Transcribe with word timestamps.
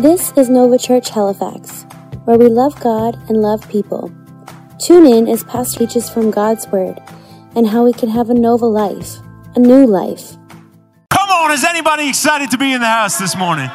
This 0.00 0.32
is 0.34 0.48
Nova 0.48 0.78
Church 0.78 1.10
Halifax, 1.10 1.84
where 2.24 2.38
we 2.38 2.46
love 2.46 2.80
God 2.80 3.18
and 3.28 3.42
love 3.42 3.68
people. 3.68 4.10
Tune 4.78 5.04
in 5.04 5.28
as 5.28 5.44
Pastor 5.44 5.80
teaches 5.80 6.08
from 6.08 6.30
God's 6.30 6.66
Word 6.68 6.98
and 7.54 7.66
how 7.66 7.84
we 7.84 7.92
can 7.92 8.08
have 8.08 8.30
a 8.30 8.34
Nova 8.34 8.64
life, 8.64 9.18
a 9.56 9.58
new 9.58 9.84
life. 9.84 10.38
Come 11.10 11.28
on, 11.28 11.52
is 11.52 11.64
anybody 11.64 12.08
excited 12.08 12.50
to 12.52 12.56
be 12.56 12.72
in 12.72 12.80
the 12.80 12.86
house 12.86 13.18
this 13.18 13.36
morning? 13.36 13.66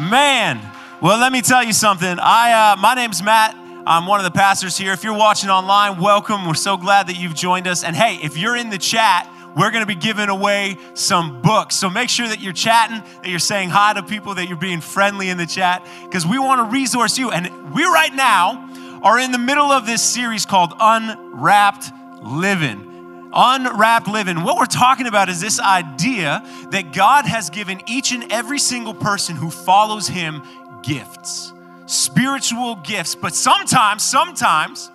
Man, 0.00 0.58
well, 1.02 1.18
let 1.18 1.30
me 1.30 1.42
tell 1.42 1.62
you 1.62 1.74
something. 1.74 2.18
I, 2.18 2.72
uh, 2.72 2.76
my 2.80 2.94
name's 2.94 3.22
Matt. 3.22 3.54
I'm 3.86 4.06
one 4.06 4.18
of 4.18 4.24
the 4.24 4.30
pastors 4.30 4.78
here. 4.78 4.94
If 4.94 5.04
you're 5.04 5.12
watching 5.12 5.50
online, 5.50 6.00
welcome. 6.00 6.46
We're 6.46 6.54
so 6.54 6.78
glad 6.78 7.08
that 7.08 7.16
you've 7.16 7.34
joined 7.34 7.66
us. 7.66 7.84
And 7.84 7.94
hey, 7.94 8.18
if 8.22 8.38
you're 8.38 8.56
in 8.56 8.70
the 8.70 8.78
chat, 8.78 9.30
we're 9.56 9.70
going 9.70 9.82
to 9.82 9.86
be 9.86 9.94
giving 9.94 10.28
away 10.28 10.78
some 10.94 11.42
books. 11.42 11.76
So 11.76 11.90
make 11.90 12.08
sure 12.08 12.26
that 12.26 12.40
you're 12.40 12.52
chatting, 12.52 13.02
that 13.22 13.28
you're 13.28 13.38
saying 13.38 13.70
hi 13.70 13.92
to 13.92 14.02
people, 14.02 14.34
that 14.34 14.48
you're 14.48 14.56
being 14.56 14.80
friendly 14.80 15.28
in 15.28 15.36
the 15.36 15.46
chat, 15.46 15.86
because 16.04 16.26
we 16.26 16.38
want 16.38 16.60
to 16.60 16.72
resource 16.72 17.18
you. 17.18 17.30
And 17.30 17.74
we 17.74 17.84
right 17.84 18.14
now 18.14 19.00
are 19.02 19.18
in 19.18 19.32
the 19.32 19.38
middle 19.38 19.70
of 19.70 19.84
this 19.86 20.02
series 20.02 20.46
called 20.46 20.72
Unwrapped 20.80 21.86
Living. 22.22 22.88
Unwrapped 23.34 24.08
living. 24.08 24.42
What 24.42 24.58
we're 24.58 24.66
talking 24.66 25.06
about 25.06 25.28
is 25.28 25.40
this 25.40 25.58
idea 25.58 26.42
that 26.70 26.92
God 26.92 27.24
has 27.26 27.50
given 27.50 27.80
each 27.86 28.12
and 28.12 28.30
every 28.30 28.58
single 28.58 28.94
person 28.94 29.36
who 29.36 29.50
follows 29.50 30.06
Him 30.06 30.42
gifts, 30.82 31.52
spiritual 31.86 32.76
gifts. 32.76 33.14
But 33.14 33.34
sometimes, 33.34 34.02
sometimes, 34.02 34.90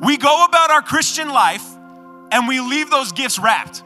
we 0.00 0.16
go 0.16 0.44
about 0.44 0.70
our 0.70 0.82
Christian 0.82 1.28
life 1.28 1.64
and 2.30 2.48
we 2.48 2.60
leave 2.60 2.90
those 2.90 3.12
gifts 3.12 3.38
wrapped 3.38 3.83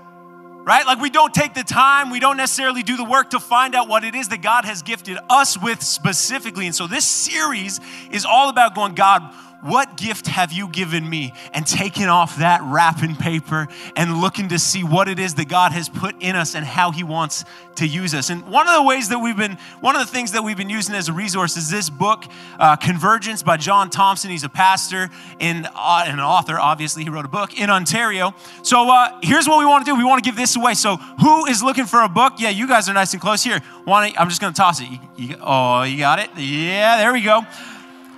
right? 0.68 0.84
Like 0.84 1.00
we 1.00 1.08
don't 1.08 1.32
take 1.32 1.54
the 1.54 1.64
time, 1.64 2.10
we 2.10 2.20
don't 2.20 2.36
necessarily 2.36 2.82
do 2.82 2.98
the 2.98 3.04
work 3.04 3.30
to 3.30 3.40
find 3.40 3.74
out 3.74 3.88
what 3.88 4.04
it 4.04 4.14
is 4.14 4.28
that 4.28 4.42
God 4.42 4.66
has 4.66 4.82
gifted 4.82 5.16
us 5.30 5.56
with 5.59 5.82
specifically. 5.82 6.66
And 6.66 6.74
so 6.74 6.87
this 6.87 7.06
series 7.06 7.80
is 8.10 8.26
all 8.26 8.51
about 8.51 8.74
going, 8.74 8.95
God, 8.95 9.23
what 9.62 9.96
gift 9.96 10.26
have 10.28 10.52
you 10.52 10.68
given 10.68 11.09
me? 11.09 11.32
And 11.52 11.66
taking 11.66 12.06
off 12.06 12.38
that 12.38 12.60
wrapping 12.62 13.16
paper 13.16 13.68
and 13.96 14.20
looking 14.20 14.48
to 14.50 14.59
see 14.59 14.84
what 14.84 15.09
it 15.09 15.18
is 15.18 15.34
that 15.34 15.48
God 15.48 15.73
has 15.73 15.88
put 15.88 16.15
in 16.20 16.37
us 16.37 16.54
and 16.54 16.65
how 16.65 16.92
He 16.92 17.02
wants 17.02 17.45
to 17.76 17.87
use 17.87 18.15
us. 18.15 18.30
And 18.30 18.46
one 18.46 18.68
of 18.68 18.74
the 18.74 18.82
ways 18.82 19.09
that 19.09 19.18
we've 19.18 19.37
been, 19.37 19.59
one 19.80 19.96
of 19.96 20.06
the 20.06 20.12
things 20.12 20.32
that 20.32 20.42
we've 20.42 20.56
been 20.56 20.70
using 20.70 20.95
as 20.95 21.09
a 21.09 21.12
resource 21.12 21.56
is 21.56 21.70
this 21.70 21.90
book, 21.90 22.24
uh, 22.59 22.76
Convergence 22.76 23.42
by 23.42 23.56
John 23.56 23.90
Thompson. 23.90 24.30
He's 24.30 24.45
a 24.45 24.48
pastor 24.48 25.10
and 25.40 25.68
uh, 25.74 26.04
an 26.06 26.20
author, 26.20 26.59
obviously. 26.59 27.04
He 27.04 27.10
wrote 27.10 27.24
a 27.24 27.28
book 27.28 27.59
in 27.59 27.70
Ontario. 27.70 28.34
So 28.62 28.90
uh, 28.90 29.18
here's 29.22 29.48
what 29.48 29.59
we 29.59 29.66
want 29.66 29.84
to 29.87 29.90
do 29.90 29.96
we 29.96 30.04
want 30.04 30.22
to 30.22 30.28
give 30.28 30.37
this 30.37 30.56
away. 30.56 30.74
So 30.74 30.96
who 30.96 31.46
is 31.46 31.62
looking 31.62 31.87
for 31.87 32.02
a 32.02 32.09
book? 32.09 32.34
Yeah, 32.38 32.50
you 32.50 32.68
guys 32.68 32.88
are 32.88 32.95
nice 32.95 33.12
and 33.12 33.20
close 33.20 33.43
here. 33.43 33.60
Want 33.87 34.15
I'm 34.18 34.28
just 34.28 34.40
going 34.40 34.52
to 34.52 34.56
toss 34.56 34.80
it. 34.80 34.88
You, 34.88 34.98
you, 35.16 35.37
oh, 35.40 35.82
you 35.82 35.98
got 35.98 36.18
it? 36.18 36.30
Yeah, 36.37 36.98
there 36.98 37.12
we 37.12 37.22
go. 37.22 37.43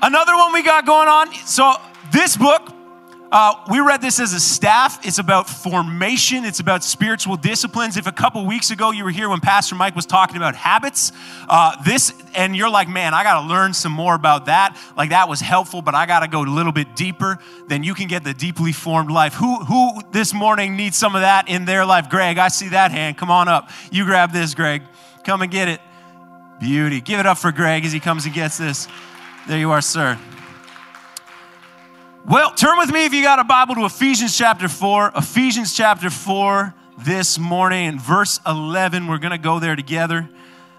Another 0.02 0.34
one 0.34 0.52
we 0.52 0.62
got 0.62 0.86
going 0.86 1.08
on. 1.08 1.32
So, 1.46 1.74
this 2.10 2.34
book, 2.34 2.72
uh, 3.30 3.54
we 3.70 3.80
read 3.80 4.00
this 4.00 4.18
as 4.18 4.32
a 4.32 4.40
staff. 4.40 5.06
It's 5.06 5.18
about 5.18 5.46
formation, 5.46 6.46
it's 6.46 6.58
about 6.58 6.82
spiritual 6.82 7.36
disciplines. 7.36 7.98
If 7.98 8.06
a 8.06 8.12
couple 8.12 8.46
weeks 8.46 8.70
ago 8.70 8.92
you 8.92 9.04
were 9.04 9.10
here 9.10 9.28
when 9.28 9.40
Pastor 9.40 9.74
Mike 9.74 9.94
was 9.94 10.06
talking 10.06 10.38
about 10.38 10.56
habits, 10.56 11.12
uh, 11.48 11.80
this, 11.84 12.14
and 12.34 12.56
you're 12.56 12.70
like, 12.70 12.88
man, 12.88 13.12
I 13.12 13.22
got 13.24 13.42
to 13.42 13.46
learn 13.46 13.74
some 13.74 13.92
more 13.92 14.14
about 14.14 14.46
that. 14.46 14.76
Like, 14.96 15.10
that 15.10 15.28
was 15.28 15.40
helpful, 15.40 15.82
but 15.82 15.94
I 15.94 16.06
got 16.06 16.20
to 16.20 16.28
go 16.28 16.42
a 16.42 16.44
little 16.44 16.72
bit 16.72 16.96
deeper. 16.96 17.38
Then 17.68 17.82
you 17.82 17.92
can 17.92 18.08
get 18.08 18.24
the 18.24 18.32
deeply 18.32 18.72
formed 18.72 19.10
life. 19.10 19.34
Who, 19.34 19.62
who 19.64 20.00
this 20.12 20.32
morning 20.32 20.76
needs 20.76 20.96
some 20.96 21.14
of 21.14 21.20
that 21.20 21.46
in 21.50 21.66
their 21.66 21.84
life? 21.84 22.08
Greg, 22.08 22.38
I 22.38 22.48
see 22.48 22.70
that 22.70 22.90
hand. 22.90 23.18
Come 23.18 23.30
on 23.30 23.48
up. 23.48 23.68
You 23.92 24.06
grab 24.06 24.32
this, 24.32 24.54
Greg. 24.54 24.82
Come 25.24 25.42
and 25.42 25.52
get 25.52 25.68
it. 25.68 25.80
Beauty. 26.58 27.00
Give 27.02 27.20
it 27.20 27.26
up 27.26 27.38
for 27.38 27.52
Greg 27.52 27.84
as 27.84 27.92
he 27.92 28.00
comes 28.00 28.24
and 28.24 28.34
gets 28.34 28.56
this. 28.56 28.88
There 29.50 29.58
you 29.58 29.72
are, 29.72 29.80
sir. 29.80 30.16
Well, 32.24 32.54
turn 32.54 32.78
with 32.78 32.92
me 32.92 33.04
if 33.04 33.12
you 33.12 33.20
got 33.24 33.40
a 33.40 33.42
Bible 33.42 33.74
to 33.74 33.84
Ephesians 33.84 34.38
chapter 34.38 34.68
4. 34.68 35.10
Ephesians 35.16 35.76
chapter 35.76 36.08
4 36.08 36.72
this 36.98 37.36
morning 37.36 37.86
in 37.86 37.98
verse 37.98 38.38
11. 38.46 39.08
We're 39.08 39.18
going 39.18 39.32
to 39.32 39.38
go 39.38 39.58
there 39.58 39.74
together. 39.74 40.30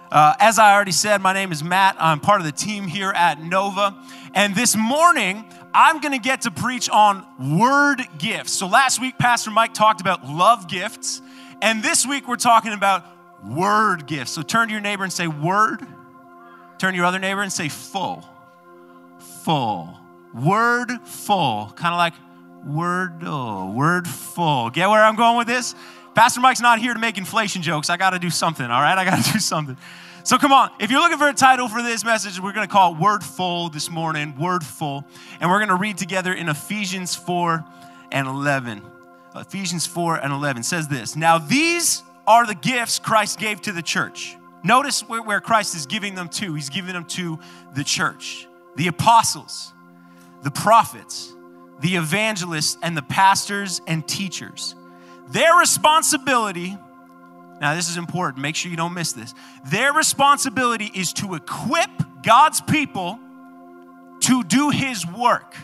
Uh, 0.09 0.35
as 0.39 0.57
I 0.57 0.73
already 0.73 0.93
said, 0.93 1.21
my 1.21 1.33
name 1.33 1.51
is 1.51 1.61
Matt. 1.61 1.97
I'm 1.99 2.21
part 2.21 2.39
of 2.39 2.45
the 2.45 2.53
team 2.53 2.87
here 2.87 3.11
at 3.11 3.43
Nova. 3.43 3.93
And 4.33 4.55
this 4.55 4.77
morning, 4.77 5.43
I'm 5.73 5.99
going 5.99 6.13
to 6.13 6.25
get 6.25 6.43
to 6.43 6.51
preach 6.51 6.89
on 6.89 7.25
word 7.59 8.01
gifts. 8.19 8.53
So 8.53 8.67
last 8.67 9.01
week, 9.01 9.17
Pastor 9.17 9.51
Mike 9.51 9.73
talked 9.73 9.99
about 9.99 10.25
love 10.25 10.69
gifts. 10.69 11.21
And 11.61 11.83
this 11.83 12.07
week, 12.07 12.25
we're 12.25 12.37
talking 12.37 12.71
about 12.71 13.03
word 13.45 14.07
gifts. 14.07 14.31
So 14.31 14.41
turn 14.41 14.69
to 14.69 14.71
your 14.71 14.79
neighbor 14.79 15.03
and 15.03 15.11
say, 15.11 15.27
Word. 15.27 15.85
Turn 16.79 16.93
to 16.93 16.95
your 16.95 17.05
other 17.05 17.19
neighbor 17.19 17.41
and 17.41 17.51
say, 17.51 17.67
Full 17.67 18.25
full. 19.43 19.97
Word 20.33 20.91
full. 21.03 21.71
Kind 21.75 21.93
of 21.93 21.97
like 21.97 22.13
word, 22.65 23.21
oh, 23.23 23.71
word 23.71 24.07
full. 24.07 24.69
Get 24.69 24.89
where 24.89 25.03
I'm 25.03 25.15
going 25.15 25.37
with 25.37 25.47
this? 25.47 25.75
Pastor 26.13 26.41
Mike's 26.41 26.61
not 26.61 26.79
here 26.79 26.93
to 26.93 26.99
make 26.99 27.17
inflation 27.17 27.61
jokes. 27.61 27.89
I 27.89 27.97
got 27.97 28.11
to 28.11 28.19
do 28.19 28.29
something, 28.29 28.65
all 28.65 28.81
right? 28.81 28.97
I 28.97 29.05
got 29.05 29.23
to 29.23 29.33
do 29.33 29.39
something. 29.39 29.77
So 30.23 30.37
come 30.37 30.51
on. 30.51 30.69
If 30.79 30.91
you're 30.91 30.99
looking 30.99 31.17
for 31.17 31.27
a 31.27 31.33
title 31.33 31.67
for 31.67 31.81
this 31.81 32.05
message, 32.05 32.39
we're 32.39 32.53
going 32.53 32.67
to 32.67 32.71
call 32.71 32.93
it 32.93 32.99
Word 32.99 33.23
Full 33.23 33.69
this 33.69 33.89
morning, 33.89 34.37
Word 34.37 34.63
Full. 34.63 35.03
And 35.39 35.49
we're 35.49 35.59
going 35.59 35.69
to 35.69 35.75
read 35.75 35.97
together 35.97 36.33
in 36.33 36.47
Ephesians 36.49 37.15
4 37.15 37.63
and 38.11 38.27
11. 38.27 38.81
Ephesians 39.35 39.87
4 39.87 40.17
and 40.17 40.33
11 40.33 40.63
says 40.63 40.87
this 40.87 41.15
Now 41.15 41.37
these 41.37 42.03
are 42.27 42.45
the 42.45 42.55
gifts 42.55 42.99
Christ 42.99 43.39
gave 43.39 43.61
to 43.61 43.71
the 43.71 43.81
church. 43.81 44.35
Notice 44.63 45.01
where 45.01 45.41
Christ 45.41 45.73
is 45.73 45.87
giving 45.87 46.13
them 46.13 46.29
to. 46.29 46.53
He's 46.53 46.69
giving 46.69 46.93
them 46.93 47.05
to 47.05 47.39
the 47.73 47.83
church 47.83 48.47
the 48.75 48.87
apostles, 48.87 49.73
the 50.43 50.51
prophets, 50.51 51.33
the 51.81 51.95
evangelists, 51.95 52.77
and 52.81 52.95
the 52.95 53.01
pastors 53.01 53.81
and 53.87 54.07
teachers. 54.07 54.75
Their 55.29 55.55
responsibility, 55.55 56.77
now 57.59 57.75
this 57.75 57.89
is 57.89 57.97
important, 57.97 58.41
make 58.41 58.55
sure 58.55 58.69
you 58.69 58.77
don't 58.77 58.93
miss 58.93 59.13
this. 59.13 59.33
Their 59.67 59.93
responsibility 59.93 60.91
is 60.93 61.13
to 61.13 61.35
equip 61.35 61.89
God's 62.23 62.61
people 62.61 63.19
to 64.21 64.43
do 64.43 64.69
his 64.69 65.05
work. 65.05 65.55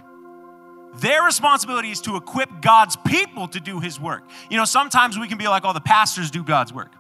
Their 0.96 1.24
responsibility 1.24 1.92
is 1.92 2.02
to 2.02 2.16
equip 2.16 2.62
God's 2.62 2.96
people 2.96 3.48
to 3.50 3.60
do 3.60 3.80
his 3.80 4.00
work. 4.00 4.24
You 4.50 4.58
know, 4.58 4.66
sometimes 4.66 5.18
we 5.18 5.28
can 5.28 5.38
be 5.38 5.48
like, 5.48 5.64
oh, 5.64 5.74
the 5.74 5.80
pastors 5.80 6.32
do 6.32 6.44
God's 6.44 6.74
work. 6.74 6.92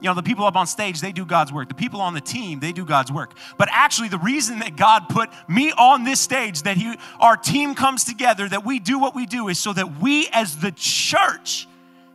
You 0.00 0.10
know, 0.10 0.14
the 0.14 0.22
people 0.22 0.44
up 0.44 0.56
on 0.56 0.66
stage, 0.66 1.00
they 1.00 1.12
do 1.12 1.24
God's 1.24 1.52
work. 1.52 1.68
The 1.68 1.74
people 1.74 2.00
on 2.00 2.12
the 2.12 2.20
team, 2.20 2.60
they 2.60 2.72
do 2.72 2.84
God's 2.84 3.10
work. 3.10 3.32
But 3.56 3.68
actually, 3.72 4.08
the 4.08 4.18
reason 4.18 4.58
that 4.58 4.76
God 4.76 5.08
put 5.08 5.30
me 5.48 5.72
on 5.72 6.04
this 6.04 6.20
stage, 6.20 6.62
that 6.62 6.76
he, 6.76 6.96
our 7.18 7.36
team 7.36 7.74
comes 7.74 8.04
together, 8.04 8.46
that 8.48 8.64
we 8.64 8.78
do 8.78 8.98
what 8.98 9.14
we 9.14 9.24
do, 9.24 9.48
is 9.48 9.58
so 9.58 9.72
that 9.72 10.00
we 10.00 10.28
as 10.32 10.58
the 10.58 10.72
church 10.72 11.66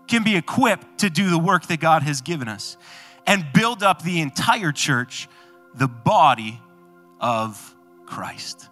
can 0.08 0.24
be 0.24 0.36
equipped 0.36 1.00
to 1.00 1.10
do 1.10 1.30
the 1.30 1.40
work 1.40 1.68
that 1.68 1.80
God 1.80 2.04
has 2.04 2.22
given 2.22 2.48
us 2.48 2.78
and 3.26 3.46
build 3.54 3.82
up 3.82 4.04
the 4.04 4.22
entire 4.22 4.72
church, 4.72 5.28
the 5.74 5.88
body 5.88 6.62
of 7.20 7.76
Christ. 8.06 8.68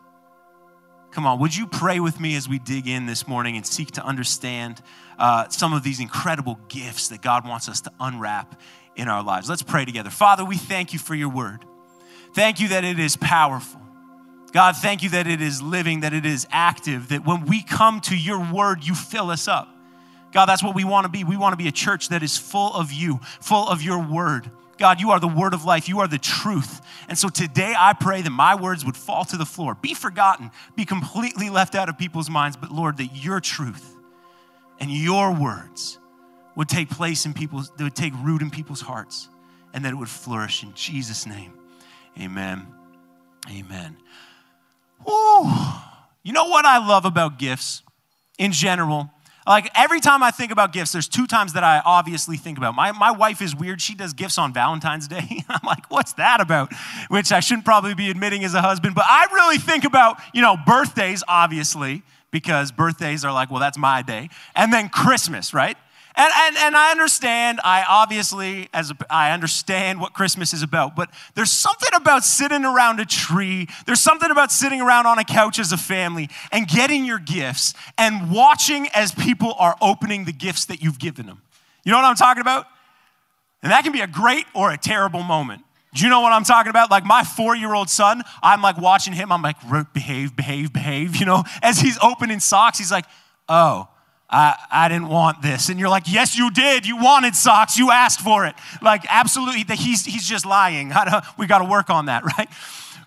Come 1.12 1.26
on, 1.26 1.40
would 1.40 1.56
you 1.56 1.66
pray 1.66 2.00
with 2.00 2.20
me 2.20 2.36
as 2.36 2.48
we 2.48 2.60
dig 2.60 2.88
in 2.88 3.06
this 3.06 3.28
morning 3.28 3.58
and 3.58 3.66
seek 3.66 3.92
to 3.92 4.06
understand 4.06 4.82
uh, 5.18 5.50
some 5.50 5.74
of 5.74 5.82
these 5.82 6.00
incredible 6.00 6.60
gifts 6.68 7.08
that 7.08 7.22
God 7.22 7.48
wants 7.48 7.68
us 7.68 7.82
to 7.82 7.92
unwrap 8.00 8.62
in 9.00 9.08
our 9.08 9.24
lives. 9.24 9.50
Let's 9.50 9.64
pray 9.64 9.86
together. 9.86 10.10
Father, 10.10 10.44
we 10.44 10.58
thank 10.58 10.94
you 10.94 11.00
for 11.00 11.16
your 11.16 11.30
word. 11.30 11.66
Thank 12.34 12.60
you 12.60 12.68
that 12.70 12.84
it 12.84 13.00
is 13.00 13.16
powerful. 13.16 13.82
God, 14.52 14.76
thank 14.76 15.04
you 15.04 15.10
that 15.10 15.28
it 15.28 15.42
is 15.42 15.62
living, 15.62 16.02
that 16.02 16.14
it 16.14 16.26
is 16.26 16.48
active, 16.52 17.10
that 17.10 17.26
when 17.26 17.46
we 17.46 17.62
come 17.62 18.02
to 18.02 18.18
your 18.18 18.52
word, 18.52 18.84
you 18.84 18.96
fill 18.96 19.30
us 19.30 19.48
up. 19.48 19.68
God, 20.32 20.46
that's 20.46 20.64
what 20.64 20.76
we 20.76 20.84
want 20.84 21.06
to 21.06 21.10
be. 21.10 21.24
We 21.24 21.38
want 21.38 21.54
to 21.54 21.58
be 21.58 21.68
a 21.68 21.72
church 21.72 22.10
that 22.10 22.24
is 22.24 22.38
full 22.38 22.74
of 22.74 22.92
you, 22.92 23.20
full 23.42 23.68
of 23.68 23.82
your 23.82 24.00
word. 24.00 24.52
God, 24.78 25.02
you 25.02 25.12
are 25.12 25.20
the 25.20 25.28
word 25.28 25.54
of 25.54 25.66
life. 25.66 25.90
You 25.90 26.00
are 26.00 26.08
the 26.08 26.18
truth. 26.18 26.82
And 27.08 27.18
so 27.18 27.30
today 27.30 27.74
I 27.78 27.94
pray 27.94 28.22
that 28.22 28.30
my 28.30 28.56
words 28.56 28.86
would 28.86 28.96
fall 28.96 29.26
to 29.26 29.38
the 29.38 29.46
floor, 29.46 29.76
be 29.76 29.94
forgotten, 29.94 30.52
be 30.76 30.86
completely 30.86 31.50
left 31.50 31.76
out 31.76 31.90
of 31.90 31.98
people's 31.98 32.30
minds. 32.30 32.58
But 32.58 32.72
Lord, 32.72 32.98
that 32.98 33.16
your 33.16 33.40
truth 33.40 33.96
and 34.80 34.90
your 34.90 35.34
words 35.34 36.00
would 36.56 36.70
take 36.70 36.90
place 36.90 37.26
in 37.26 37.34
people's, 37.34 37.72
that 37.78 37.84
would 37.84 37.96
take 37.96 38.14
root 38.22 38.42
in 38.42 38.50
people's 38.50 38.82
hearts, 38.82 39.30
and 39.74 39.86
that 39.86 39.92
it 39.92 39.96
would 39.96 40.10
flourish 40.10 40.64
in 40.64 40.74
Jesus' 40.74 41.26
name. 41.26 41.54
Amen. 42.20 42.68
Amen. 43.50 43.98
Ooh. 45.10 45.50
You 46.24 46.34
know 46.34 46.46
what 46.46 46.66
I 46.66 46.86
love 46.86 47.06
about 47.06 47.40
gifts 47.40 47.82
in 48.38 48.52
general? 48.52 49.10
Like 49.48 49.72
every 49.74 50.00
time 50.00 50.22
I 50.22 50.30
think 50.30 50.52
about 50.52 50.74
gifts, 50.74 50.92
there's 50.92 51.08
two 51.08 51.26
times 51.26 51.54
that 51.54 51.64
I 51.64 51.82
obviously 51.84 52.38
think 52.38 52.58
about. 52.60 52.76
My, 52.76 52.92
my 52.92 53.10
wife 53.10 53.42
is 53.42 53.56
weird. 53.56 53.82
She 53.82 53.96
does 53.96 54.14
gifts 54.14 54.38
on 54.38 54.54
Valentine's 54.54 55.08
Day. 55.08 55.44
I'm 55.50 55.66
like, 55.66 55.90
what's 55.90 56.14
that 56.14 56.40
about? 56.40 56.72
Which 57.08 57.32
I 57.32 57.40
shouldn't 57.40 57.66
probably 57.66 57.96
be 57.96 58.12
admitting 58.12 58.44
as 58.44 58.54
a 58.54 58.62
husband, 58.62 58.94
but 58.94 59.06
I 59.08 59.26
really 59.34 59.58
think 59.58 59.86
about, 59.86 60.18
you 60.34 60.42
know, 60.44 60.56
birthdays, 60.68 61.24
obviously, 61.28 62.04
because 62.32 62.72
birthdays 62.72 63.26
are 63.26 63.34
like, 63.34 63.50
well, 63.50 63.60
that's 63.60 63.78
my 63.78 64.04
day. 64.04 64.30
And 64.56 64.72
then 64.72 64.90
Christmas, 64.90 65.52
right? 65.52 65.78
And, 66.16 66.32
and, 66.36 66.58
and 66.58 66.76
I 66.76 66.92
understand, 66.92 67.60
I 67.64 67.86
obviously, 67.88 68.68
as 68.74 68.92
a, 68.92 68.98
I 69.10 69.32
understand 69.32 70.02
what 70.02 70.14
Christmas 70.14 70.54
is 70.54 70.64
about, 70.64 70.96
but 70.96 71.10
there's 71.36 71.52
something 71.52 71.90
about 71.94 72.24
sitting 72.24 72.66
around 72.66 73.00
a 73.00 73.06
tree, 73.06 73.68
there's 73.86 74.02
something 74.02 74.30
about 74.30 74.52
sitting 74.52 74.82
around 74.82 75.06
on 75.06 75.20
a 75.20 75.24
couch 75.24 75.60
as 75.60 75.72
a 75.72 75.78
family 75.78 76.30
and 76.52 76.68
getting 76.68 77.06
your 77.06 77.20
gifts 77.20 77.74
and 77.98 78.32
watching 78.32 78.88
as 78.94 79.12
people 79.14 79.54
are 79.60 79.76
opening 79.82 80.26
the 80.26 80.34
gifts 80.34 80.66
that 80.66 80.82
you've 80.82 81.00
given 81.00 81.26
them. 81.26 81.42
You 81.84 81.92
know 81.92 81.98
what 81.98 82.06
I'm 82.06 82.16
talking 82.16 82.42
about? 82.42 82.66
And 83.62 83.72
that 83.72 83.84
can 83.84 83.92
be 83.92 84.02
a 84.02 84.08
great 84.08 84.46
or 84.54 84.72
a 84.72 84.78
terrible 84.78 85.24
moment. 85.24 85.64
Do 85.94 86.04
you 86.04 86.10
know 86.10 86.22
what 86.22 86.32
I'm 86.32 86.44
talking 86.44 86.70
about? 86.70 86.92
Like 86.92 87.04
my 87.04 87.24
four 87.24 87.56
year 87.56 87.74
old 87.74 87.90
son, 87.90 88.24
I'm 88.44 88.62
like 88.62 88.78
watching 88.78 89.14
him, 89.14 89.32
I'm 89.32 89.42
like, 89.42 89.58
behave, 89.94 90.36
behave, 90.36 90.72
behave, 90.72 91.16
you 91.20 91.26
know, 91.26 91.44
as 91.62 91.80
he's 91.80 91.98
opening 92.02 92.40
socks, 92.40 92.78
he's 92.78 92.92
like, 92.92 93.06
oh, 93.48 93.88
I, 94.30 94.56
I 94.70 94.88
didn't 94.90 95.08
want 95.08 95.42
this. 95.42 95.70
And 95.70 95.80
you're 95.80 95.90
like, 95.90 96.04
yes, 96.06 96.38
you 96.38 96.52
did. 96.52 96.86
You 96.86 96.98
wanted 96.98 97.36
socks. 97.36 97.78
You 97.78 97.92
asked 97.92 98.22
for 98.22 98.46
it. 98.46 98.56
Like, 98.82 99.04
absolutely, 99.10 99.64
he's, 99.76 100.06
he's 100.06 100.28
just 100.28 100.46
lying. 100.46 100.92
we 101.38 101.48
got 101.48 101.60
to 101.60 101.66
work 101.66 101.90
on 101.90 102.06
that, 102.06 102.24
right? 102.38 102.50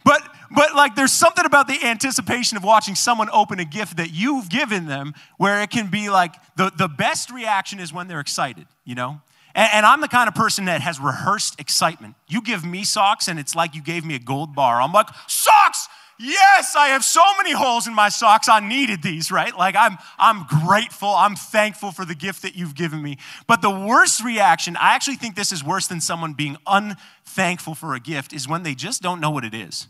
But, 0.04 0.22
but 0.50 0.74
like, 0.74 0.96
there's 0.96 1.12
something 1.12 1.44
about 1.44 1.68
the 1.68 1.78
anticipation 1.84 2.56
of 2.56 2.64
watching 2.64 2.96
someone 2.96 3.28
open 3.32 3.60
a 3.60 3.64
gift 3.64 3.98
that 3.98 4.10
you've 4.10 4.48
given 4.48 4.86
them 4.86 5.14
where 5.38 5.62
it 5.62 5.70
can 5.70 5.88
be 5.88 6.10
like 6.10 6.34
the, 6.56 6.72
the 6.76 6.88
best 6.88 7.30
reaction 7.30 7.78
is 7.78 7.92
when 7.92 8.08
they're 8.08 8.20
excited, 8.20 8.66
you 8.84 8.96
know? 8.96 9.20
And, 9.54 9.68
and 9.74 9.86
I'm 9.86 10.00
the 10.00 10.08
kind 10.08 10.28
of 10.28 10.34
person 10.34 10.64
that 10.64 10.80
has 10.80 10.98
rehearsed 10.98 11.60
excitement. 11.60 12.16
You 12.26 12.42
give 12.42 12.64
me 12.64 12.84
socks, 12.84 13.28
and 13.28 13.38
it's 13.38 13.54
like 13.54 13.74
you 13.74 13.82
gave 13.82 14.04
me 14.04 14.14
a 14.14 14.18
gold 14.18 14.54
bar. 14.54 14.80
I'm 14.80 14.92
like, 14.92 15.08
socks! 15.28 15.81
Yes, 16.24 16.76
I 16.76 16.88
have 16.88 17.02
so 17.02 17.20
many 17.36 17.50
holes 17.50 17.88
in 17.88 17.94
my 17.94 18.08
socks. 18.08 18.48
I 18.48 18.60
needed 18.60 19.02
these, 19.02 19.32
right? 19.32 19.56
Like 19.56 19.74
I'm 19.76 19.98
I'm 20.18 20.46
grateful. 20.64 21.08
I'm 21.08 21.34
thankful 21.34 21.90
for 21.90 22.04
the 22.04 22.14
gift 22.14 22.42
that 22.42 22.54
you've 22.54 22.76
given 22.76 23.02
me. 23.02 23.18
But 23.48 23.60
the 23.60 23.70
worst 23.70 24.22
reaction, 24.22 24.76
I 24.76 24.94
actually 24.94 25.16
think 25.16 25.34
this 25.34 25.50
is 25.50 25.64
worse 25.64 25.88
than 25.88 26.00
someone 26.00 26.34
being 26.34 26.58
unthankful 26.64 27.74
for 27.74 27.94
a 27.94 28.00
gift 28.00 28.32
is 28.32 28.46
when 28.46 28.62
they 28.62 28.76
just 28.76 29.02
don't 29.02 29.20
know 29.20 29.32
what 29.32 29.44
it 29.44 29.52
is. 29.52 29.88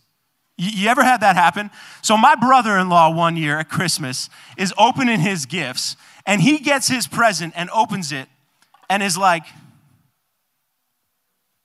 You, 0.57 0.71
you 0.71 0.89
ever 0.89 1.05
had 1.05 1.21
that 1.21 1.37
happen? 1.37 1.71
So 2.01 2.17
my 2.17 2.35
brother-in-law 2.35 3.15
one 3.15 3.37
year 3.37 3.59
at 3.59 3.69
Christmas 3.69 4.31
is 4.57 4.73
opening 4.79 5.21
his 5.21 5.45
gifts 5.45 5.97
and 6.25 6.41
he 6.41 6.61
gets 6.61 6.89
his 6.89 7.07
present 7.07 7.53
and 7.57 7.69
opens 7.71 8.11
it 8.11 8.27
and 8.89 9.03
is 9.03 9.19
like 9.19 9.45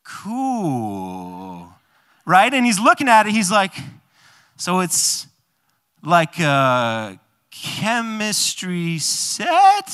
cool. 0.03 1.69
Right? 2.25 2.53
And 2.53 2.65
he's 2.65 2.81
looking 2.81 3.07
at 3.07 3.27
it, 3.27 3.31
he's 3.31 3.49
like 3.49 3.71
so 4.57 4.79
it's 4.79 5.27
like 6.03 6.39
a 6.39 7.19
chemistry 7.51 8.99
set 8.99 9.89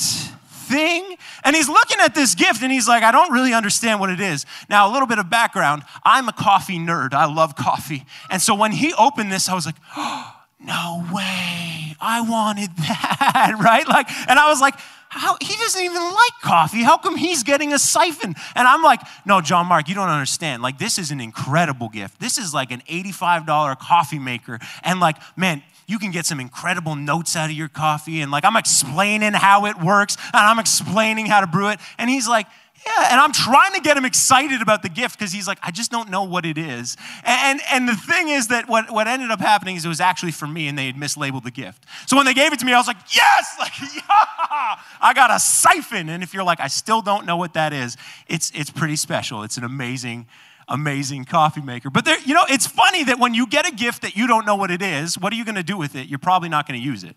thing. 0.64 1.16
And 1.44 1.54
he's 1.54 1.68
looking 1.68 1.98
at 2.00 2.14
this 2.14 2.34
gift 2.34 2.62
and 2.62 2.72
he's 2.72 2.88
like, 2.88 3.02
I 3.02 3.12
don't 3.12 3.32
really 3.32 3.52
understand 3.52 4.00
what 4.00 4.10
it 4.10 4.20
is. 4.20 4.46
Now, 4.68 4.90
a 4.90 4.92
little 4.92 5.06
bit 5.06 5.18
of 5.18 5.30
background 5.30 5.82
I'm 6.04 6.28
a 6.28 6.32
coffee 6.32 6.78
nerd. 6.78 7.12
I 7.14 7.26
love 7.26 7.56
coffee. 7.56 8.04
And 8.30 8.40
so 8.40 8.54
when 8.54 8.72
he 8.72 8.92
opened 8.94 9.30
this, 9.30 9.48
I 9.48 9.54
was 9.54 9.66
like, 9.66 9.76
oh, 9.96 10.34
no 10.60 11.04
way. 11.12 11.96
I 12.00 12.20
wanted 12.22 12.70
that, 12.76 13.56
right? 13.62 13.86
Like, 13.86 14.10
and 14.28 14.38
I 14.38 14.48
was 14.48 14.60
like, 14.60 14.74
how, 15.14 15.36
he 15.40 15.56
doesn't 15.56 15.82
even 15.82 16.02
like 16.02 16.32
coffee. 16.42 16.82
How 16.82 16.98
come 16.98 17.16
he's 17.16 17.42
getting 17.42 17.72
a 17.72 17.78
siphon? 17.78 18.34
And 18.54 18.68
I'm 18.68 18.82
like, 18.82 19.00
no, 19.24 19.40
John 19.40 19.66
Mark, 19.66 19.88
you 19.88 19.94
don't 19.94 20.08
understand. 20.08 20.62
Like, 20.62 20.78
this 20.78 20.98
is 20.98 21.10
an 21.10 21.20
incredible 21.20 21.88
gift. 21.88 22.20
This 22.20 22.36
is 22.36 22.52
like 22.52 22.72
an 22.72 22.82
$85 22.88 23.78
coffee 23.78 24.18
maker. 24.18 24.58
And 24.82 24.98
like, 24.98 25.16
man, 25.36 25.62
you 25.86 25.98
can 25.98 26.10
get 26.10 26.26
some 26.26 26.40
incredible 26.40 26.96
notes 26.96 27.36
out 27.36 27.50
of 27.50 27.56
your 27.56 27.68
coffee. 27.68 28.22
And 28.22 28.30
like, 28.30 28.44
I'm 28.44 28.56
explaining 28.56 29.34
how 29.34 29.66
it 29.66 29.78
works 29.80 30.16
and 30.32 30.42
I'm 30.42 30.58
explaining 30.58 31.26
how 31.26 31.40
to 31.40 31.46
brew 31.46 31.68
it. 31.68 31.78
And 31.98 32.10
he's 32.10 32.26
like, 32.26 32.46
yeah, 32.86 33.08
and 33.10 33.20
I'm 33.20 33.32
trying 33.32 33.72
to 33.74 33.80
get 33.80 33.96
him 33.96 34.04
excited 34.04 34.60
about 34.60 34.82
the 34.82 34.88
gift 34.88 35.18
because 35.18 35.32
he's 35.32 35.48
like, 35.48 35.58
I 35.62 35.70
just 35.70 35.90
don't 35.90 36.10
know 36.10 36.24
what 36.24 36.44
it 36.44 36.58
is. 36.58 36.96
And, 37.24 37.60
and 37.70 37.88
the 37.88 37.94
thing 37.94 38.28
is 38.28 38.48
that 38.48 38.68
what, 38.68 38.90
what 38.90 39.08
ended 39.08 39.30
up 39.30 39.40
happening 39.40 39.76
is 39.76 39.84
it 39.84 39.88
was 39.88 40.00
actually 40.00 40.32
for 40.32 40.46
me 40.46 40.68
and 40.68 40.76
they 40.76 40.86
had 40.86 40.96
mislabeled 40.96 41.44
the 41.44 41.50
gift. 41.50 41.86
So 42.06 42.16
when 42.16 42.26
they 42.26 42.34
gave 42.34 42.52
it 42.52 42.58
to 42.58 42.66
me, 42.66 42.74
I 42.74 42.78
was 42.78 42.86
like, 42.86 42.98
yes, 43.14 43.56
like, 43.58 43.72
yeah, 43.80 44.76
I 45.00 45.12
got 45.14 45.30
a 45.30 45.38
siphon. 45.38 46.08
And 46.08 46.22
if 46.22 46.34
you're 46.34 46.44
like, 46.44 46.60
I 46.60 46.68
still 46.68 47.00
don't 47.00 47.24
know 47.24 47.36
what 47.36 47.54
that 47.54 47.72
is, 47.72 47.96
it's, 48.28 48.52
it's 48.54 48.70
pretty 48.70 48.96
special. 48.96 49.42
It's 49.44 49.56
an 49.56 49.64
amazing, 49.64 50.26
amazing 50.68 51.24
coffee 51.24 51.62
maker. 51.62 51.88
But 51.88 52.04
there, 52.04 52.18
you 52.20 52.34
know, 52.34 52.44
it's 52.48 52.66
funny 52.66 53.04
that 53.04 53.18
when 53.18 53.32
you 53.32 53.46
get 53.46 53.66
a 53.66 53.72
gift 53.72 54.02
that 54.02 54.14
you 54.14 54.26
don't 54.26 54.44
know 54.44 54.56
what 54.56 54.70
it 54.70 54.82
is, 54.82 55.18
what 55.18 55.32
are 55.32 55.36
you 55.36 55.44
going 55.44 55.54
to 55.54 55.62
do 55.62 55.78
with 55.78 55.96
it? 55.96 56.08
You're 56.08 56.18
probably 56.18 56.50
not 56.50 56.68
going 56.68 56.78
to 56.78 56.84
use 56.84 57.02
it 57.02 57.16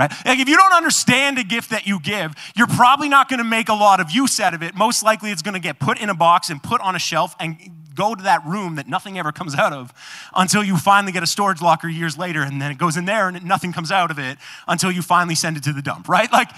right? 0.00 0.10
Like 0.24 0.38
if 0.38 0.48
you 0.48 0.56
don't 0.56 0.72
understand 0.72 1.38
a 1.38 1.44
gift 1.44 1.70
that 1.70 1.86
you 1.86 2.00
give, 2.00 2.34
you're 2.56 2.66
probably 2.66 3.08
not 3.08 3.28
going 3.28 3.38
to 3.38 3.44
make 3.44 3.68
a 3.68 3.74
lot 3.74 4.00
of 4.00 4.10
use 4.10 4.40
out 4.40 4.54
of 4.54 4.62
it. 4.62 4.74
Most 4.74 5.02
likely 5.02 5.30
it's 5.30 5.42
going 5.42 5.54
to 5.54 5.60
get 5.60 5.78
put 5.78 6.00
in 6.00 6.08
a 6.08 6.14
box 6.14 6.48
and 6.48 6.62
put 6.62 6.80
on 6.80 6.96
a 6.96 6.98
shelf 6.98 7.36
and 7.38 7.58
go 7.94 8.14
to 8.14 8.22
that 8.22 8.44
room 8.46 8.76
that 8.76 8.88
nothing 8.88 9.18
ever 9.18 9.30
comes 9.30 9.54
out 9.54 9.72
of 9.72 9.92
until 10.34 10.64
you 10.64 10.76
finally 10.76 11.12
get 11.12 11.22
a 11.22 11.26
storage 11.26 11.60
locker 11.60 11.88
years 11.88 12.16
later 12.16 12.42
and 12.42 12.62
then 12.62 12.70
it 12.70 12.78
goes 12.78 12.96
in 12.96 13.04
there 13.04 13.28
and 13.28 13.44
nothing 13.44 13.72
comes 13.72 13.92
out 13.92 14.10
of 14.10 14.18
it 14.18 14.38
until 14.66 14.90
you 14.90 15.02
finally 15.02 15.34
send 15.34 15.56
it 15.56 15.62
to 15.64 15.72
the 15.72 15.82
dump, 15.82 16.08
right? 16.08 16.32
Like 16.32 16.50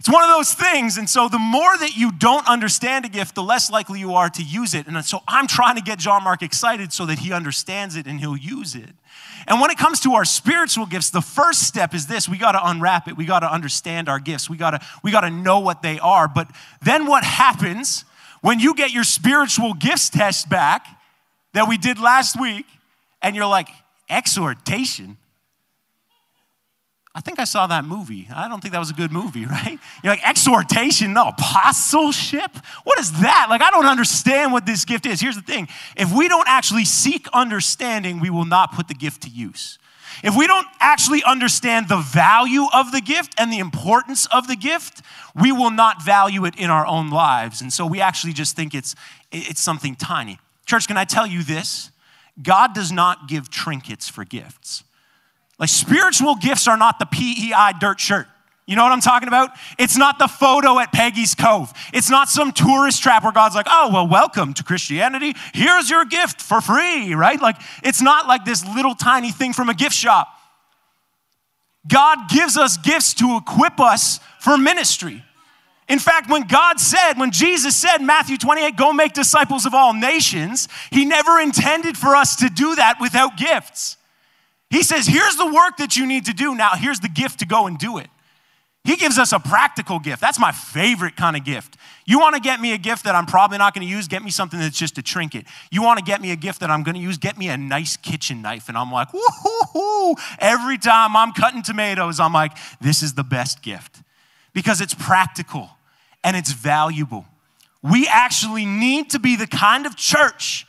it's 0.00 0.08
one 0.10 0.24
of 0.24 0.30
those 0.30 0.52
things. 0.52 0.98
And 0.98 1.08
so 1.08 1.28
the 1.28 1.38
more 1.38 1.78
that 1.78 1.96
you 1.96 2.10
don't 2.10 2.46
understand 2.48 3.04
a 3.04 3.08
gift, 3.08 3.36
the 3.36 3.42
less 3.42 3.70
likely 3.70 4.00
you 4.00 4.14
are 4.14 4.28
to 4.30 4.42
use 4.42 4.74
it. 4.74 4.86
And 4.88 5.04
so 5.04 5.20
I'm 5.28 5.46
trying 5.46 5.76
to 5.76 5.82
get 5.82 5.98
John 5.98 6.24
Mark 6.24 6.42
excited 6.42 6.92
so 6.92 7.06
that 7.06 7.20
he 7.20 7.32
understands 7.32 7.94
it 7.94 8.06
and 8.06 8.18
he'll 8.18 8.36
use 8.36 8.74
it. 8.74 8.90
And 9.46 9.60
when 9.60 9.70
it 9.70 9.78
comes 9.78 10.00
to 10.00 10.14
our 10.14 10.24
spiritual 10.24 10.86
gifts, 10.86 11.10
the 11.10 11.20
first 11.20 11.62
step 11.62 11.94
is 11.94 12.06
this 12.06 12.28
we 12.28 12.38
got 12.38 12.52
to 12.52 12.60
unwrap 12.68 13.08
it. 13.08 13.16
We 13.16 13.24
got 13.24 13.40
to 13.40 13.52
understand 13.52 14.08
our 14.08 14.18
gifts. 14.18 14.48
We 14.48 14.56
got 14.56 14.70
to 14.70 14.80
we 15.02 15.10
got 15.10 15.22
to 15.22 15.30
know 15.30 15.60
what 15.60 15.82
they 15.82 15.98
are. 15.98 16.28
But 16.28 16.48
then 16.82 17.06
what 17.06 17.24
happens 17.24 18.04
when 18.40 18.60
you 18.60 18.74
get 18.74 18.92
your 18.92 19.04
spiritual 19.04 19.74
gifts 19.74 20.10
test 20.10 20.48
back 20.48 20.86
that 21.52 21.68
we 21.68 21.78
did 21.78 21.98
last 21.98 22.40
week 22.40 22.66
and 23.22 23.36
you're 23.36 23.46
like, 23.46 23.68
exhortation? 24.08 25.16
I 27.16 27.20
think 27.20 27.38
I 27.38 27.44
saw 27.44 27.68
that 27.68 27.84
movie. 27.84 28.26
I 28.34 28.48
don't 28.48 28.60
think 28.60 28.72
that 28.72 28.80
was 28.80 28.90
a 28.90 28.94
good 28.94 29.12
movie, 29.12 29.46
right? 29.46 29.78
You're 30.02 30.12
like, 30.12 30.26
exhortation, 30.28 31.12
no, 31.12 31.28
apostleship? 31.28 32.50
What 32.82 32.98
is 32.98 33.12
that? 33.20 33.46
Like, 33.48 33.62
I 33.62 33.70
don't 33.70 33.86
understand 33.86 34.52
what 34.52 34.66
this 34.66 34.84
gift 34.84 35.06
is. 35.06 35.20
Here's 35.20 35.36
the 35.36 35.42
thing 35.42 35.68
if 35.96 36.12
we 36.12 36.28
don't 36.28 36.48
actually 36.48 36.84
seek 36.84 37.28
understanding, 37.32 38.20
we 38.20 38.30
will 38.30 38.44
not 38.44 38.74
put 38.74 38.88
the 38.88 38.94
gift 38.94 39.22
to 39.22 39.28
use. 39.28 39.78
If 40.22 40.36
we 40.36 40.46
don't 40.46 40.66
actually 40.78 41.24
understand 41.24 41.88
the 41.88 41.96
value 41.96 42.66
of 42.72 42.92
the 42.92 43.00
gift 43.00 43.34
and 43.36 43.52
the 43.52 43.58
importance 43.58 44.26
of 44.26 44.46
the 44.46 44.54
gift, 44.54 45.02
we 45.34 45.50
will 45.50 45.70
not 45.70 46.04
value 46.04 46.44
it 46.44 46.54
in 46.56 46.70
our 46.70 46.86
own 46.86 47.10
lives. 47.10 47.60
And 47.60 47.72
so 47.72 47.84
we 47.84 48.00
actually 48.00 48.32
just 48.32 48.54
think 48.54 48.74
it's, 48.74 48.94
it's 49.32 49.60
something 49.60 49.96
tiny. 49.96 50.38
Church, 50.66 50.86
can 50.86 50.96
I 50.96 51.04
tell 51.04 51.26
you 51.26 51.42
this? 51.42 51.90
God 52.40 52.74
does 52.74 52.92
not 52.92 53.28
give 53.28 53.50
trinkets 53.50 54.08
for 54.08 54.24
gifts. 54.24 54.84
Like 55.64 55.70
spiritual 55.70 56.34
gifts 56.34 56.68
are 56.68 56.76
not 56.76 56.98
the 56.98 57.06
PEI 57.06 57.72
dirt 57.80 57.98
shirt. 57.98 58.26
You 58.66 58.76
know 58.76 58.82
what 58.82 58.92
I'm 58.92 59.00
talking 59.00 59.28
about? 59.28 59.48
It's 59.78 59.96
not 59.96 60.18
the 60.18 60.28
photo 60.28 60.78
at 60.78 60.92
Peggy's 60.92 61.34
Cove. 61.34 61.72
It's 61.94 62.10
not 62.10 62.28
some 62.28 62.52
tourist 62.52 63.02
trap 63.02 63.22
where 63.22 63.32
God's 63.32 63.54
like, 63.54 63.64
oh, 63.70 63.88
well, 63.90 64.06
welcome 64.06 64.52
to 64.52 64.62
Christianity. 64.62 65.34
Here's 65.54 65.88
your 65.88 66.04
gift 66.04 66.42
for 66.42 66.60
free, 66.60 67.14
right? 67.14 67.40
Like, 67.40 67.56
it's 67.82 68.02
not 68.02 68.26
like 68.26 68.44
this 68.44 68.62
little 68.76 68.94
tiny 68.94 69.32
thing 69.32 69.54
from 69.54 69.70
a 69.70 69.74
gift 69.74 69.94
shop. 69.94 70.28
God 71.88 72.28
gives 72.28 72.58
us 72.58 72.76
gifts 72.76 73.14
to 73.14 73.38
equip 73.38 73.80
us 73.80 74.20
for 74.40 74.58
ministry. 74.58 75.24
In 75.88 75.98
fact, 75.98 76.28
when 76.28 76.42
God 76.42 76.78
said, 76.78 77.14
when 77.14 77.30
Jesus 77.30 77.74
said, 77.74 78.02
Matthew 78.02 78.36
28, 78.36 78.76
go 78.76 78.92
make 78.92 79.14
disciples 79.14 79.64
of 79.64 79.72
all 79.72 79.94
nations, 79.94 80.68
He 80.90 81.06
never 81.06 81.40
intended 81.40 81.96
for 81.96 82.14
us 82.14 82.36
to 82.36 82.50
do 82.50 82.74
that 82.74 82.98
without 83.00 83.38
gifts. 83.38 83.96
He 84.74 84.82
says, 84.82 85.06
Here's 85.06 85.36
the 85.36 85.46
work 85.46 85.76
that 85.76 85.96
you 85.96 86.04
need 86.04 86.24
to 86.26 86.32
do. 86.32 86.52
Now, 86.56 86.70
here's 86.74 86.98
the 86.98 87.08
gift 87.08 87.38
to 87.38 87.46
go 87.46 87.68
and 87.68 87.78
do 87.78 87.98
it. 87.98 88.08
He 88.82 88.96
gives 88.96 89.18
us 89.18 89.32
a 89.32 89.38
practical 89.38 90.00
gift. 90.00 90.20
That's 90.20 90.38
my 90.38 90.50
favorite 90.50 91.14
kind 91.14 91.36
of 91.36 91.44
gift. 91.44 91.76
You 92.06 92.18
want 92.18 92.34
to 92.34 92.40
get 92.40 92.60
me 92.60 92.74
a 92.74 92.76
gift 92.76 93.04
that 93.04 93.14
I'm 93.14 93.24
probably 93.24 93.56
not 93.56 93.72
going 93.72 93.86
to 93.86 93.90
use? 93.90 94.08
Get 94.08 94.24
me 94.24 94.32
something 94.32 94.58
that's 94.58 94.76
just 94.76 94.98
a 94.98 95.02
trinket. 95.02 95.46
You 95.70 95.80
want 95.82 96.00
to 96.00 96.04
get 96.04 96.20
me 96.20 96.32
a 96.32 96.36
gift 96.36 96.58
that 96.58 96.70
I'm 96.70 96.82
going 96.82 96.96
to 96.96 97.00
use? 97.00 97.18
Get 97.18 97.38
me 97.38 97.48
a 97.48 97.56
nice 97.56 97.96
kitchen 97.96 98.42
knife. 98.42 98.68
And 98.68 98.76
I'm 98.76 98.90
like, 98.90 99.08
woohoo! 99.12 100.16
Every 100.40 100.76
time 100.76 101.16
I'm 101.16 101.32
cutting 101.32 101.62
tomatoes, 101.62 102.18
I'm 102.18 102.32
like, 102.32 102.52
this 102.80 103.00
is 103.00 103.14
the 103.14 103.22
best 103.22 103.62
gift 103.62 104.02
because 104.52 104.80
it's 104.80 104.92
practical 104.92 105.70
and 106.24 106.36
it's 106.36 106.52
valuable. 106.52 107.26
We 107.80 108.08
actually 108.08 108.66
need 108.66 109.10
to 109.10 109.20
be 109.20 109.36
the 109.36 109.46
kind 109.46 109.86
of 109.86 109.94
church 109.94 110.66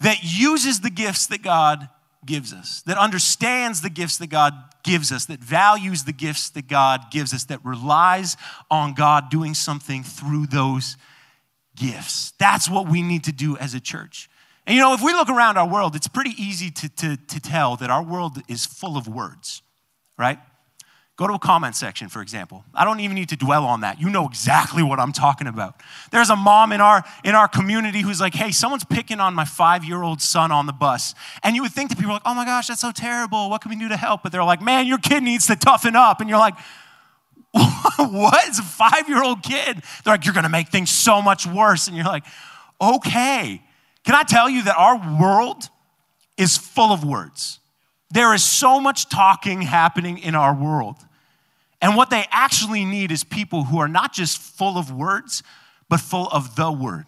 that 0.00 0.24
uses 0.24 0.80
the 0.80 0.90
gifts 0.90 1.26
that 1.26 1.42
God 1.42 1.88
gives 2.26 2.52
us, 2.52 2.82
that 2.82 2.98
understands 2.98 3.80
the 3.80 3.90
gifts 3.90 4.18
that 4.18 4.28
God 4.28 4.54
gives 4.82 5.12
us, 5.12 5.26
that 5.26 5.40
values 5.40 6.04
the 6.04 6.12
gifts 6.12 6.50
that 6.50 6.68
God 6.68 7.10
gives 7.10 7.32
us, 7.32 7.44
that 7.44 7.64
relies 7.64 8.36
on 8.70 8.94
God 8.94 9.30
doing 9.30 9.54
something 9.54 10.02
through 10.02 10.46
those 10.46 10.96
gifts. 11.76 12.32
That's 12.38 12.70
what 12.70 12.88
we 12.88 13.02
need 13.02 13.24
to 13.24 13.32
do 13.32 13.56
as 13.56 13.74
a 13.74 13.80
church. 13.80 14.28
And 14.66 14.74
you 14.74 14.80
know, 14.80 14.94
if 14.94 15.02
we 15.02 15.12
look 15.12 15.28
around 15.28 15.58
our 15.58 15.68
world, 15.68 15.94
it's 15.94 16.08
pretty 16.08 16.34
easy 16.42 16.70
to, 16.70 16.88
to, 16.88 17.16
to 17.16 17.40
tell 17.40 17.76
that 17.76 17.90
our 17.90 18.02
world 18.02 18.38
is 18.48 18.64
full 18.64 18.96
of 18.96 19.06
words, 19.06 19.62
right? 20.18 20.38
Go 21.16 21.28
to 21.28 21.34
a 21.34 21.38
comment 21.38 21.76
section, 21.76 22.08
for 22.08 22.22
example. 22.22 22.64
I 22.74 22.84
don't 22.84 22.98
even 22.98 23.14
need 23.14 23.28
to 23.28 23.36
dwell 23.36 23.64
on 23.66 23.82
that. 23.82 24.00
You 24.00 24.10
know 24.10 24.26
exactly 24.26 24.82
what 24.82 24.98
I'm 24.98 25.12
talking 25.12 25.46
about. 25.46 25.80
There's 26.10 26.28
a 26.28 26.34
mom 26.34 26.72
in 26.72 26.80
our 26.80 27.04
in 27.22 27.36
our 27.36 27.46
community 27.46 28.00
who's 28.00 28.20
like, 28.20 28.34
"Hey, 28.34 28.50
someone's 28.50 28.82
picking 28.82 29.20
on 29.20 29.32
my 29.32 29.44
five-year-old 29.44 30.20
son 30.20 30.50
on 30.50 30.66
the 30.66 30.72
bus," 30.72 31.14
and 31.44 31.54
you 31.54 31.62
would 31.62 31.70
think 31.70 31.90
that 31.90 31.98
people 31.98 32.10
are 32.10 32.14
like, 32.14 32.22
"Oh 32.24 32.34
my 32.34 32.44
gosh, 32.44 32.66
that's 32.66 32.80
so 32.80 32.90
terrible. 32.90 33.48
What 33.48 33.60
can 33.60 33.70
we 33.70 33.76
do 33.76 33.88
to 33.88 33.96
help?" 33.96 34.24
But 34.24 34.32
they're 34.32 34.42
like, 34.42 34.60
"Man, 34.60 34.88
your 34.88 34.98
kid 34.98 35.22
needs 35.22 35.46
to 35.46 35.54
toughen 35.54 35.94
up," 35.94 36.20
and 36.20 36.28
you're 36.28 36.38
like, 36.38 36.54
"What? 37.52 38.48
It's 38.48 38.58
a 38.58 38.64
five-year-old 38.64 39.44
kid." 39.44 39.82
They're 40.02 40.14
like, 40.14 40.24
"You're 40.24 40.34
going 40.34 40.42
to 40.42 40.50
make 40.50 40.70
things 40.70 40.90
so 40.90 41.22
much 41.22 41.46
worse," 41.46 41.86
and 41.86 41.96
you're 41.96 42.06
like, 42.06 42.24
"Okay." 42.80 43.62
Can 44.04 44.14
I 44.14 44.22
tell 44.22 44.50
you 44.50 44.64
that 44.64 44.76
our 44.76 44.96
world 45.20 45.68
is 46.36 46.56
full 46.56 46.92
of 46.92 47.04
words? 47.04 47.60
There 48.14 48.32
is 48.32 48.44
so 48.44 48.78
much 48.78 49.08
talking 49.08 49.62
happening 49.62 50.18
in 50.18 50.36
our 50.36 50.54
world. 50.54 50.94
And 51.82 51.96
what 51.96 52.10
they 52.10 52.24
actually 52.30 52.84
need 52.84 53.10
is 53.10 53.24
people 53.24 53.64
who 53.64 53.78
are 53.80 53.88
not 53.88 54.12
just 54.12 54.38
full 54.38 54.78
of 54.78 54.92
words, 54.92 55.42
but 55.88 55.98
full 55.98 56.28
of 56.28 56.54
the 56.54 56.70
word, 56.70 57.06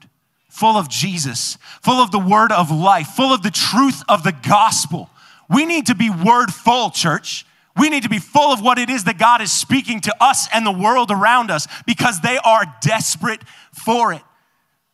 full 0.50 0.76
of 0.76 0.88
Jesus, 0.88 1.58
full 1.80 2.02
of 2.02 2.10
the 2.10 2.18
word 2.18 2.50
of 2.50 2.72
life, 2.72 3.06
full 3.06 3.32
of 3.32 3.44
the 3.44 3.52
truth 3.52 4.02
of 4.08 4.24
the 4.24 4.32
gospel. 4.32 5.08
We 5.48 5.64
need 5.64 5.86
to 5.86 5.94
be 5.94 6.10
word 6.10 6.52
full, 6.52 6.90
church. 6.90 7.46
We 7.76 7.88
need 7.88 8.02
to 8.02 8.08
be 8.08 8.18
full 8.18 8.52
of 8.52 8.60
what 8.60 8.76
it 8.76 8.90
is 8.90 9.04
that 9.04 9.16
God 9.16 9.40
is 9.40 9.52
speaking 9.52 10.00
to 10.00 10.14
us 10.20 10.48
and 10.52 10.66
the 10.66 10.72
world 10.72 11.12
around 11.12 11.52
us 11.52 11.68
because 11.86 12.20
they 12.20 12.36
are 12.38 12.64
desperate 12.80 13.42
for 13.72 14.12
it. 14.12 14.22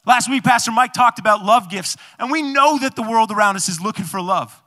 Last 0.04 0.28
week, 0.28 0.44
Pastor 0.44 0.72
Mike 0.72 0.92
talked 0.92 1.18
about 1.18 1.42
love 1.42 1.70
gifts, 1.70 1.96
and 2.18 2.30
we 2.30 2.42
know 2.42 2.78
that 2.80 2.96
the 2.96 3.02
world 3.02 3.30
around 3.30 3.56
us 3.56 3.70
is 3.70 3.80
looking 3.80 4.04
for 4.04 4.20
love. 4.20 4.61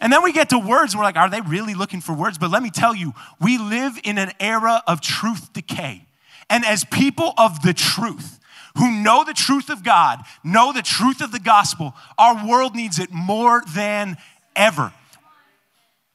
And 0.00 0.12
then 0.12 0.22
we 0.22 0.32
get 0.32 0.50
to 0.50 0.58
words, 0.58 0.96
we're 0.96 1.02
like, 1.02 1.16
are 1.16 1.28
they 1.28 1.40
really 1.40 1.74
looking 1.74 2.00
for 2.00 2.12
words? 2.12 2.38
But 2.38 2.50
let 2.50 2.62
me 2.62 2.70
tell 2.70 2.94
you, 2.94 3.14
we 3.40 3.58
live 3.58 3.98
in 4.04 4.16
an 4.18 4.32
era 4.38 4.82
of 4.86 5.00
truth 5.00 5.52
decay. 5.52 6.06
And 6.48 6.64
as 6.64 6.84
people 6.84 7.34
of 7.36 7.62
the 7.62 7.74
truth, 7.74 8.38
who 8.76 8.90
know 9.02 9.24
the 9.24 9.34
truth 9.34 9.70
of 9.70 9.82
God, 9.82 10.20
know 10.44 10.72
the 10.72 10.82
truth 10.82 11.20
of 11.20 11.32
the 11.32 11.40
gospel, 11.40 11.94
our 12.16 12.46
world 12.46 12.76
needs 12.76 12.98
it 12.98 13.10
more 13.12 13.62
than 13.74 14.16
ever. 14.54 14.92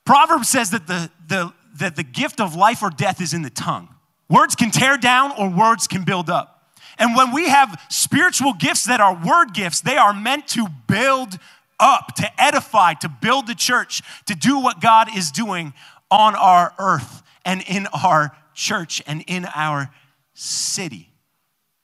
Proverbs 0.05 0.49
says 0.49 0.71
that 0.71 0.87
the, 0.87 1.11
the, 1.27 1.53
that 1.79 1.95
the 1.95 2.03
gift 2.03 2.39
of 2.39 2.55
life 2.55 2.81
or 2.81 2.89
death 2.89 3.21
is 3.21 3.33
in 3.33 3.41
the 3.41 3.49
tongue. 3.49 3.89
Words 4.29 4.55
can 4.55 4.71
tear 4.71 4.97
down 4.97 5.33
or 5.37 5.49
words 5.49 5.87
can 5.87 6.03
build 6.03 6.29
up. 6.29 6.71
And 6.97 7.15
when 7.15 7.33
we 7.33 7.49
have 7.49 7.81
spiritual 7.89 8.53
gifts 8.53 8.85
that 8.85 9.01
are 9.01 9.13
word 9.13 9.53
gifts, 9.53 9.81
they 9.81 9.97
are 9.97 10.13
meant 10.13 10.47
to 10.49 10.67
build 10.87 11.37
up, 11.83 12.15
to 12.15 12.41
edify, 12.41 12.93
to 12.95 13.09
build 13.09 13.45
the 13.47 13.55
church, 13.55 14.01
to 14.25 14.33
do 14.33 14.59
what 14.59 14.79
God 14.79 15.15
is 15.15 15.29
doing 15.29 15.73
on 16.09 16.35
our 16.35 16.73
earth 16.79 17.21
and 17.43 17.61
in 17.67 17.87
our 17.87 18.35
church 18.53 19.03
and 19.05 19.23
in 19.27 19.45
our 19.53 19.91
city. 20.33 21.09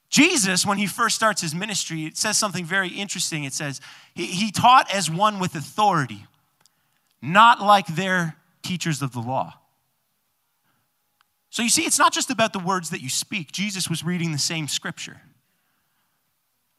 Jesus, 0.09 0.65
when 0.65 0.77
he 0.77 0.87
first 0.87 1.15
starts 1.15 1.41
his 1.41 1.53
ministry, 1.53 2.05
it 2.05 2.17
says 2.17 2.37
something 2.37 2.65
very 2.65 2.89
interesting. 2.89 3.43
It 3.43 3.53
says, 3.53 3.79
he, 4.15 4.25
he 4.25 4.51
taught 4.51 4.91
as 4.93 5.09
one 5.09 5.39
with 5.39 5.53
authority, 5.53 6.25
not 7.21 7.61
like 7.61 7.85
their 7.87 8.35
teachers 8.63 9.01
of 9.01 9.11
the 9.11 9.19
law. 9.19 9.53
So 11.51 11.61
you 11.61 11.69
see, 11.69 11.83
it's 11.83 11.99
not 11.99 12.13
just 12.13 12.29
about 12.29 12.53
the 12.53 12.59
words 12.59 12.91
that 12.91 13.01
you 13.01 13.09
speak. 13.09 13.51
Jesus 13.51 13.89
was 13.89 14.03
reading 14.03 14.31
the 14.31 14.39
same 14.39 14.67
scripture. 14.67 15.21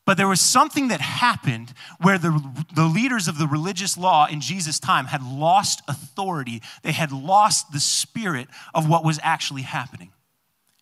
But 0.07 0.17
there 0.17 0.29
was 0.29 0.41
something 0.41 0.89
that 0.89 1.01
happened 1.01 1.73
where 2.01 2.19
the, 2.19 2.43
the 2.75 2.85
leaders 2.87 3.29
of 3.29 3.39
the 3.39 3.47
religious 3.47 3.97
law 3.97 4.27
in 4.27 4.41
Jesus' 4.41 4.81
time 4.81 5.07
had 5.07 5.23
lost 5.23 5.83
authority. 5.89 6.63
They 6.83 6.93
had 6.93 7.13
lost 7.13 7.73
the 7.73 7.81
spirit 7.81 8.49
of 8.75 8.89
what 8.89 9.05
was 9.05 9.21
actually 9.23 9.63
happening. 9.63 10.11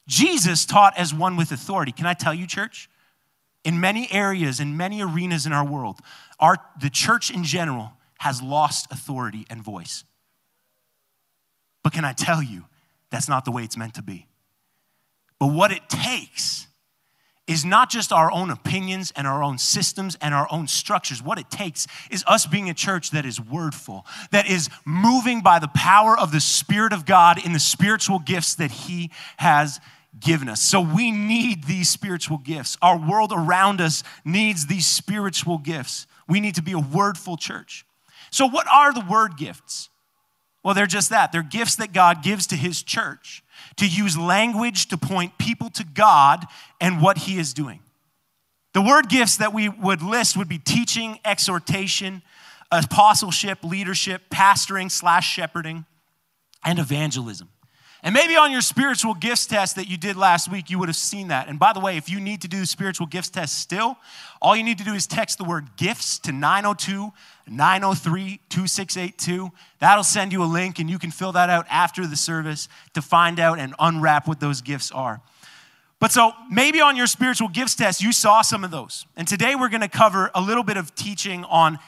Jesus 0.07 0.65
taught 0.65 0.97
as 0.97 1.13
one 1.13 1.37
with 1.37 1.53
authority. 1.53 1.93
Can 1.93 2.07
I 2.07 2.15
tell 2.15 2.33
you, 2.33 2.47
church? 2.47 2.89
In 3.65 3.81
many 3.81 4.11
areas, 4.11 4.61
in 4.61 4.77
many 4.77 5.03
arenas 5.03 5.45
in 5.45 5.53
our 5.53 5.67
world, 5.67 5.99
our, 6.41 6.57
the 6.81 6.89
church 6.89 7.31
in 7.31 7.45
general 7.45 7.93
has 8.21 8.41
lost 8.41 8.87
authority 8.91 9.47
and 9.51 9.63
voice. 9.63 10.05
But 11.83 11.93
can 11.93 12.05
I 12.05 12.13
tell 12.13 12.43
you, 12.43 12.65
that's 13.11 13.29
not 13.29 13.45
the 13.45 13.51
way 13.51 13.65
it's 13.65 13.77
meant 13.77 13.95
to 13.95 14.03
be. 14.03 14.27
But 15.39 15.49
what 15.49 15.73
it 15.73 15.89
takes 15.89 16.68
is 17.49 17.65
not 17.65 17.91
just 17.91 18.13
our 18.13 18.31
own 18.31 18.51
opinions 18.51 19.13
and 19.17 19.27
our 19.27 19.43
own 19.43 19.59
systems 19.59 20.17
and 20.21 20.35
our 20.35 20.47
own 20.53 20.69
structures. 20.69 21.23
What 21.23 21.39
it 21.39 21.51
takes 21.51 21.87
is 22.11 22.23
us 22.29 22.47
being 22.47 22.71
a 22.71 22.75
church 22.75 23.11
that 23.11 23.25
is 23.25 23.41
wordful, 23.41 24.07
that 24.31 24.49
is 24.49 24.69
moving 24.85 25.41
by 25.41 25.59
the 25.59 25.69
power 25.69 26.17
of 26.17 26.31
the 26.31 26.41
Spirit 26.41 26.93
of 26.93 27.07
God 27.07 27.45
in 27.45 27.53
the 27.53 27.59
spiritual 27.59 28.19
gifts 28.19 28.55
that 28.57 28.71
He 28.71 29.11
has 29.39 29.81
given 30.21 30.49
us. 30.49 30.61
So 30.61 30.81
we 30.81 31.11
need 31.11 31.65
these 31.65 31.91
spiritual 31.91 32.39
gifts. 32.39 32.77
Our 32.83 32.99
world 32.99 33.33
around 33.35 33.81
us 33.81 34.05
needs 34.25 34.67
these 34.67 34.87
spiritual 34.87 35.59
gifts. 35.59 36.07
We 36.29 36.41
need 36.41 36.57
to 36.57 36.63
be 36.63 36.73
a 36.73 36.79
wordful 36.79 37.37
church. 37.37 37.87
So, 38.31 38.47
what 38.47 38.67
are 38.71 38.93
the 38.93 39.05
word 39.09 39.37
gifts? 39.39 39.89
Well, 40.63 40.75
they're 40.75 40.87
just 40.87 41.11
that. 41.11 41.33
They're 41.33 41.43
gifts 41.43 41.77
that 41.77 41.93
God 41.93 42.23
gives 42.23 42.47
to 42.49 42.57
His 42.57 42.83
church 42.83 43.43
to 43.77 43.87
use 43.87 44.19
language 44.19 44.89
to 44.89 44.97
point 44.97 45.39
people 45.39 45.71
to 45.71 45.85
God 45.85 46.45
and 46.81 47.01
what 47.01 47.19
He 47.19 47.39
is 47.39 47.55
doing. 47.55 47.81
The 48.75 48.83
word 48.83 49.09
gifts 49.09 49.37
that 49.37 49.55
we 49.55 49.69
would 49.69 50.03
list 50.03 50.37
would 50.37 50.49
be 50.49 50.59
teaching, 50.59 51.19
exhortation, 51.25 52.23
apostleship, 52.71 53.65
leadership, 53.65 54.23
pastoring 54.31 54.91
slash 54.91 55.33
shepherding, 55.33 55.87
and 56.65 56.79
evangelism. 56.79 57.49
And 58.03 58.15
maybe 58.15 58.37
on 58.37 58.53
your 58.53 58.61
spiritual 58.61 59.15
gifts 59.15 59.47
test 59.47 59.75
that 59.75 59.89
you 59.89 59.97
did 59.97 60.17
last 60.17 60.51
week, 60.51 60.71
you 60.71 60.79
would 60.79 60.89
have 60.89 60.97
seen 60.97 61.29
that. 61.29 61.49
And 61.49 61.59
by 61.59 61.73
the 61.73 61.81
way, 61.81 61.97
if 61.97 62.09
you 62.09 62.21
need 62.21 62.43
to 62.43 62.49
do 62.49 62.61
the 62.61 62.67
spiritual 62.67 63.07
gifts 63.07 63.29
test 63.29 63.59
still, 63.59 63.97
all 64.41 64.55
you 64.55 64.63
need 64.63 64.79
to 64.79 64.85
do 64.85 64.95
is 64.95 65.07
text 65.07 65.39
the 65.39 65.45
word 65.45 65.67
gifts 65.77 66.19
to 66.21 66.33
902 66.33 67.13
903 67.49 68.41
2682. 68.49 69.51
That'll 69.81 70.05
send 70.05 70.33
you 70.33 70.45
a 70.45 70.47
link, 70.47 70.79
and 70.79 70.89
you 70.89 70.99
can 70.99 71.11
fill 71.11 71.33
that 71.33 71.51
out 71.51 71.67
after 71.71 72.07
the 72.07 72.17
service 72.17 72.69
to 72.95 73.03
find 73.03 73.41
out 73.41 73.59
and 73.59 73.75
unwrap 73.79 74.29
what 74.29 74.39
those 74.39 74.61
gifts 74.61 74.93
are. 74.93 75.21
But 76.01 76.13
so 76.13 76.33
maybe 76.51 76.81
on 76.81 76.95
your 76.95 77.09
spiritual 77.09 77.49
gifts 77.49 77.75
test, 77.75 78.01
you 78.01 78.13
saw 78.13 78.43
some 78.43 78.63
of 78.63 78.71
those. 78.71 79.07
And 79.17 79.27
today 79.27 79.57
we're 79.57 79.69
going 79.69 79.81
to 79.81 79.89
cover 79.89 80.31
a 80.35 80.41
little 80.41 80.63
bit 80.63 80.77
of 80.77 80.95
teaching 80.95 81.45
on 81.45 81.79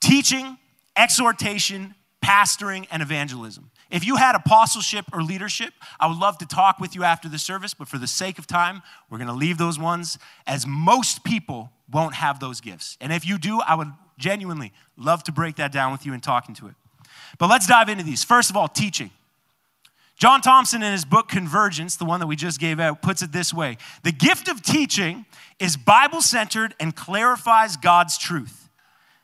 teaching, 0.00 0.58
exhortation, 0.96 1.94
pastoring, 2.24 2.86
and 2.90 3.02
evangelism. 3.02 3.70
If 3.90 4.04
you 4.04 4.16
had 4.16 4.34
apostleship 4.34 5.06
or 5.12 5.22
leadership, 5.22 5.72
I 5.98 6.06
would 6.06 6.18
love 6.18 6.38
to 6.38 6.46
talk 6.46 6.78
with 6.78 6.94
you 6.94 7.02
after 7.02 7.28
the 7.28 7.38
service, 7.38 7.74
but 7.74 7.88
for 7.88 7.98
the 7.98 8.06
sake 8.06 8.38
of 8.38 8.46
time, 8.46 8.82
we're 9.08 9.18
going 9.18 9.28
to 9.28 9.34
leave 9.34 9.58
those 9.58 9.78
ones 9.78 10.18
as 10.46 10.66
most 10.66 11.24
people 11.24 11.72
won't 11.90 12.14
have 12.14 12.38
those 12.38 12.60
gifts. 12.60 12.96
And 13.00 13.12
if 13.12 13.26
you 13.26 13.36
do, 13.36 13.60
I 13.60 13.74
would 13.74 13.92
genuinely 14.16 14.72
love 14.96 15.24
to 15.24 15.32
break 15.32 15.56
that 15.56 15.72
down 15.72 15.90
with 15.90 16.06
you 16.06 16.12
and 16.12 16.22
talk 16.22 16.48
into 16.48 16.68
it. 16.68 16.74
But 17.38 17.48
let's 17.48 17.66
dive 17.66 17.88
into 17.88 18.04
these. 18.04 18.22
First 18.22 18.50
of 18.50 18.56
all, 18.56 18.68
teaching. 18.68 19.10
John 20.16 20.42
Thompson, 20.42 20.82
in 20.82 20.92
his 20.92 21.06
book 21.06 21.28
Convergence, 21.28 21.96
the 21.96 22.04
one 22.04 22.20
that 22.20 22.26
we 22.26 22.36
just 22.36 22.60
gave 22.60 22.78
out, 22.78 23.00
puts 23.00 23.22
it 23.22 23.32
this 23.32 23.54
way 23.54 23.78
The 24.04 24.12
gift 24.12 24.48
of 24.48 24.62
teaching 24.62 25.24
is 25.58 25.76
Bible 25.76 26.20
centered 26.20 26.74
and 26.78 26.94
clarifies 26.94 27.76
God's 27.76 28.18
truth. 28.18 28.68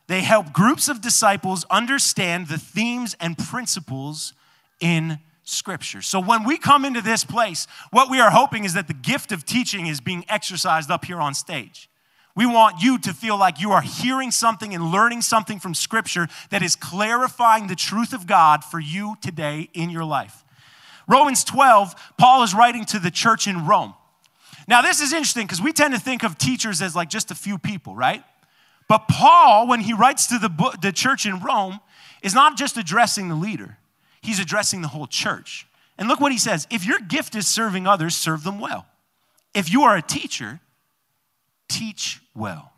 They 0.06 0.22
help 0.22 0.52
groups 0.52 0.88
of 0.88 1.00
disciples 1.00 1.66
understand 1.70 2.48
the 2.48 2.58
themes 2.58 3.14
and 3.20 3.36
principles 3.36 4.32
in 4.80 5.18
Scripture. 5.44 6.02
So 6.02 6.20
when 6.20 6.44
we 6.44 6.58
come 6.58 6.84
into 6.84 7.00
this 7.00 7.22
place, 7.24 7.66
what 7.90 8.10
we 8.10 8.20
are 8.20 8.30
hoping 8.30 8.64
is 8.64 8.74
that 8.74 8.88
the 8.88 8.94
gift 8.94 9.30
of 9.30 9.44
teaching 9.46 9.86
is 9.86 10.00
being 10.00 10.24
exercised 10.28 10.90
up 10.90 11.04
here 11.04 11.20
on 11.20 11.34
stage. 11.34 11.88
We 12.34 12.46
want 12.46 12.82
you 12.82 12.98
to 12.98 13.14
feel 13.14 13.38
like 13.38 13.60
you 13.60 13.70
are 13.70 13.80
hearing 13.80 14.30
something 14.30 14.74
and 14.74 14.90
learning 14.90 15.22
something 15.22 15.58
from 15.58 15.72
Scripture 15.72 16.28
that 16.50 16.62
is 16.62 16.76
clarifying 16.76 17.68
the 17.68 17.76
truth 17.76 18.12
of 18.12 18.26
God 18.26 18.64
for 18.64 18.78
you 18.80 19.16
today 19.22 19.70
in 19.72 19.88
your 19.88 20.04
life. 20.04 20.44
Romans 21.08 21.44
12, 21.44 21.94
Paul 22.18 22.42
is 22.42 22.52
writing 22.52 22.84
to 22.86 22.98
the 22.98 23.10
church 23.10 23.46
in 23.46 23.66
Rome. 23.66 23.94
Now, 24.68 24.82
this 24.82 25.00
is 25.00 25.12
interesting 25.12 25.46
because 25.46 25.62
we 25.62 25.72
tend 25.72 25.94
to 25.94 26.00
think 26.00 26.24
of 26.24 26.36
teachers 26.36 26.82
as 26.82 26.96
like 26.96 27.08
just 27.08 27.30
a 27.30 27.36
few 27.36 27.56
people, 27.56 27.94
right? 27.94 28.22
But 28.88 29.06
Paul, 29.08 29.68
when 29.68 29.80
he 29.80 29.92
writes 29.92 30.26
to 30.26 30.38
the, 30.38 30.78
the 30.82 30.92
church 30.92 31.24
in 31.24 31.38
Rome, 31.40 31.78
is 32.22 32.34
not 32.34 32.58
just 32.58 32.76
addressing 32.76 33.28
the 33.28 33.34
leader 33.34 33.78
he's 34.26 34.40
addressing 34.40 34.82
the 34.82 34.88
whole 34.88 35.06
church. 35.06 35.66
And 35.98 36.08
look 36.08 36.20
what 36.20 36.32
he 36.32 36.38
says 36.38 36.66
if 36.70 36.84
your 36.84 36.98
gift 36.98 37.34
is 37.34 37.46
serving 37.46 37.86
others, 37.86 38.14
serve 38.14 38.44
them 38.44 38.60
well. 38.60 38.86
If 39.54 39.72
you 39.72 39.82
are 39.82 39.96
a 39.96 40.02
teacher, 40.02 40.60
teach 41.68 42.20
well. 42.34 42.72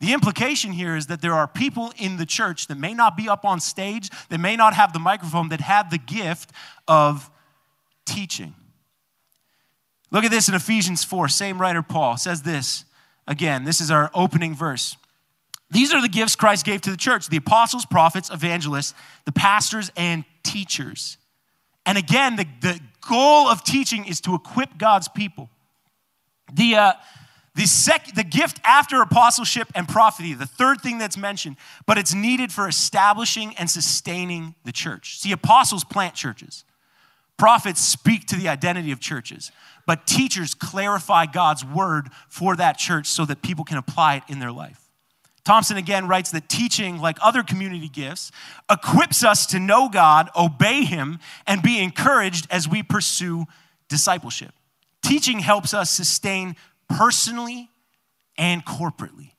The 0.00 0.12
implication 0.12 0.72
here 0.72 0.96
is 0.96 1.06
that 1.06 1.22
there 1.22 1.34
are 1.34 1.46
people 1.46 1.92
in 1.96 2.16
the 2.16 2.26
church 2.26 2.66
that 2.66 2.76
may 2.76 2.92
not 2.92 3.16
be 3.16 3.28
up 3.28 3.44
on 3.44 3.60
stage, 3.60 4.10
that 4.30 4.38
may 4.38 4.56
not 4.56 4.74
have 4.74 4.92
the 4.92 4.98
microphone, 4.98 5.50
that 5.50 5.60
have 5.60 5.90
the 5.90 5.98
gift 5.98 6.50
of 6.88 7.30
teaching. 8.04 8.54
Look 10.10 10.24
at 10.24 10.32
this 10.32 10.48
in 10.48 10.56
Ephesians 10.56 11.04
4. 11.04 11.28
Same 11.28 11.60
writer, 11.60 11.82
Paul, 11.82 12.16
says 12.16 12.42
this 12.42 12.84
again. 13.28 13.62
This 13.62 13.80
is 13.80 13.92
our 13.92 14.10
opening 14.12 14.56
verse. 14.56 14.96
These 15.72 15.94
are 15.94 16.02
the 16.02 16.08
gifts 16.08 16.36
Christ 16.36 16.66
gave 16.66 16.82
to 16.82 16.90
the 16.90 16.98
church 16.98 17.28
the 17.28 17.38
apostles, 17.38 17.86
prophets, 17.86 18.30
evangelists, 18.30 18.92
the 19.24 19.32
pastors, 19.32 19.90
and 19.96 20.24
teachers. 20.42 21.16
And 21.86 21.96
again, 21.96 22.36
the, 22.36 22.46
the 22.60 22.78
goal 23.08 23.48
of 23.48 23.64
teaching 23.64 24.04
is 24.04 24.20
to 24.20 24.34
equip 24.34 24.76
God's 24.76 25.08
people. 25.08 25.48
The, 26.52 26.76
uh, 26.76 26.92
the, 27.54 27.64
sec- 27.64 28.14
the 28.14 28.22
gift 28.22 28.60
after 28.64 29.00
apostleship 29.00 29.68
and 29.74 29.88
prophecy, 29.88 30.34
the 30.34 30.44
third 30.44 30.82
thing 30.82 30.98
that's 30.98 31.16
mentioned, 31.16 31.56
but 31.86 31.96
it's 31.96 32.12
needed 32.12 32.52
for 32.52 32.68
establishing 32.68 33.56
and 33.56 33.70
sustaining 33.70 34.54
the 34.64 34.72
church. 34.72 35.20
See, 35.20 35.32
apostles 35.32 35.84
plant 35.84 36.14
churches, 36.14 36.64
prophets 37.38 37.80
speak 37.80 38.26
to 38.26 38.36
the 38.36 38.48
identity 38.48 38.92
of 38.92 39.00
churches, 39.00 39.50
but 39.86 40.06
teachers 40.06 40.52
clarify 40.52 41.24
God's 41.24 41.64
word 41.64 42.10
for 42.28 42.56
that 42.56 42.76
church 42.76 43.06
so 43.06 43.24
that 43.24 43.40
people 43.40 43.64
can 43.64 43.78
apply 43.78 44.16
it 44.16 44.22
in 44.28 44.38
their 44.38 44.52
life. 44.52 44.81
Thompson 45.44 45.76
again 45.76 46.06
writes 46.06 46.30
that 46.30 46.48
teaching, 46.48 46.98
like 46.98 47.18
other 47.20 47.42
community 47.42 47.88
gifts, 47.88 48.30
equips 48.70 49.24
us 49.24 49.46
to 49.46 49.58
know 49.58 49.88
God, 49.88 50.30
obey 50.36 50.84
Him, 50.84 51.18
and 51.46 51.62
be 51.62 51.80
encouraged 51.80 52.46
as 52.50 52.68
we 52.68 52.82
pursue 52.82 53.46
discipleship. 53.88 54.52
Teaching 55.02 55.40
helps 55.40 55.74
us 55.74 55.90
sustain 55.90 56.54
personally 56.88 57.70
and 58.38 58.64
corporately. 58.64 59.32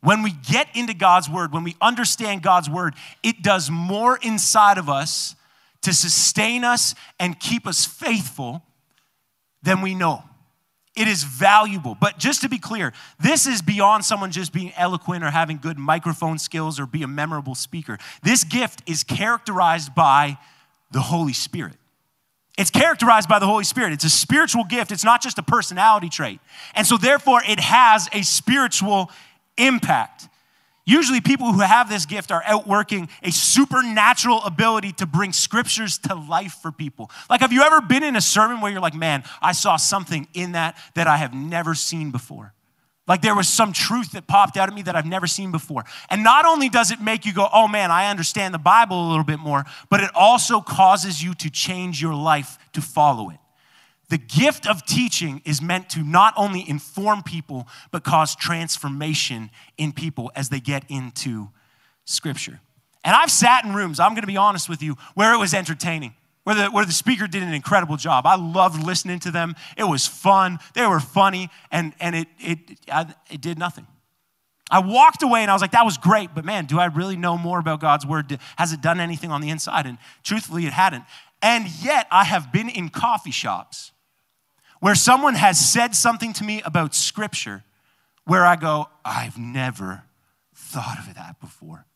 When 0.00 0.22
we 0.22 0.32
get 0.32 0.68
into 0.74 0.94
God's 0.94 1.28
word, 1.28 1.52
when 1.52 1.64
we 1.64 1.76
understand 1.80 2.42
God's 2.42 2.70
word, 2.70 2.94
it 3.22 3.42
does 3.42 3.70
more 3.70 4.18
inside 4.22 4.78
of 4.78 4.88
us 4.88 5.34
to 5.82 5.92
sustain 5.92 6.64
us 6.64 6.94
and 7.18 7.38
keep 7.38 7.66
us 7.66 7.84
faithful 7.84 8.62
than 9.62 9.80
we 9.80 9.94
know. 9.94 10.22
It 10.94 11.08
is 11.08 11.24
valuable. 11.24 11.96
But 11.98 12.18
just 12.18 12.42
to 12.42 12.48
be 12.48 12.58
clear, 12.58 12.92
this 13.18 13.46
is 13.46 13.62
beyond 13.62 14.04
someone 14.04 14.30
just 14.30 14.52
being 14.52 14.72
eloquent 14.76 15.24
or 15.24 15.30
having 15.30 15.56
good 15.56 15.78
microphone 15.78 16.38
skills 16.38 16.78
or 16.78 16.86
be 16.86 17.02
a 17.02 17.08
memorable 17.08 17.54
speaker. 17.54 17.98
This 18.22 18.44
gift 18.44 18.82
is 18.86 19.02
characterized 19.02 19.94
by 19.94 20.36
the 20.90 21.00
Holy 21.00 21.32
Spirit. 21.32 21.76
It's 22.58 22.70
characterized 22.70 23.28
by 23.28 23.38
the 23.38 23.46
Holy 23.46 23.64
Spirit. 23.64 23.94
It's 23.94 24.04
a 24.04 24.10
spiritual 24.10 24.64
gift. 24.64 24.92
It's 24.92 25.04
not 25.04 25.22
just 25.22 25.38
a 25.38 25.42
personality 25.42 26.10
trait. 26.10 26.40
And 26.74 26.86
so, 26.86 26.98
therefore, 26.98 27.40
it 27.48 27.58
has 27.58 28.10
a 28.12 28.22
spiritual 28.22 29.10
impact. 29.56 30.28
Usually, 30.84 31.20
people 31.20 31.52
who 31.52 31.60
have 31.60 31.88
this 31.88 32.06
gift 32.06 32.32
are 32.32 32.42
outworking 32.44 33.08
a 33.22 33.30
supernatural 33.30 34.42
ability 34.44 34.92
to 34.94 35.06
bring 35.06 35.32
scriptures 35.32 35.98
to 35.98 36.14
life 36.14 36.54
for 36.60 36.72
people. 36.72 37.10
Like, 37.30 37.40
have 37.40 37.52
you 37.52 37.62
ever 37.62 37.80
been 37.80 38.02
in 38.02 38.16
a 38.16 38.20
sermon 38.20 38.60
where 38.60 38.72
you're 38.72 38.80
like, 38.80 38.94
man, 38.94 39.22
I 39.40 39.52
saw 39.52 39.76
something 39.76 40.26
in 40.34 40.52
that 40.52 40.76
that 40.94 41.06
I 41.06 41.18
have 41.18 41.34
never 41.34 41.74
seen 41.74 42.10
before? 42.10 42.52
Like 43.08 43.20
there 43.20 43.34
was 43.34 43.48
some 43.48 43.72
truth 43.72 44.12
that 44.12 44.26
popped 44.26 44.56
out 44.56 44.68
at 44.68 44.74
me 44.74 44.82
that 44.82 44.94
I've 44.94 45.06
never 45.06 45.26
seen 45.26 45.50
before. 45.50 45.84
And 46.08 46.22
not 46.22 46.44
only 46.46 46.68
does 46.68 46.90
it 46.90 47.00
make 47.00 47.26
you 47.26 47.32
go, 47.32 47.48
oh 47.52 47.66
man, 47.66 47.90
I 47.90 48.08
understand 48.08 48.54
the 48.54 48.58
Bible 48.58 49.08
a 49.08 49.08
little 49.08 49.24
bit 49.24 49.40
more, 49.40 49.64
but 49.90 50.00
it 50.00 50.10
also 50.14 50.60
causes 50.60 51.22
you 51.22 51.34
to 51.34 51.50
change 51.50 52.00
your 52.00 52.14
life 52.14 52.58
to 52.74 52.80
follow 52.80 53.30
it. 53.30 53.38
The 54.12 54.18
gift 54.18 54.66
of 54.66 54.84
teaching 54.84 55.40
is 55.46 55.62
meant 55.62 55.88
to 55.92 56.02
not 56.02 56.34
only 56.36 56.68
inform 56.68 57.22
people, 57.22 57.66
but 57.90 58.04
cause 58.04 58.36
transformation 58.36 59.50
in 59.78 59.94
people 59.94 60.30
as 60.36 60.50
they 60.50 60.60
get 60.60 60.84
into 60.90 61.48
Scripture. 62.04 62.60
And 63.04 63.16
I've 63.16 63.30
sat 63.30 63.64
in 63.64 63.72
rooms, 63.72 63.98
I'm 63.98 64.14
gonna 64.14 64.26
be 64.26 64.36
honest 64.36 64.68
with 64.68 64.82
you, 64.82 64.98
where 65.14 65.32
it 65.32 65.38
was 65.38 65.54
entertaining, 65.54 66.12
where 66.44 66.54
the, 66.54 66.64
where 66.66 66.84
the 66.84 66.92
speaker 66.92 67.26
did 67.26 67.42
an 67.42 67.54
incredible 67.54 67.96
job. 67.96 68.26
I 68.26 68.36
loved 68.36 68.84
listening 68.84 69.18
to 69.20 69.30
them. 69.30 69.54
It 69.78 69.84
was 69.84 70.06
fun, 70.06 70.58
they 70.74 70.86
were 70.86 71.00
funny, 71.00 71.48
and, 71.70 71.94
and 71.98 72.14
it, 72.14 72.28
it, 72.38 72.58
it 73.30 73.40
did 73.40 73.58
nothing. 73.58 73.86
I 74.70 74.80
walked 74.80 75.22
away 75.22 75.40
and 75.40 75.50
I 75.50 75.54
was 75.54 75.62
like, 75.62 75.72
that 75.72 75.86
was 75.86 75.96
great, 75.96 76.34
but 76.34 76.44
man, 76.44 76.66
do 76.66 76.78
I 76.78 76.84
really 76.84 77.16
know 77.16 77.38
more 77.38 77.58
about 77.58 77.80
God's 77.80 78.04
word? 78.04 78.38
Has 78.58 78.74
it 78.74 78.82
done 78.82 79.00
anything 79.00 79.30
on 79.30 79.40
the 79.40 79.48
inside? 79.48 79.86
And 79.86 79.96
truthfully, 80.22 80.66
it 80.66 80.74
hadn't. 80.74 81.04
And 81.40 81.66
yet, 81.82 82.08
I 82.10 82.24
have 82.24 82.52
been 82.52 82.68
in 82.68 82.90
coffee 82.90 83.30
shops 83.30 83.91
where 84.82 84.96
someone 84.96 85.36
has 85.36 85.60
said 85.60 85.94
something 85.94 86.32
to 86.32 86.42
me 86.42 86.60
about 86.64 86.92
scripture 86.92 87.62
where 88.24 88.44
I 88.44 88.56
go, 88.56 88.88
I've 89.04 89.38
never 89.38 90.02
thought 90.52 90.98
of 90.98 91.14
that 91.14 91.38
before. 91.40 91.86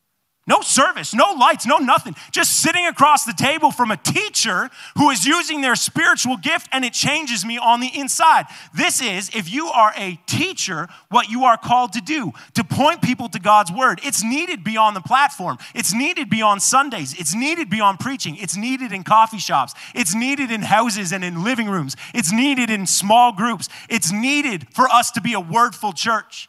No 0.49 0.61
service, 0.61 1.13
no 1.13 1.33
lights, 1.33 1.67
no 1.67 1.79
nothing. 1.79 2.15
Just 2.31 2.63
sitting 2.63 2.87
across 2.87 3.25
the 3.25 3.33
table 3.33 3.73
from 3.73 3.91
a 3.91 3.97
teacher 3.97 4.71
who 4.97 5.11
is 5.11 5.27
using 5.27 5.61
their 5.61 5.75
spiritual 5.75 6.37
gift 6.37 6.69
and 6.71 6.85
it 6.85 6.93
changes 6.93 7.45
me 7.45 7.59
on 7.59 7.81
the 7.81 7.91
inside. 7.93 8.45
This 8.73 9.03
is, 9.03 9.29
if 9.35 9.53
you 9.53 9.67
are 9.67 9.93
a 9.97 10.21
teacher, 10.27 10.89
what 11.09 11.29
you 11.29 11.43
are 11.45 11.57
called 11.57 11.95
to 11.95 12.01
do 12.01 12.33
to 12.55 12.63
point 12.63 13.03
people 13.03 13.29
to 13.31 13.41
God's 13.41 13.73
word. 13.73 13.99
It's 14.05 14.23
needed 14.23 14.63
beyond 14.63 14.95
the 14.95 15.01
platform, 15.01 15.59
it's 15.75 15.93
needed 15.93 16.31
beyond 16.31 16.63
Sundays, 16.63 17.19
it's 17.19 17.35
needed 17.35 17.69
beyond 17.69 17.99
preaching, 17.99 18.37
it's 18.37 18.57
needed 18.57 18.93
in 18.93 19.03
coffee 19.03 19.39
shops, 19.39 19.75
it's 19.97 20.15
needed 20.15 20.53
in 20.53 20.63
houses 20.63 21.11
and 21.11 21.25
in 21.25 21.43
living 21.43 21.69
rooms, 21.69 21.97
it's 22.15 22.33
needed 22.33 22.71
in 22.71 22.87
small 22.87 23.33
groups, 23.33 23.69
it's 23.91 24.13
needed 24.13 24.69
for 24.73 24.89
us 24.91 25.11
to 25.11 25.21
be 25.21 25.35
a 25.35 25.41
wordful 25.41 25.93
church. 25.93 26.49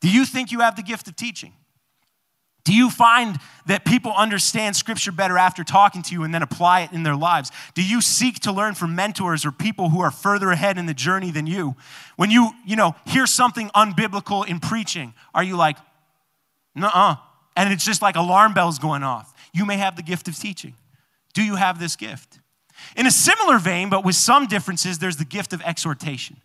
Do 0.00 0.08
you 0.08 0.24
think 0.24 0.52
you 0.52 0.60
have 0.60 0.76
the 0.76 0.82
gift 0.82 1.08
of 1.08 1.16
teaching? 1.16 1.52
Do 2.66 2.74
you 2.74 2.90
find 2.90 3.38
that 3.66 3.84
people 3.84 4.12
understand 4.12 4.74
scripture 4.74 5.12
better 5.12 5.38
after 5.38 5.62
talking 5.62 6.02
to 6.02 6.12
you 6.12 6.24
and 6.24 6.34
then 6.34 6.42
apply 6.42 6.80
it 6.80 6.90
in 6.90 7.04
their 7.04 7.14
lives? 7.14 7.52
Do 7.74 7.82
you 7.82 8.00
seek 8.00 8.40
to 8.40 8.50
learn 8.50 8.74
from 8.74 8.96
mentors 8.96 9.46
or 9.46 9.52
people 9.52 9.90
who 9.90 10.00
are 10.00 10.10
further 10.10 10.50
ahead 10.50 10.76
in 10.76 10.86
the 10.86 10.92
journey 10.92 11.30
than 11.30 11.46
you? 11.46 11.76
When 12.16 12.32
you, 12.32 12.50
you 12.66 12.74
know, 12.74 12.96
hear 13.06 13.24
something 13.24 13.68
unbiblical 13.68 14.44
in 14.44 14.58
preaching, 14.58 15.14
are 15.32 15.44
you 15.44 15.56
like, 15.56 15.76
"Nuh-uh," 16.74 17.18
And 17.56 17.72
it's 17.72 17.84
just 17.84 18.02
like 18.02 18.16
alarm 18.16 18.52
bells 18.52 18.80
going 18.80 19.04
off. 19.04 19.32
You 19.54 19.64
may 19.64 19.76
have 19.76 19.94
the 19.94 20.02
gift 20.02 20.26
of 20.26 20.36
teaching. 20.36 20.74
Do 21.34 21.42
you 21.42 21.54
have 21.54 21.78
this 21.78 21.94
gift? 21.94 22.40
In 22.96 23.06
a 23.06 23.12
similar 23.12 23.58
vein, 23.60 23.90
but 23.90 24.04
with 24.04 24.16
some 24.16 24.46
differences, 24.48 24.98
there's 24.98 25.18
the 25.18 25.24
gift 25.24 25.52
of 25.52 25.62
exhortation. 25.62 26.38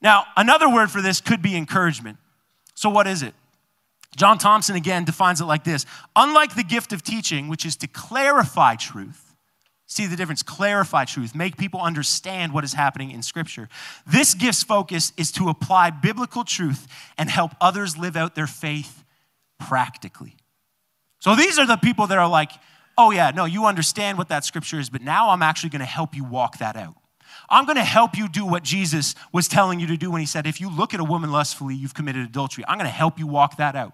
Now, 0.00 0.24
another 0.38 0.70
word 0.70 0.90
for 0.90 1.02
this 1.02 1.20
could 1.20 1.42
be 1.42 1.54
encouragement. 1.54 2.16
So, 2.74 2.88
what 2.88 3.06
is 3.06 3.22
it? 3.22 3.34
John 4.16 4.38
Thompson 4.38 4.76
again 4.76 5.04
defines 5.04 5.40
it 5.40 5.44
like 5.44 5.64
this 5.64 5.86
Unlike 6.16 6.56
the 6.56 6.64
gift 6.64 6.92
of 6.92 7.02
teaching, 7.02 7.48
which 7.48 7.64
is 7.64 7.76
to 7.76 7.86
clarify 7.86 8.76
truth, 8.76 9.34
see 9.86 10.06
the 10.06 10.16
difference, 10.16 10.42
clarify 10.42 11.04
truth, 11.04 11.34
make 11.34 11.56
people 11.56 11.80
understand 11.80 12.52
what 12.52 12.64
is 12.64 12.74
happening 12.74 13.10
in 13.10 13.22
Scripture. 13.22 13.68
This 14.06 14.34
gift's 14.34 14.62
focus 14.62 15.12
is 15.16 15.32
to 15.32 15.48
apply 15.48 15.90
biblical 15.90 16.44
truth 16.44 16.86
and 17.18 17.30
help 17.30 17.52
others 17.60 17.96
live 17.96 18.16
out 18.16 18.34
their 18.34 18.46
faith 18.46 19.04
practically. 19.58 20.36
So 21.20 21.34
these 21.34 21.58
are 21.58 21.66
the 21.66 21.76
people 21.76 22.06
that 22.06 22.18
are 22.18 22.28
like, 22.28 22.52
oh, 22.96 23.10
yeah, 23.10 23.30
no, 23.30 23.44
you 23.44 23.66
understand 23.66 24.18
what 24.18 24.28
that 24.28 24.44
Scripture 24.44 24.78
is, 24.78 24.90
but 24.90 25.02
now 25.02 25.30
I'm 25.30 25.42
actually 25.42 25.70
going 25.70 25.80
to 25.80 25.86
help 25.86 26.14
you 26.14 26.24
walk 26.24 26.58
that 26.58 26.76
out. 26.76 26.94
I'm 27.48 27.64
going 27.64 27.76
to 27.76 27.84
help 27.84 28.16
you 28.16 28.28
do 28.28 28.46
what 28.46 28.62
Jesus 28.62 29.14
was 29.32 29.48
telling 29.48 29.80
you 29.80 29.86
to 29.88 29.96
do 29.96 30.10
when 30.10 30.20
he 30.20 30.26
said, 30.26 30.46
if 30.46 30.60
you 30.60 30.70
look 30.70 30.94
at 30.94 31.00
a 31.00 31.04
woman 31.04 31.30
lustfully, 31.30 31.74
you've 31.74 31.94
committed 31.94 32.24
adultery. 32.24 32.64
I'm 32.66 32.78
going 32.78 32.90
to 32.90 32.94
help 32.94 33.18
you 33.18 33.26
walk 33.26 33.56
that 33.56 33.76
out. 33.76 33.92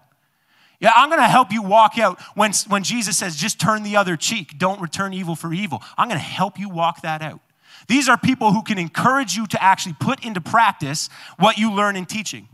Yeah, 0.79 0.91
I'm 0.95 1.09
going 1.09 1.21
to 1.21 1.27
help 1.27 1.51
you 1.51 1.63
walk 1.63 1.97
out 1.97 2.19
when, 2.35 2.51
when 2.67 2.83
Jesus 2.83 3.17
says, 3.17 3.35
just 3.35 3.59
turn 3.59 3.83
the 3.83 3.95
other 3.95 4.15
cheek, 4.15 4.59
don't 4.59 4.79
return 4.79 5.13
evil 5.13 5.35
for 5.35 5.51
evil. 5.51 5.81
I'm 5.97 6.07
going 6.07 6.19
to 6.19 6.25
help 6.25 6.59
you 6.59 6.69
walk 6.69 7.01
that 7.01 7.21
out. 7.21 7.39
These 7.87 8.09
are 8.09 8.17
people 8.17 8.53
who 8.53 8.61
can 8.61 8.77
encourage 8.77 9.35
you 9.35 9.47
to 9.47 9.63
actually 9.63 9.95
put 9.99 10.23
into 10.23 10.41
practice 10.41 11.09
what 11.37 11.57
you 11.57 11.73
learn 11.73 11.95
in 11.95 12.05
teaching. 12.05 12.47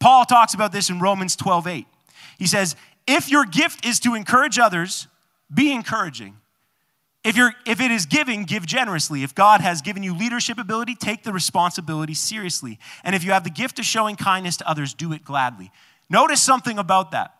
Paul 0.00 0.24
talks 0.24 0.54
about 0.54 0.72
this 0.72 0.90
in 0.90 0.98
Romans 0.98 1.36
12 1.36 1.66
8. 1.66 1.86
He 2.38 2.46
says, 2.46 2.74
If 3.06 3.30
your 3.30 3.44
gift 3.44 3.84
is 3.84 4.00
to 4.00 4.14
encourage 4.14 4.58
others, 4.58 5.06
be 5.52 5.72
encouraging. 5.72 6.36
If, 7.22 7.36
you're, 7.36 7.52
if 7.66 7.82
it 7.82 7.90
is 7.90 8.06
giving, 8.06 8.44
give 8.44 8.64
generously. 8.64 9.22
If 9.22 9.34
God 9.34 9.60
has 9.60 9.82
given 9.82 10.02
you 10.02 10.16
leadership 10.16 10.58
ability, 10.58 10.94
take 10.94 11.22
the 11.22 11.34
responsibility 11.34 12.14
seriously. 12.14 12.78
And 13.04 13.14
if 13.14 13.22
you 13.22 13.32
have 13.32 13.44
the 13.44 13.50
gift 13.50 13.78
of 13.78 13.84
showing 13.84 14.16
kindness 14.16 14.56
to 14.58 14.68
others, 14.68 14.94
do 14.94 15.12
it 15.12 15.22
gladly. 15.22 15.70
Notice 16.08 16.42
something 16.42 16.78
about 16.78 17.10
that. 17.10 17.34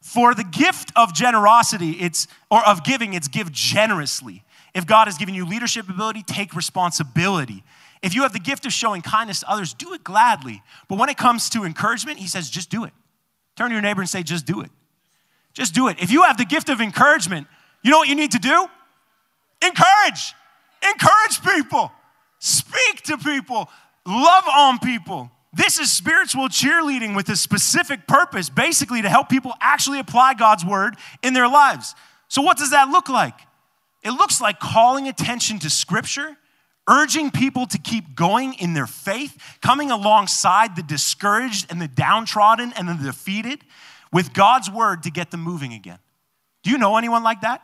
For 0.00 0.34
the 0.34 0.44
gift 0.44 0.92
of 0.96 1.12
generosity, 1.12 1.92
it's 1.92 2.28
or 2.50 2.66
of 2.66 2.84
giving, 2.84 3.14
it's 3.14 3.28
give 3.28 3.52
generously. 3.52 4.44
If 4.74 4.86
God 4.86 5.08
has 5.08 5.18
given 5.18 5.34
you 5.34 5.44
leadership 5.44 5.88
ability, 5.88 6.22
take 6.22 6.54
responsibility. 6.54 7.64
If 8.02 8.14
you 8.14 8.22
have 8.22 8.32
the 8.32 8.38
gift 8.38 8.64
of 8.64 8.72
showing 8.72 9.02
kindness 9.02 9.40
to 9.40 9.50
others, 9.50 9.74
do 9.74 9.92
it 9.94 10.04
gladly. 10.04 10.62
But 10.88 10.98
when 10.98 11.08
it 11.08 11.16
comes 11.16 11.50
to 11.50 11.64
encouragement, 11.64 12.18
he 12.18 12.28
says, 12.28 12.48
just 12.48 12.70
do 12.70 12.84
it. 12.84 12.92
Turn 13.56 13.70
to 13.70 13.74
your 13.74 13.82
neighbor 13.82 14.00
and 14.00 14.08
say, 14.08 14.22
just 14.22 14.46
do 14.46 14.60
it. 14.60 14.70
Just 15.52 15.74
do 15.74 15.88
it. 15.88 16.00
If 16.00 16.12
you 16.12 16.22
have 16.22 16.36
the 16.36 16.44
gift 16.44 16.68
of 16.68 16.80
encouragement, 16.80 17.48
you 17.82 17.90
know 17.90 17.98
what 17.98 18.08
you 18.08 18.14
need 18.14 18.32
to 18.32 18.38
do? 18.38 18.66
Encourage. 19.62 20.34
Encourage 20.88 21.42
people. 21.42 21.90
Speak 22.38 23.02
to 23.06 23.18
people. 23.18 23.68
Love 24.06 24.44
on 24.48 24.78
people. 24.78 25.30
This 25.52 25.78
is 25.78 25.90
spiritual 25.90 26.48
cheerleading 26.48 27.16
with 27.16 27.28
a 27.30 27.36
specific 27.36 28.06
purpose, 28.06 28.50
basically 28.50 29.02
to 29.02 29.08
help 29.08 29.28
people 29.28 29.54
actually 29.60 29.98
apply 29.98 30.34
God's 30.34 30.64
word 30.64 30.96
in 31.22 31.32
their 31.32 31.48
lives. 31.48 31.94
So, 32.28 32.42
what 32.42 32.58
does 32.58 32.70
that 32.70 32.88
look 32.88 33.08
like? 33.08 33.34
It 34.02 34.10
looks 34.10 34.40
like 34.40 34.60
calling 34.60 35.08
attention 35.08 35.58
to 35.60 35.70
scripture, 35.70 36.36
urging 36.88 37.30
people 37.30 37.66
to 37.66 37.78
keep 37.78 38.14
going 38.14 38.54
in 38.54 38.74
their 38.74 38.86
faith, 38.86 39.58
coming 39.62 39.90
alongside 39.90 40.76
the 40.76 40.82
discouraged 40.82 41.70
and 41.70 41.80
the 41.80 41.88
downtrodden 41.88 42.72
and 42.76 42.88
the 42.88 42.94
defeated 42.94 43.60
with 44.12 44.32
God's 44.34 44.70
word 44.70 45.02
to 45.04 45.10
get 45.10 45.30
them 45.30 45.40
moving 45.40 45.72
again. 45.72 45.98
Do 46.62 46.70
you 46.70 46.78
know 46.78 46.96
anyone 46.96 47.22
like 47.22 47.40
that? 47.40 47.62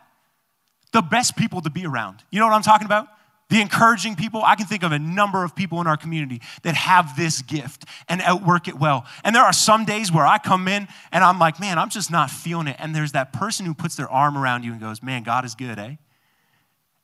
the 0.95 1.03
best 1.03 1.37
people 1.37 1.61
to 1.61 1.71
be 1.71 1.85
around. 1.85 2.23
You 2.31 2.41
know 2.41 2.47
what 2.47 2.55
I'm 2.55 2.63
talking 2.63 2.87
about? 2.87 3.09
The 3.51 3.61
encouraging 3.61 4.17
people. 4.17 4.43
I 4.43 4.55
can 4.55 4.67
think 4.67 4.83
of 4.83 4.93
a 4.93 4.99
number 4.99 5.45
of 5.45 5.55
people 5.55 5.81
in 5.81 5.87
our 5.87 5.97
community 5.97 6.41
that 6.63 6.75
have 6.75 7.17
this 7.17 7.43
gift 7.43 7.85
and 8.09 8.23
outwork 8.23 8.69
it 8.69 8.79
well. 8.79 9.07
And 9.23 9.37
there 9.37 9.43
are 9.43 9.53
some 9.53 9.85
days 9.85 10.11
where 10.11 10.27
I 10.27 10.39
come 10.39 10.67
in 10.67 10.89
and 11.13 11.23
I'm 11.23 11.39
like, 11.39 11.61
man, 11.61 11.79
I'm 11.79 11.91
just 11.91 12.11
not 12.11 12.31
feeling 12.31 12.67
it. 12.69 12.77
And 12.79 12.95
there's 12.95 13.13
that 13.13 13.33
person 13.33 13.67
who 13.67 13.75
puts 13.75 13.97
their 13.97 14.09
arm 14.09 14.39
around 14.39 14.65
you 14.65 14.73
and 14.73 14.81
goes, 14.81 15.03
man, 15.03 15.23
God 15.23 15.45
is 15.45 15.55
good, 15.55 15.79
eh? 15.79 15.97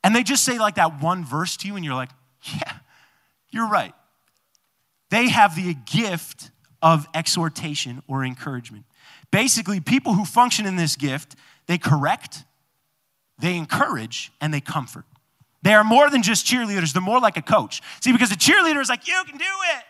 And 0.03 0.17
they 0.17 0.23
just 0.23 0.45
say 0.45 0.59
like 0.59 0.77
that 0.77 1.03
one 1.03 1.25
verse 1.25 1.59
to 1.59 1.69
you, 1.69 1.77
and 1.77 1.85
you're 1.85 1.95
like, 1.95 2.11
yeah, 2.55 2.73
you're 3.51 3.69
right. 3.69 3.93
They 5.11 5.29
have 5.29 5.55
the 5.55 5.75
gift 5.75 6.51
of 6.81 7.07
exhortation 7.13 8.03
or 8.09 8.25
encouragement. 8.25 8.87
Basically, 9.31 9.79
people 9.79 10.15
who 10.15 10.25
function 10.25 10.65
in 10.65 10.77
this 10.77 10.97
gift, 10.97 11.37
they 11.67 11.77
correct, 11.77 12.45
they 13.39 13.57
encourage, 13.57 14.33
and 14.41 14.55
they 14.55 14.61
comfort. 14.61 15.05
They 15.63 15.75
are 15.75 15.85
more 15.85 16.09
than 16.09 16.23
just 16.23 16.47
cheerleaders, 16.47 16.93
they're 16.93 17.03
more 17.03 17.21
like 17.21 17.37
a 17.37 17.43
coach. 17.43 17.83
See, 18.01 18.13
because 18.13 18.33
a 18.33 18.37
cheerleader 18.37 18.81
is 18.81 18.89
like, 18.89 19.07
you 19.07 19.23
can 19.27 19.37
do 19.37 19.45
it. 19.45 19.85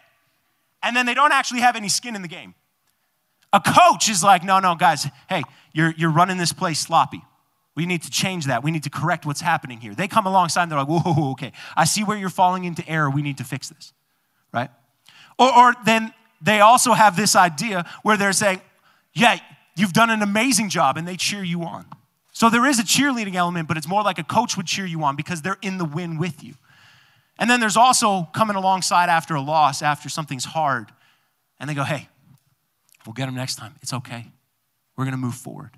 And 0.82 0.96
then 0.96 1.06
they 1.06 1.14
don't 1.14 1.32
actually 1.32 1.60
have 1.60 1.76
any 1.76 1.88
skin 1.88 2.16
in 2.16 2.22
the 2.22 2.28
game. 2.28 2.54
A 3.52 3.60
coach 3.60 4.08
is 4.08 4.22
like, 4.22 4.44
no, 4.44 4.60
no, 4.60 4.74
guys, 4.74 5.06
hey, 5.28 5.42
you're, 5.72 5.92
you're 5.96 6.10
running 6.10 6.38
this 6.38 6.52
place 6.52 6.78
sloppy. 6.78 7.22
We 7.76 7.86
need 7.86 8.02
to 8.02 8.10
change 8.10 8.46
that. 8.46 8.62
We 8.62 8.70
need 8.70 8.82
to 8.84 8.90
correct 8.90 9.24
what's 9.26 9.40
happening 9.40 9.80
here. 9.80 9.94
They 9.94 10.08
come 10.08 10.26
alongside 10.26 10.64
and 10.64 10.72
they're 10.72 10.78
like, 10.78 10.88
whoa, 10.88 11.32
okay, 11.32 11.52
I 11.76 11.84
see 11.84 12.04
where 12.04 12.16
you're 12.16 12.30
falling 12.30 12.64
into 12.64 12.86
error. 12.88 13.10
We 13.10 13.22
need 13.22 13.38
to 13.38 13.44
fix 13.44 13.68
this, 13.68 13.92
right? 14.52 14.70
Or, 15.38 15.56
or 15.56 15.74
then 15.84 16.12
they 16.40 16.60
also 16.60 16.92
have 16.92 17.16
this 17.16 17.36
idea 17.36 17.88
where 18.02 18.16
they're 18.16 18.32
saying, 18.32 18.60
yeah, 19.14 19.38
you've 19.76 19.92
done 19.92 20.10
an 20.10 20.22
amazing 20.22 20.68
job, 20.68 20.96
and 20.96 21.06
they 21.06 21.16
cheer 21.16 21.42
you 21.42 21.62
on. 21.62 21.86
So 22.40 22.48
there 22.48 22.64
is 22.64 22.78
a 22.78 22.82
cheerleading 22.82 23.34
element, 23.34 23.68
but 23.68 23.76
it's 23.76 23.86
more 23.86 24.02
like 24.02 24.18
a 24.18 24.24
coach 24.24 24.56
would 24.56 24.64
cheer 24.64 24.86
you 24.86 25.04
on 25.04 25.14
because 25.14 25.42
they're 25.42 25.58
in 25.60 25.76
the 25.76 25.84
win 25.84 26.16
with 26.16 26.42
you. 26.42 26.54
And 27.38 27.50
then 27.50 27.60
there's 27.60 27.76
also 27.76 28.30
coming 28.32 28.56
alongside 28.56 29.10
after 29.10 29.34
a 29.34 29.42
loss, 29.42 29.82
after 29.82 30.08
something's 30.08 30.46
hard, 30.46 30.90
and 31.58 31.68
they 31.68 31.74
go, 31.74 31.84
hey, 31.84 32.08
we'll 33.04 33.12
get 33.12 33.26
them 33.26 33.34
next 33.34 33.56
time. 33.56 33.74
It's 33.82 33.92
okay. 33.92 34.24
We're 34.96 35.04
going 35.04 35.12
to 35.12 35.18
move 35.18 35.34
forward. 35.34 35.72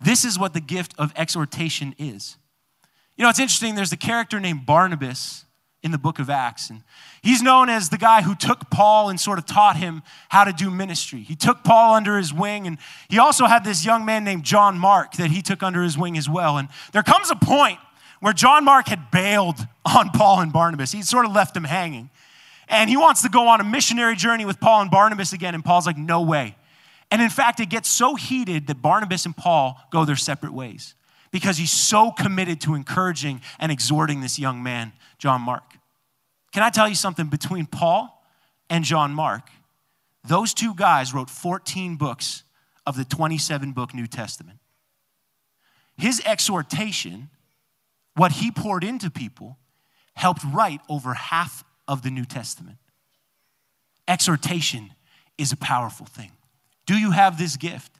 This 0.00 0.24
is 0.24 0.36
what 0.36 0.52
the 0.52 0.60
gift 0.60 0.96
of 0.98 1.12
exhortation 1.14 1.94
is. 1.96 2.38
You 3.16 3.22
know, 3.22 3.30
it's 3.30 3.38
interesting, 3.38 3.76
there's 3.76 3.92
a 3.92 3.96
character 3.96 4.40
named 4.40 4.66
Barnabas 4.66 5.44
in 5.82 5.90
the 5.90 5.98
book 5.98 6.18
of 6.18 6.28
Acts. 6.28 6.70
And 6.70 6.82
he's 7.22 7.42
known 7.42 7.68
as 7.68 7.88
the 7.88 7.98
guy 7.98 8.22
who 8.22 8.34
took 8.34 8.70
Paul 8.70 9.08
and 9.08 9.18
sort 9.18 9.38
of 9.38 9.46
taught 9.46 9.76
him 9.76 10.02
how 10.28 10.44
to 10.44 10.52
do 10.52 10.70
ministry. 10.70 11.20
He 11.20 11.36
took 11.36 11.64
Paul 11.64 11.94
under 11.94 12.18
his 12.18 12.32
wing, 12.32 12.66
and 12.66 12.78
he 13.08 13.18
also 13.18 13.46
had 13.46 13.64
this 13.64 13.84
young 13.84 14.04
man 14.04 14.24
named 14.24 14.44
John 14.44 14.78
Mark 14.78 15.14
that 15.14 15.30
he 15.30 15.42
took 15.42 15.62
under 15.62 15.82
his 15.82 15.96
wing 15.96 16.18
as 16.18 16.28
well. 16.28 16.58
And 16.58 16.68
there 16.92 17.02
comes 17.02 17.30
a 17.30 17.36
point 17.36 17.78
where 18.20 18.32
John 18.32 18.64
Mark 18.64 18.88
had 18.88 19.10
bailed 19.10 19.56
on 19.84 20.10
Paul 20.10 20.40
and 20.40 20.52
Barnabas. 20.52 20.92
He 20.92 21.02
sort 21.02 21.24
of 21.24 21.32
left 21.32 21.54
them 21.54 21.64
hanging. 21.64 22.10
And 22.68 22.88
he 22.88 22.96
wants 22.96 23.22
to 23.22 23.28
go 23.28 23.48
on 23.48 23.60
a 23.60 23.64
missionary 23.64 24.14
journey 24.14 24.44
with 24.44 24.60
Paul 24.60 24.82
and 24.82 24.90
Barnabas 24.90 25.32
again. 25.32 25.54
And 25.54 25.64
Paul's 25.64 25.86
like, 25.86 25.96
no 25.98 26.22
way. 26.22 26.54
And 27.10 27.20
in 27.20 27.30
fact, 27.30 27.58
it 27.58 27.68
gets 27.68 27.88
so 27.88 28.14
heated 28.14 28.68
that 28.68 28.80
Barnabas 28.80 29.26
and 29.26 29.36
Paul 29.36 29.80
go 29.90 30.04
their 30.04 30.16
separate 30.16 30.52
ways 30.52 30.94
because 31.32 31.56
he's 31.56 31.72
so 31.72 32.12
committed 32.12 32.60
to 32.62 32.74
encouraging 32.74 33.40
and 33.58 33.72
exhorting 33.72 34.20
this 34.20 34.38
young 34.38 34.62
man, 34.62 34.92
John 35.20 35.42
Mark. 35.42 35.74
Can 36.50 36.62
I 36.64 36.70
tell 36.70 36.88
you 36.88 36.94
something? 36.96 37.26
Between 37.26 37.66
Paul 37.66 38.24
and 38.68 38.84
John 38.84 39.12
Mark, 39.12 39.50
those 40.26 40.52
two 40.54 40.74
guys 40.74 41.14
wrote 41.14 41.30
14 41.30 41.96
books 41.96 42.42
of 42.86 42.96
the 42.96 43.04
27 43.04 43.72
book 43.72 43.94
New 43.94 44.06
Testament. 44.06 44.58
His 45.96 46.22
exhortation, 46.24 47.28
what 48.16 48.32
he 48.32 48.50
poured 48.50 48.82
into 48.82 49.10
people, 49.10 49.58
helped 50.14 50.42
write 50.42 50.80
over 50.88 51.12
half 51.14 51.64
of 51.86 52.02
the 52.02 52.10
New 52.10 52.24
Testament. 52.24 52.78
Exhortation 54.08 54.94
is 55.36 55.52
a 55.52 55.56
powerful 55.56 56.06
thing. 56.06 56.32
Do 56.86 56.96
you 56.96 57.10
have 57.10 57.38
this 57.38 57.56
gift? 57.56 57.92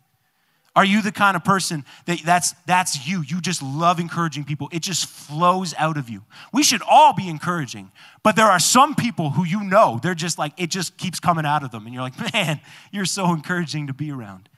Are 0.77 0.85
you 0.85 1.03
the 1.03 1.11
kind 1.11 1.37
of 1.37 1.45
person 1.45 1.85
that 2.07 2.21
that's, 2.25 2.53
that's 2.65 3.07
you? 3.07 3.23
You 3.27 3.41
just 3.41 3.61
love 3.61 3.99
encouraging 3.99 4.45
people. 4.45 4.69
It 4.71 4.83
just 4.83 5.07
flows 5.07 5.75
out 5.77 5.97
of 5.97 6.09
you. 6.09 6.23
We 6.53 6.63
should 6.63 6.81
all 6.89 7.13
be 7.13 7.29
encouraging, 7.29 7.91
but 8.23 8.37
there 8.37 8.47
are 8.47 8.61
some 8.61 8.95
people 8.95 9.31
who 9.31 9.45
you 9.45 9.65
know, 9.65 9.99
they're 10.01 10.15
just 10.15 10.39
like, 10.39 10.53
it 10.57 10.71
just 10.71 10.97
keeps 10.97 11.19
coming 11.19 11.45
out 11.45 11.65
of 11.65 11.73
them. 11.73 11.87
And 11.87 11.95
you're 11.95 12.05
like, 12.05 12.33
man, 12.35 12.61
you're 12.93 13.05
so 13.05 13.33
encouraging 13.33 13.89
to 13.89 13.93
be 13.93 14.13
around. 14.13 14.49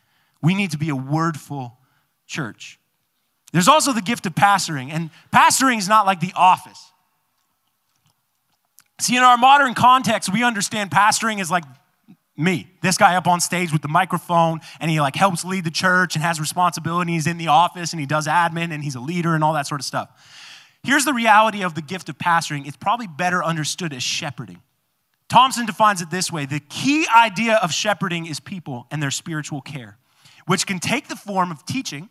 We 0.42 0.54
need 0.54 0.72
to 0.72 0.78
be 0.78 0.90
a 0.90 0.96
wordful 0.96 1.78
church. 2.26 2.78
There's 3.52 3.68
also 3.68 3.92
the 3.92 4.02
gift 4.02 4.26
of 4.26 4.34
pastoring, 4.34 4.90
and 4.90 5.10
pastoring 5.32 5.78
is 5.78 5.88
not 5.88 6.06
like 6.06 6.20
the 6.20 6.32
office. 6.34 6.90
See, 9.00 9.16
in 9.16 9.22
our 9.22 9.36
modern 9.36 9.74
context, 9.74 10.32
we 10.32 10.42
understand 10.42 10.90
pastoring 10.90 11.40
is 11.40 11.50
like 11.50 11.64
me. 12.42 12.68
This 12.82 12.98
guy 12.98 13.16
up 13.16 13.26
on 13.26 13.40
stage 13.40 13.72
with 13.72 13.82
the 13.82 13.88
microphone 13.88 14.60
and 14.80 14.90
he 14.90 15.00
like 15.00 15.16
helps 15.16 15.44
lead 15.44 15.64
the 15.64 15.70
church 15.70 16.14
and 16.14 16.24
has 16.24 16.40
responsibility 16.40 17.12
he's 17.12 17.26
in 17.26 17.38
the 17.38 17.48
office 17.48 17.92
and 17.92 18.00
he 18.00 18.06
does 18.06 18.26
admin 18.26 18.72
and 18.72 18.82
he's 18.82 18.94
a 18.94 19.00
leader 19.00 19.34
and 19.34 19.42
all 19.44 19.52
that 19.52 19.66
sort 19.66 19.80
of 19.80 19.84
stuff. 19.84 20.10
Here's 20.82 21.04
the 21.04 21.14
reality 21.14 21.62
of 21.62 21.74
the 21.74 21.82
gift 21.82 22.08
of 22.08 22.18
pastoring. 22.18 22.66
It's 22.66 22.76
probably 22.76 23.06
better 23.06 23.42
understood 23.42 23.92
as 23.92 24.02
shepherding. 24.02 24.60
Thompson 25.28 25.64
defines 25.64 26.02
it 26.02 26.10
this 26.10 26.30
way. 26.30 26.44
The 26.44 26.60
key 26.60 27.06
idea 27.16 27.58
of 27.62 27.72
shepherding 27.72 28.26
is 28.26 28.40
people 28.40 28.86
and 28.90 29.02
their 29.02 29.10
spiritual 29.10 29.60
care 29.60 29.98
which 30.46 30.66
can 30.66 30.78
take 30.78 31.08
the 31.08 31.16
form 31.16 31.50
of 31.50 31.64
teaching 31.64 32.08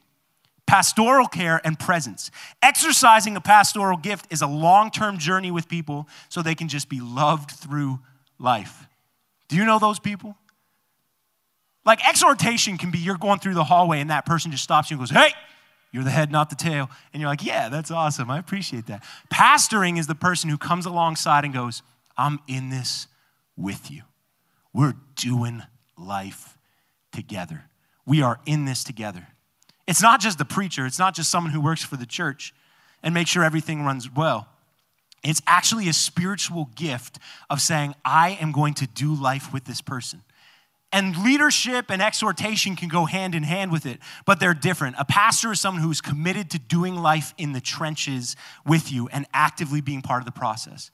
pastoral 0.67 1.27
care 1.27 1.59
and 1.65 1.77
presence. 1.77 2.31
Exercising 2.61 3.35
a 3.35 3.41
pastoral 3.41 3.97
gift 3.97 4.25
is 4.31 4.41
a 4.41 4.47
long-term 4.47 5.17
journey 5.17 5.51
with 5.51 5.67
people 5.67 6.07
so 6.29 6.41
they 6.41 6.55
can 6.55 6.69
just 6.69 6.87
be 6.87 7.01
loved 7.01 7.51
through 7.51 7.99
life 8.39 8.87
do 9.51 9.57
you 9.57 9.65
know 9.65 9.79
those 9.79 9.99
people? 9.99 10.37
Like 11.85 12.07
exhortation 12.07 12.77
can 12.77 12.89
be 12.89 12.99
you're 12.99 13.17
going 13.17 13.39
through 13.39 13.55
the 13.55 13.65
hallway 13.65 13.99
and 13.99 14.09
that 14.09 14.25
person 14.25 14.49
just 14.49 14.63
stops 14.63 14.89
you 14.89 14.95
and 14.95 15.01
goes, 15.01 15.09
Hey, 15.09 15.33
you're 15.91 16.05
the 16.05 16.09
head, 16.09 16.31
not 16.31 16.49
the 16.49 16.55
tail. 16.55 16.89
And 17.11 17.19
you're 17.19 17.29
like, 17.29 17.43
Yeah, 17.43 17.67
that's 17.67 17.91
awesome. 17.91 18.31
I 18.31 18.39
appreciate 18.39 18.87
that. 18.87 19.03
Pastoring 19.29 19.99
is 19.99 20.07
the 20.07 20.15
person 20.15 20.49
who 20.49 20.57
comes 20.57 20.85
alongside 20.85 21.43
and 21.43 21.53
goes, 21.53 21.83
I'm 22.15 22.39
in 22.47 22.69
this 22.69 23.07
with 23.57 23.91
you. 23.91 24.03
We're 24.73 24.95
doing 25.15 25.63
life 25.97 26.57
together. 27.11 27.65
We 28.05 28.21
are 28.21 28.39
in 28.45 28.63
this 28.63 28.85
together. 28.85 29.27
It's 29.85 30.01
not 30.01 30.21
just 30.21 30.37
the 30.37 30.45
preacher, 30.45 30.85
it's 30.85 30.99
not 30.99 31.13
just 31.13 31.29
someone 31.29 31.51
who 31.51 31.59
works 31.59 31.83
for 31.83 31.97
the 31.97 32.05
church 32.05 32.53
and 33.03 33.13
makes 33.13 33.31
sure 33.31 33.43
everything 33.43 33.83
runs 33.83 34.09
well. 34.09 34.47
It's 35.23 35.41
actually 35.45 35.87
a 35.87 35.93
spiritual 35.93 36.69
gift 36.75 37.19
of 37.49 37.61
saying, 37.61 37.95
I 38.03 38.37
am 38.41 38.51
going 38.51 38.73
to 38.75 38.87
do 38.87 39.13
life 39.13 39.53
with 39.53 39.65
this 39.65 39.81
person. 39.81 40.21
And 40.93 41.15
leadership 41.23 41.85
and 41.89 42.01
exhortation 42.01 42.75
can 42.75 42.89
go 42.89 43.05
hand 43.05 43.33
in 43.33 43.43
hand 43.43 43.71
with 43.71 43.85
it, 43.85 43.99
but 44.25 44.39
they're 44.39 44.53
different. 44.53 44.97
A 44.99 45.05
pastor 45.05 45.51
is 45.51 45.61
someone 45.61 45.81
who's 45.81 46.01
committed 46.01 46.49
to 46.51 46.59
doing 46.59 46.95
life 46.95 47.33
in 47.37 47.53
the 47.53 47.61
trenches 47.61 48.35
with 48.65 48.91
you 48.91 49.07
and 49.09 49.25
actively 49.33 49.79
being 49.79 50.01
part 50.01 50.21
of 50.21 50.25
the 50.25 50.33
process. 50.33 50.91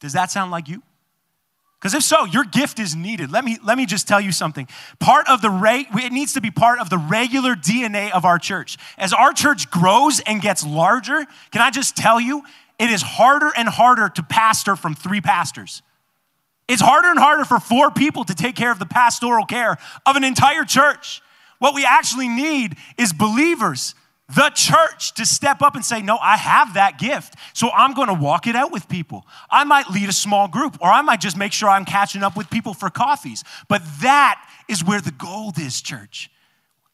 Does 0.00 0.14
that 0.14 0.30
sound 0.30 0.50
like 0.50 0.68
you? 0.68 0.82
Because 1.78 1.94
if 1.94 2.02
so, 2.02 2.24
your 2.24 2.44
gift 2.44 2.80
is 2.80 2.96
needed. 2.96 3.30
Let 3.30 3.44
me, 3.44 3.58
let 3.64 3.76
me 3.76 3.86
just 3.86 4.08
tell 4.08 4.20
you 4.20 4.32
something. 4.32 4.66
Part 4.98 5.28
of 5.28 5.42
the 5.42 5.50
rate, 5.50 5.86
it 5.92 6.12
needs 6.12 6.32
to 6.32 6.40
be 6.40 6.50
part 6.50 6.80
of 6.80 6.90
the 6.90 6.98
regular 6.98 7.54
DNA 7.54 8.10
of 8.10 8.24
our 8.24 8.38
church. 8.38 8.78
As 8.96 9.12
our 9.12 9.32
church 9.32 9.70
grows 9.70 10.18
and 10.20 10.40
gets 10.40 10.66
larger, 10.66 11.24
can 11.52 11.62
I 11.62 11.70
just 11.70 11.96
tell 11.96 12.20
you, 12.20 12.42
it 12.78 12.90
is 12.90 13.02
harder 13.02 13.50
and 13.56 13.68
harder 13.68 14.08
to 14.08 14.22
pastor 14.22 14.76
from 14.76 14.94
three 14.94 15.20
pastors. 15.20 15.82
It's 16.68 16.82
harder 16.82 17.08
and 17.08 17.18
harder 17.18 17.44
for 17.44 17.58
four 17.58 17.90
people 17.90 18.24
to 18.24 18.34
take 18.34 18.54
care 18.54 18.70
of 18.70 18.78
the 18.78 18.86
pastoral 18.86 19.46
care 19.46 19.78
of 20.04 20.16
an 20.16 20.24
entire 20.24 20.64
church. 20.64 21.22
What 21.58 21.74
we 21.74 21.84
actually 21.84 22.28
need 22.28 22.76
is 22.98 23.12
believers, 23.12 23.94
the 24.34 24.50
church, 24.50 25.14
to 25.14 25.24
step 25.24 25.62
up 25.62 25.74
and 25.74 25.84
say, 25.84 26.02
No, 26.02 26.18
I 26.18 26.36
have 26.36 26.74
that 26.74 26.98
gift. 26.98 27.34
So 27.54 27.70
I'm 27.70 27.94
going 27.94 28.08
to 28.08 28.14
walk 28.14 28.46
it 28.46 28.54
out 28.54 28.70
with 28.70 28.88
people. 28.88 29.26
I 29.50 29.64
might 29.64 29.90
lead 29.90 30.08
a 30.08 30.12
small 30.12 30.46
group, 30.46 30.76
or 30.80 30.88
I 30.88 31.00
might 31.00 31.20
just 31.20 31.36
make 31.36 31.52
sure 31.52 31.68
I'm 31.68 31.86
catching 31.86 32.22
up 32.22 32.36
with 32.36 32.50
people 32.50 32.74
for 32.74 32.90
coffees. 32.90 33.42
But 33.68 33.82
that 34.02 34.46
is 34.68 34.84
where 34.84 35.00
the 35.00 35.10
gold 35.10 35.58
is, 35.58 35.80
church. 35.80 36.30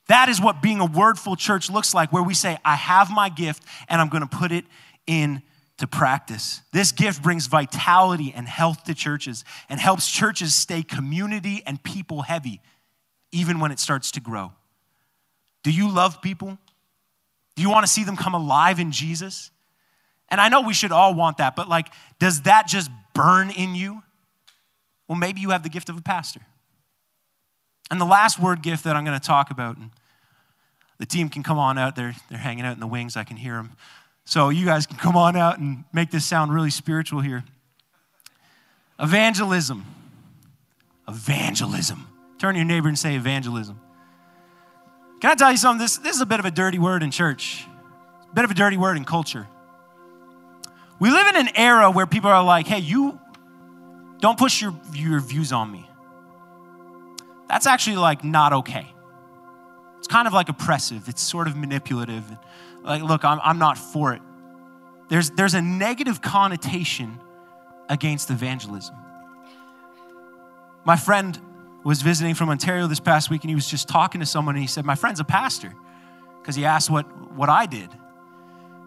That 0.07 0.29
is 0.29 0.41
what 0.41 0.63
being 0.63 0.81
a 0.81 0.87
wordful 0.87 1.37
church 1.37 1.69
looks 1.69 1.93
like, 1.95 2.13
where 2.13 2.23
we 2.23 2.35
say, 2.35 2.59
I 2.65 2.77
have 2.77 3.11
my 3.11 3.29
gift 3.29 3.65
and 3.89 4.01
I'm 4.01 4.09
going 4.09 4.27
to 4.27 4.37
put 4.37 4.53
it 4.53 4.65
in 5.07 5.43
to 5.85 5.89
practice. 5.89 6.63
This 6.73 6.93
gift 6.93 7.23
brings 7.23 7.47
vitality 7.47 8.33
and 8.35 8.49
health 8.49 8.85
to 8.85 8.95
churches 8.95 9.45
and 9.69 9.79
helps 9.79 10.11
churches 10.11 10.55
stay 10.55 10.83
community 10.83 11.63
and 11.67 11.83
people 11.83 12.23
heavy, 12.23 12.63
even 13.33 13.61
when 13.61 13.71
it 13.71 13.79
starts 13.79 14.11
to 14.13 14.21
grow. 14.21 14.53
Do 15.63 15.71
you 15.71 15.91
love 15.91 16.23
people? 16.23 16.57
Do 17.55 17.63
you 17.63 17.69
want 17.69 17.85
to 17.85 17.93
see 17.93 18.03
them 18.03 18.17
come 18.17 18.33
alive 18.33 18.81
in 18.81 18.93
Jesus? 18.93 19.51
And 20.31 20.41
I 20.41 20.49
know 20.49 20.63
we 20.63 20.73
should 20.73 20.91
all 20.91 21.13
want 21.13 21.37
that, 21.37 21.55
but 21.55 21.69
like, 21.69 21.89
does 22.19 22.41
that 22.43 22.67
just 22.67 22.91
burn 23.13 23.51
in 23.51 23.75
you? 23.75 24.03
Well, 25.07 25.19
maybe 25.19 25.43
you 25.43 25.51
have 25.51 25.65
the 25.65 25.69
gift 25.69 25.91
of 25.91 25.99
a 25.99 26.03
pastor. 26.03 26.41
And 27.91 28.01
the 28.01 28.07
last 28.07 28.41
word 28.41 28.63
gift 28.63 28.85
that 28.85 28.97
I'm 28.97 29.05
going 29.05 29.21
to 29.21 29.27
talk 29.27 29.51
about, 29.51 29.77
and 29.77 29.91
The 30.99 31.07
team 31.07 31.29
can 31.29 31.43
come 31.43 31.59
on 31.59 31.77
out. 31.77 31.97
They're, 31.97 32.15
they're 32.31 32.39
hanging 32.39 32.65
out 32.65 32.75
in 32.75 32.81
the 32.81 32.87
wings. 32.87 33.17
I 33.17 33.25
can 33.25 33.37
hear 33.37 33.55
them. 33.55 33.73
So 34.25 34.49
you 34.49 34.65
guys 34.65 34.87
can 34.87 34.97
come 34.97 35.17
on 35.17 35.37
out 35.37 35.59
and 35.59 35.85
make 35.93 36.11
this 36.11 36.25
sound 36.25 36.53
really 36.53 36.71
spiritual 36.71 37.21
here. 37.21 37.45
Evangelism. 38.99 39.85
Evangelism. 41.09 42.07
Turn 42.39 42.55
to 42.55 42.59
your 42.59 42.67
neighbor 42.67 42.89
and 42.89 42.99
say 42.99 43.15
evangelism. 43.17 43.79
Can 45.21 45.31
I 45.31 45.35
tell 45.35 45.51
you 45.51 45.57
something? 45.57 45.81
This, 45.81 45.99
this 45.99 46.17
is 46.17 46.21
a 46.21 46.27
bit 46.27 46.41
of 46.41 46.47
a 46.47 46.51
dirty 46.51 46.79
word 46.79 47.03
in 47.03 47.11
church, 47.11 47.65
a 48.31 48.35
bit 48.35 48.45
of 48.45 48.51
a 48.51 48.55
dirty 48.55 48.77
word 48.77 48.97
in 48.97 49.05
culture. 49.05 49.47
We 50.99 51.11
live 51.11 51.27
in 51.29 51.37
an 51.37 51.57
era 51.57 51.91
where 51.91 52.07
people 52.07 52.31
are 52.31 52.45
like, 52.45 52.67
hey, 52.67 52.79
you 52.79 53.19
don't 54.21 54.39
push 54.39 54.63
your, 54.63 54.75
your 54.95 55.21
views 55.21 55.53
on 55.53 55.71
me. 55.71 55.89
That's 57.49 57.67
actually 57.67 57.97
like 57.97 58.25
not 58.25 58.53
okay. 58.53 58.87
It's 59.99 60.09
kind 60.09 60.27
of 60.27 60.35
like 60.35 60.49
oppressive, 60.49 61.09
it's 61.09 61.23
sort 61.23 61.47
of 61.47 61.57
manipulative. 61.57 62.25
Like, 62.85 63.03
look, 63.03 63.25
I'm, 63.25 63.41
I'm 63.43 63.59
not 63.59 63.79
for 63.79 64.13
it. 64.13 64.21
There's, 65.09 65.31
there's 65.31 65.55
a 65.55 65.63
negative 65.63 66.21
connotation 66.21 67.21
against 67.89 68.31
evangelism. 68.31 68.95
My 70.85 70.97
friend 70.97 71.39
was 71.83 72.03
visiting 72.03 72.35
from 72.35 72.51
Ontario 72.51 72.87
this 72.87 73.01
past 73.01 73.31
week 73.31 73.43
and 73.43 73.51
he 73.51 73.55
was 73.55 73.69
just 73.69 73.89
talking 73.89 74.21
to 74.21 74.27
someone 74.27 74.55
and 74.55 74.63
he 74.63 74.69
said, 74.69 74.85
My 74.85 74.95
friend's 74.95 75.21
a 75.21 75.25
pastor 75.25 75.75
because 76.41 76.55
he 76.55 76.65
asked 76.65 76.91
what, 76.91 77.05
what 77.33 77.49
I 77.49 77.67
did. 77.67 77.89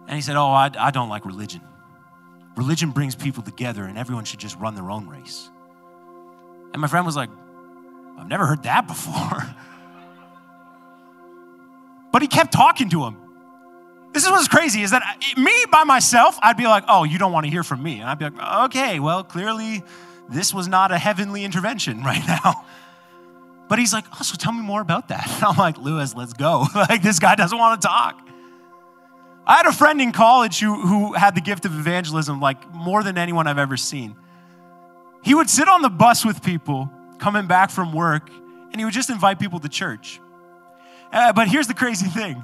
And 0.06 0.16
he 0.16 0.20
said, 0.20 0.36
Oh, 0.36 0.48
I, 0.48 0.70
I 0.78 0.90
don't 0.90 1.08
like 1.08 1.24
religion. 1.24 1.60
Religion 2.56 2.90
brings 2.90 3.14
people 3.14 3.42
together 3.42 3.84
and 3.84 3.98
everyone 3.98 4.24
should 4.24 4.40
just 4.40 4.56
run 4.58 4.74
their 4.74 4.90
own 4.90 5.08
race. 5.08 5.50
And 6.72 6.80
my 6.80 6.88
friend 6.88 7.06
was 7.06 7.16
like, 7.16 7.30
I've 8.18 8.28
never 8.28 8.46
heard 8.46 8.64
that 8.64 8.86
before. 8.86 9.42
but 12.12 12.22
he 12.22 12.28
kept 12.28 12.52
talking 12.52 12.90
to 12.90 13.04
him. 13.04 13.27
This 14.12 14.24
is 14.24 14.30
what's 14.30 14.48
crazy 14.48 14.82
is 14.82 14.90
that 14.90 15.02
me 15.36 15.52
by 15.70 15.84
myself, 15.84 16.38
I'd 16.42 16.56
be 16.56 16.66
like, 16.66 16.84
oh, 16.88 17.04
you 17.04 17.18
don't 17.18 17.32
want 17.32 17.44
to 17.44 17.50
hear 17.50 17.62
from 17.62 17.82
me. 17.82 18.00
And 18.00 18.08
I'd 18.08 18.18
be 18.18 18.24
like, 18.24 18.64
okay, 18.64 19.00
well, 19.00 19.22
clearly 19.22 19.82
this 20.28 20.52
was 20.52 20.66
not 20.68 20.92
a 20.92 20.98
heavenly 20.98 21.44
intervention 21.44 22.02
right 22.04 22.26
now. 22.26 22.64
But 23.68 23.78
he's 23.78 23.92
like, 23.92 24.06
oh, 24.12 24.22
so 24.22 24.36
tell 24.36 24.52
me 24.52 24.62
more 24.62 24.80
about 24.80 25.08
that. 25.08 25.26
And 25.26 25.44
I'm 25.44 25.56
like, 25.56 25.78
Lewis, 25.78 26.14
let's 26.14 26.32
go. 26.32 26.64
like, 26.74 27.02
this 27.02 27.18
guy 27.18 27.34
doesn't 27.34 27.56
want 27.56 27.80
to 27.80 27.86
talk. 27.86 28.26
I 29.46 29.56
had 29.56 29.66
a 29.66 29.72
friend 29.72 30.00
in 30.00 30.12
college 30.12 30.60
who, 30.60 30.74
who 30.74 31.14
had 31.14 31.34
the 31.34 31.40
gift 31.40 31.64
of 31.64 31.74
evangelism, 31.74 32.40
like 32.40 32.70
more 32.74 33.02
than 33.02 33.16
anyone 33.16 33.46
I've 33.46 33.58
ever 33.58 33.78
seen. 33.78 34.14
He 35.22 35.34
would 35.34 35.48
sit 35.48 35.68
on 35.68 35.82
the 35.82 35.88
bus 35.88 36.24
with 36.24 36.42
people 36.42 36.90
coming 37.18 37.46
back 37.46 37.70
from 37.70 37.92
work, 37.92 38.28
and 38.30 38.76
he 38.76 38.84
would 38.84 38.94
just 38.94 39.10
invite 39.10 39.38
people 39.38 39.58
to 39.60 39.68
church. 39.68 40.20
Uh, 41.10 41.32
but 41.32 41.48
here's 41.48 41.66
the 41.66 41.74
crazy 41.74 42.06
thing 42.06 42.42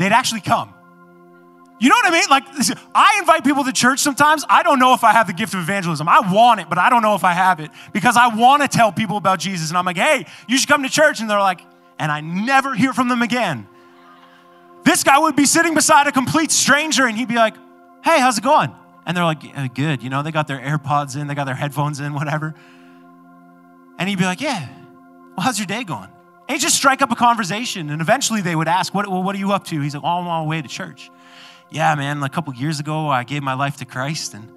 they'd 0.00 0.12
actually 0.12 0.40
come. 0.40 0.72
You 1.78 1.88
know 1.88 1.94
what 1.94 2.06
I 2.06 2.10
mean? 2.10 2.28
Like, 2.28 2.44
I 2.94 3.16
invite 3.20 3.44
people 3.44 3.64
to 3.64 3.72
church 3.72 4.00
sometimes. 4.00 4.44
I 4.48 4.62
don't 4.62 4.78
know 4.78 4.92
if 4.92 5.02
I 5.02 5.12
have 5.12 5.26
the 5.26 5.32
gift 5.32 5.54
of 5.54 5.60
evangelism. 5.60 6.08
I 6.08 6.20
want 6.30 6.60
it, 6.60 6.68
but 6.68 6.78
I 6.78 6.90
don't 6.90 7.00
know 7.02 7.14
if 7.14 7.24
I 7.24 7.32
have 7.32 7.60
it 7.60 7.70
because 7.92 8.16
I 8.16 8.34
want 8.34 8.62
to 8.62 8.68
tell 8.68 8.92
people 8.92 9.16
about 9.16 9.38
Jesus. 9.38 9.70
And 9.70 9.78
I'm 9.78 9.86
like, 9.86 9.96
hey, 9.96 10.26
you 10.46 10.58
should 10.58 10.68
come 10.68 10.82
to 10.82 10.90
church. 10.90 11.20
And 11.20 11.30
they're 11.30 11.38
like, 11.38 11.60
and 11.98 12.12
I 12.12 12.20
never 12.20 12.74
hear 12.74 12.92
from 12.92 13.08
them 13.08 13.22
again. 13.22 13.66
This 14.84 15.04
guy 15.04 15.18
would 15.18 15.36
be 15.36 15.46
sitting 15.46 15.74
beside 15.74 16.06
a 16.06 16.12
complete 16.12 16.50
stranger 16.50 17.06
and 17.06 17.16
he'd 17.16 17.28
be 17.28 17.36
like, 17.36 17.54
hey, 18.02 18.20
how's 18.20 18.38
it 18.38 18.44
going? 18.44 18.74
And 19.06 19.16
they're 19.16 19.24
like, 19.24 19.42
uh, 19.54 19.68
good. 19.68 20.02
You 20.02 20.10
know, 20.10 20.22
they 20.22 20.32
got 20.32 20.48
their 20.48 20.60
AirPods 20.60 21.18
in, 21.18 21.26
they 21.26 21.34
got 21.34 21.44
their 21.44 21.54
headphones 21.54 22.00
in, 22.00 22.14
whatever. 22.14 22.54
And 23.98 24.08
he'd 24.08 24.18
be 24.18 24.24
like, 24.24 24.40
yeah, 24.40 24.68
well, 25.36 25.44
how's 25.44 25.58
your 25.58 25.66
day 25.66 25.84
going? 25.84 26.08
He'd 26.50 26.60
just 26.60 26.76
strike 26.76 27.00
up 27.00 27.10
a 27.10 27.16
conversation. 27.16 27.90
And 27.90 28.02
eventually 28.02 28.42
they 28.42 28.56
would 28.56 28.68
ask, 28.68 28.92
what, 28.92 29.08
what 29.08 29.34
are 29.34 29.38
you 29.38 29.52
up 29.52 29.64
to? 29.66 29.80
He's 29.80 29.94
like, 29.94 30.04
oh, 30.04 30.18
I'm 30.18 30.26
on 30.26 30.44
my 30.44 30.48
way 30.48 30.60
to 30.60 30.68
church 30.68 31.10
yeah, 31.70 31.94
man, 31.94 32.22
a 32.22 32.28
couple 32.28 32.52
years 32.54 32.80
ago, 32.80 33.08
I 33.08 33.24
gave 33.24 33.42
my 33.42 33.54
life 33.54 33.76
to 33.76 33.84
Christ 33.84 34.34
and 34.34 34.48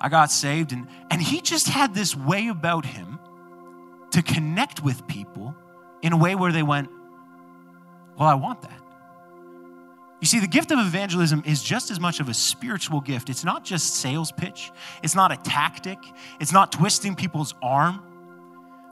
I 0.00 0.08
got 0.08 0.30
saved. 0.30 0.72
And, 0.72 0.88
and 1.10 1.22
he 1.22 1.40
just 1.40 1.68
had 1.68 1.94
this 1.94 2.16
way 2.16 2.48
about 2.48 2.84
him 2.84 3.18
to 4.10 4.22
connect 4.22 4.82
with 4.82 5.06
people 5.06 5.54
in 6.02 6.12
a 6.12 6.16
way 6.16 6.34
where 6.34 6.52
they 6.52 6.62
went, 6.62 6.90
well, 8.18 8.28
I 8.28 8.34
want 8.34 8.62
that. 8.62 8.80
You 10.20 10.26
see, 10.26 10.40
the 10.40 10.48
gift 10.48 10.72
of 10.72 10.78
evangelism 10.78 11.42
is 11.46 11.62
just 11.62 11.90
as 11.90 12.00
much 12.00 12.20
of 12.20 12.28
a 12.28 12.34
spiritual 12.34 13.00
gift. 13.00 13.28
It's 13.28 13.44
not 13.44 13.64
just 13.64 13.96
sales 13.96 14.32
pitch, 14.32 14.72
it's 15.02 15.14
not 15.14 15.30
a 15.30 15.36
tactic, 15.36 15.98
it's 16.40 16.52
not 16.52 16.72
twisting 16.72 17.14
people's 17.14 17.54
arm. 17.62 18.02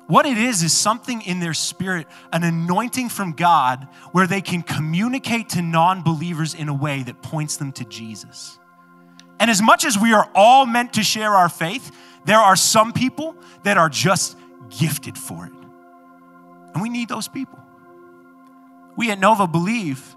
What 0.07 0.27
it 0.27 0.37
is, 0.37 0.63
is 0.63 0.77
something 0.77 1.23
in 1.23 1.41
their 1.41 1.55
spirit, 1.55 2.07
an 2.33 2.45
anointing 2.45 3.09
from 3.09 3.33
God 3.33 3.89
where 4.13 4.27
they 4.27 4.43
can 4.43 4.63
communicate 4.63 5.51
to 5.51 5.63
non 5.63 6.03
believers 6.03 6.55
in 6.55 6.69
a 6.69 6.75
way 6.75 7.03
that 7.03 7.23
points 7.23 7.57
them 7.57 7.73
to 7.73 7.85
Jesus. 7.85 8.59
And 9.41 9.51
as 9.51 9.63
much 9.63 9.85
as 9.85 9.99
we 9.99 10.13
are 10.13 10.31
all 10.35 10.67
meant 10.67 10.95
to 10.95 11.03
share 11.03 11.33
our 11.33 11.49
faith, 11.49 11.91
there 12.27 12.39
are 12.39 12.57
some 12.57 12.93
people 12.93 13.35
that 13.63 13.79
are 13.79 13.89
just 13.89 14.37
gifted 14.79 15.17
for 15.17 15.47
it. 15.47 15.53
And 16.75 16.83
we 16.83 16.89
need 16.89 17.09
those 17.09 17.29
people. 17.29 17.59
We 18.97 19.11
at 19.11 19.19
Nova 19.19 19.47
believe 19.47 20.15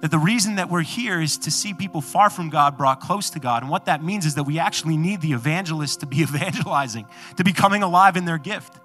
that 0.00 0.10
the 0.10 0.18
reason 0.18 0.56
that 0.56 0.70
we're 0.70 0.82
here 0.82 1.20
is 1.20 1.36
to 1.38 1.50
see 1.50 1.74
people 1.74 2.00
far 2.00 2.30
from 2.30 2.48
God 2.48 2.78
brought 2.78 3.00
close 3.00 3.30
to 3.30 3.38
God. 3.38 3.62
And 3.62 3.70
what 3.70 3.84
that 3.84 4.02
means 4.02 4.24
is 4.24 4.34
that 4.36 4.44
we 4.44 4.58
actually 4.58 4.96
need 4.96 5.20
the 5.20 5.32
evangelists 5.32 5.96
to 5.96 6.06
be 6.06 6.20
evangelizing, 6.22 7.06
to 7.36 7.44
be 7.44 7.52
coming 7.52 7.82
alive 7.82 8.16
in 8.16 8.24
their 8.24 8.38
gift. 8.38 8.80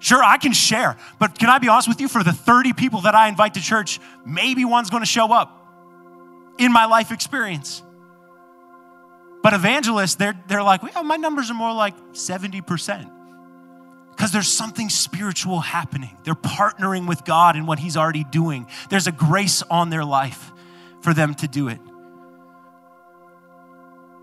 Sure, 0.00 0.22
I 0.24 0.38
can 0.38 0.52
share, 0.52 0.96
but 1.18 1.38
can 1.38 1.50
I 1.50 1.58
be 1.58 1.68
honest 1.68 1.86
with 1.86 2.00
you? 2.00 2.08
For 2.08 2.24
the 2.24 2.32
30 2.32 2.72
people 2.72 3.02
that 3.02 3.14
I 3.14 3.28
invite 3.28 3.54
to 3.54 3.60
church, 3.60 4.00
maybe 4.24 4.64
one's 4.64 4.90
gonna 4.90 5.06
show 5.06 5.32
up 5.32 5.56
in 6.58 6.72
my 6.72 6.86
life 6.86 7.12
experience. 7.12 7.82
But 9.42 9.54
evangelists, 9.54 10.16
they're, 10.16 10.38
they're 10.48 10.62
like, 10.62 10.82
well, 10.82 11.04
my 11.04 11.16
numbers 11.16 11.50
are 11.50 11.54
more 11.54 11.72
like 11.72 11.96
70%. 12.12 13.10
Because 14.10 14.32
there's 14.32 14.48
something 14.48 14.90
spiritual 14.90 15.60
happening. 15.60 16.16
They're 16.24 16.34
partnering 16.34 17.08
with 17.08 17.24
God 17.24 17.56
in 17.56 17.64
what 17.64 17.78
He's 17.78 17.96
already 17.96 18.24
doing. 18.24 18.66
There's 18.90 19.06
a 19.06 19.12
grace 19.12 19.62
on 19.70 19.88
their 19.88 20.04
life 20.04 20.52
for 21.00 21.14
them 21.14 21.34
to 21.36 21.48
do 21.48 21.68
it. 21.68 21.80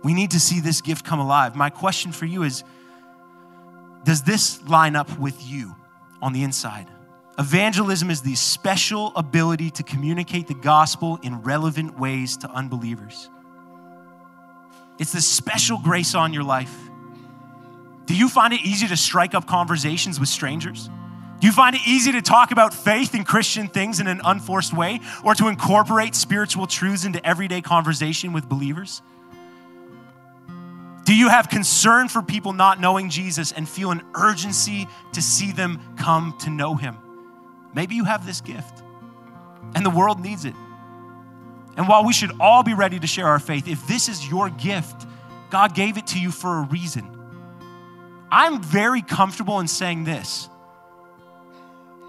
We 0.04 0.14
need 0.14 0.32
to 0.32 0.40
see 0.40 0.60
this 0.60 0.82
gift 0.82 1.04
come 1.04 1.20
alive. 1.20 1.56
My 1.56 1.72
question 1.72 2.12
for 2.12 2.26
you 2.26 2.44
is 2.44 2.64
does 4.08 4.22
this 4.22 4.66
line 4.70 4.96
up 4.96 5.20
with 5.20 5.36
you 5.46 5.76
on 6.22 6.32
the 6.32 6.42
inside? 6.42 6.88
Evangelism 7.38 8.10
is 8.10 8.22
the 8.22 8.36
special 8.36 9.12
ability 9.18 9.70
to 9.72 9.84
communicate 9.84 10.48
the 10.48 10.54
gospel 10.54 11.20
in 11.24 11.42
relevant 11.42 12.00
ways 12.00 12.38
to 12.38 12.50
unbelievers. 12.50 13.30
It's 14.98 15.12
the 15.12 15.20
special 15.20 15.78
grace 15.78 16.16
on 16.16 16.32
your 16.32 16.44
life. 16.44 16.74
Do 18.06 18.16
you 18.16 18.30
find 18.30 18.54
it 18.54 18.62
easy 18.62 18.88
to 18.88 18.96
strike 18.96 19.36
up 19.36 19.46
conversations 19.46 20.22
with 20.22 20.30
strangers? 20.30 20.90
Do 21.42 21.46
you 21.46 21.52
find 21.52 21.76
it 21.76 21.82
easy 21.86 22.14
to 22.14 22.22
talk 22.22 22.52
about 22.52 22.74
faith 22.74 23.14
and 23.14 23.28
Christian 23.28 23.68
things 23.68 24.00
in 24.00 24.08
an 24.08 24.22
unforced 24.24 24.74
way 24.74 25.02
or 25.22 25.36
to 25.36 25.50
incorporate 25.50 26.16
spiritual 26.16 26.66
truths 26.66 27.04
into 27.04 27.24
everyday 27.28 27.60
conversation 27.60 28.32
with 28.32 28.48
believers? 28.48 29.02
Do 31.08 31.16
you 31.16 31.30
have 31.30 31.48
concern 31.48 32.10
for 32.10 32.22
people 32.22 32.52
not 32.52 32.82
knowing 32.82 33.10
Jesus 33.10 33.54
and 33.54 33.68
feel 33.68 33.92
an 33.92 34.02
urgency 34.14 34.90
to 35.14 35.22
see 35.22 35.54
them 35.54 35.80
come 35.96 36.36
to 36.42 36.50
know 36.50 36.76
him? 36.76 36.98
Maybe 37.74 37.96
you 37.96 38.04
have 38.04 38.26
this 38.26 38.42
gift 38.42 38.84
and 39.74 39.86
the 39.86 39.90
world 39.90 40.20
needs 40.20 40.44
it. 40.44 40.54
And 41.78 41.88
while 41.88 42.04
we 42.04 42.12
should 42.12 42.32
all 42.42 42.62
be 42.62 42.74
ready 42.74 43.00
to 43.00 43.08
share 43.08 43.26
our 43.26 43.40
faith, 43.40 43.70
if 43.70 43.88
this 43.88 44.10
is 44.10 44.30
your 44.30 44.50
gift, 44.50 45.08
God 45.50 45.74
gave 45.74 45.98
it 45.98 46.08
to 46.08 46.20
you 46.20 46.30
for 46.30 46.58
a 46.58 46.62
reason. 46.64 47.10
I'm 48.30 48.62
very 48.62 49.02
comfortable 49.02 49.62
in 49.62 49.70
saying 49.70 50.04
this 50.04 50.50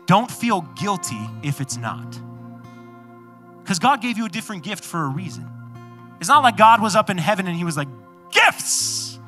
don't 0.06 0.28
feel 0.28 0.62
guilty 0.74 1.20
if 1.44 1.60
it's 1.60 1.76
not. 1.76 2.20
Because 3.60 3.78
God 3.78 4.02
gave 4.02 4.18
you 4.18 4.26
a 4.26 4.28
different 4.28 4.64
gift 4.64 4.82
for 4.82 5.04
a 5.04 5.08
reason. 5.08 5.48
It's 6.18 6.28
not 6.28 6.42
like 6.42 6.56
God 6.56 6.82
was 6.82 6.96
up 6.96 7.10
in 7.10 7.18
heaven 7.18 7.46
and 7.46 7.54
he 7.54 7.62
was 7.62 7.76
like, 7.76 7.86
gifts. 8.30 9.18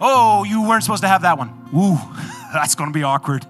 Oh, 0.00 0.44
you 0.44 0.66
weren't 0.66 0.82
supposed 0.82 1.02
to 1.02 1.08
have 1.08 1.22
that 1.22 1.36
one. 1.36 1.50
Ooh, 1.74 1.98
that's 2.52 2.74
going 2.74 2.90
to 2.90 2.94
be 2.94 3.02
awkward. 3.02 3.46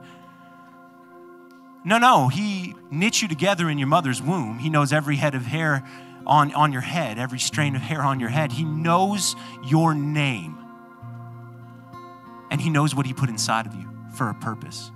No, 1.85 1.99
no, 1.99 2.29
he 2.29 2.75
knit 2.91 3.23
you 3.23 3.29
together 3.29 3.71
in 3.71 3.79
your 3.79 3.89
mother's 3.89 4.21
womb. 4.21 4.59
He 4.59 4.69
knows 4.69 4.93
every 4.93 5.17
head 5.17 5.35
of 5.35 5.47
hair 5.47 5.87
on, 6.27 6.53
on 6.55 6.73
your 6.73 6.83
head, 6.83 7.19
every 7.19 7.39
strain 7.39 7.75
of 7.75 7.83
hair 7.83 8.03
on 8.03 8.21
your 8.21 8.29
head. 8.29 8.53
He 8.53 8.65
knows 8.65 9.35
your 9.65 9.95
name. 9.95 10.59
And 12.51 12.61
he 12.61 12.69
knows 12.69 12.95
what 12.95 13.07
he 13.07 13.15
put 13.15 13.29
inside 13.29 13.67
of 13.67 13.75
you 13.75 13.89
for 14.15 14.29
a 14.29 14.35
purpose. 14.35 14.91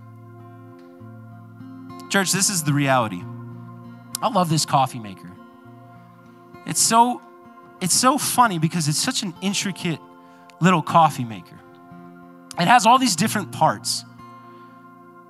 Church, 2.11 2.33
this 2.33 2.51
is 2.51 2.65
the 2.65 2.73
reality. 2.73 3.23
I 4.21 4.29
love 4.29 4.49
this 4.49 4.67
coffee 4.67 4.99
maker. 4.99 5.31
It's 6.67 6.81
so 6.81 7.21
it's 7.85 7.95
so 7.95 8.17
funny 8.17 8.59
because 8.59 8.89
it's 8.89 8.99
such 8.99 9.23
an 9.23 9.35
intricate 9.43 10.01
little 10.59 10.81
coffee 10.81 11.25
maker. 11.25 11.61
It 12.59 12.67
has 12.67 12.87
all 12.87 12.99
these 12.99 13.15
different 13.15 13.53
parts. 13.53 14.07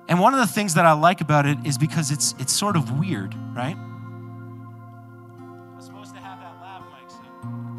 And 0.07 0.21
one 0.21 0.33
of 0.33 0.39
the 0.39 0.47
things 0.47 0.75
that 0.75 0.85
I 0.85 0.93
like 0.93 1.19
about 1.19 1.45
it 1.45 1.57
is 1.65 1.77
because 1.77 2.11
it's 2.11 2.33
it's 2.39 2.53
sort 2.53 2.77
of 2.77 2.97
weird, 2.97 3.35
right? 3.53 3.75
I'm 3.75 5.81
supposed 5.81 6.13
to 6.13 6.19
have 6.21 6.39
that 6.39 6.55
lav 6.61 6.83
mic, 6.83 7.09
so 7.09 7.17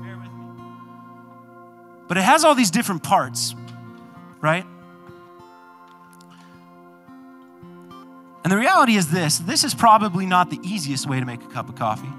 bear 0.02 0.18
with 0.18 0.30
me. 0.32 0.44
But 2.06 2.18
it 2.18 2.24
has 2.24 2.44
all 2.44 2.54
these 2.54 2.70
different 2.70 3.02
parts, 3.02 3.54
right? 4.42 4.66
And 8.44 8.52
the 8.52 8.58
reality 8.58 8.96
is 8.96 9.10
this 9.10 9.38
this 9.38 9.64
is 9.64 9.74
probably 9.74 10.26
not 10.26 10.50
the 10.50 10.60
easiest 10.62 11.08
way 11.08 11.18
to 11.18 11.24
make 11.24 11.42
a 11.42 11.48
cup 11.48 11.70
of 11.70 11.76
coffee, 11.76 12.12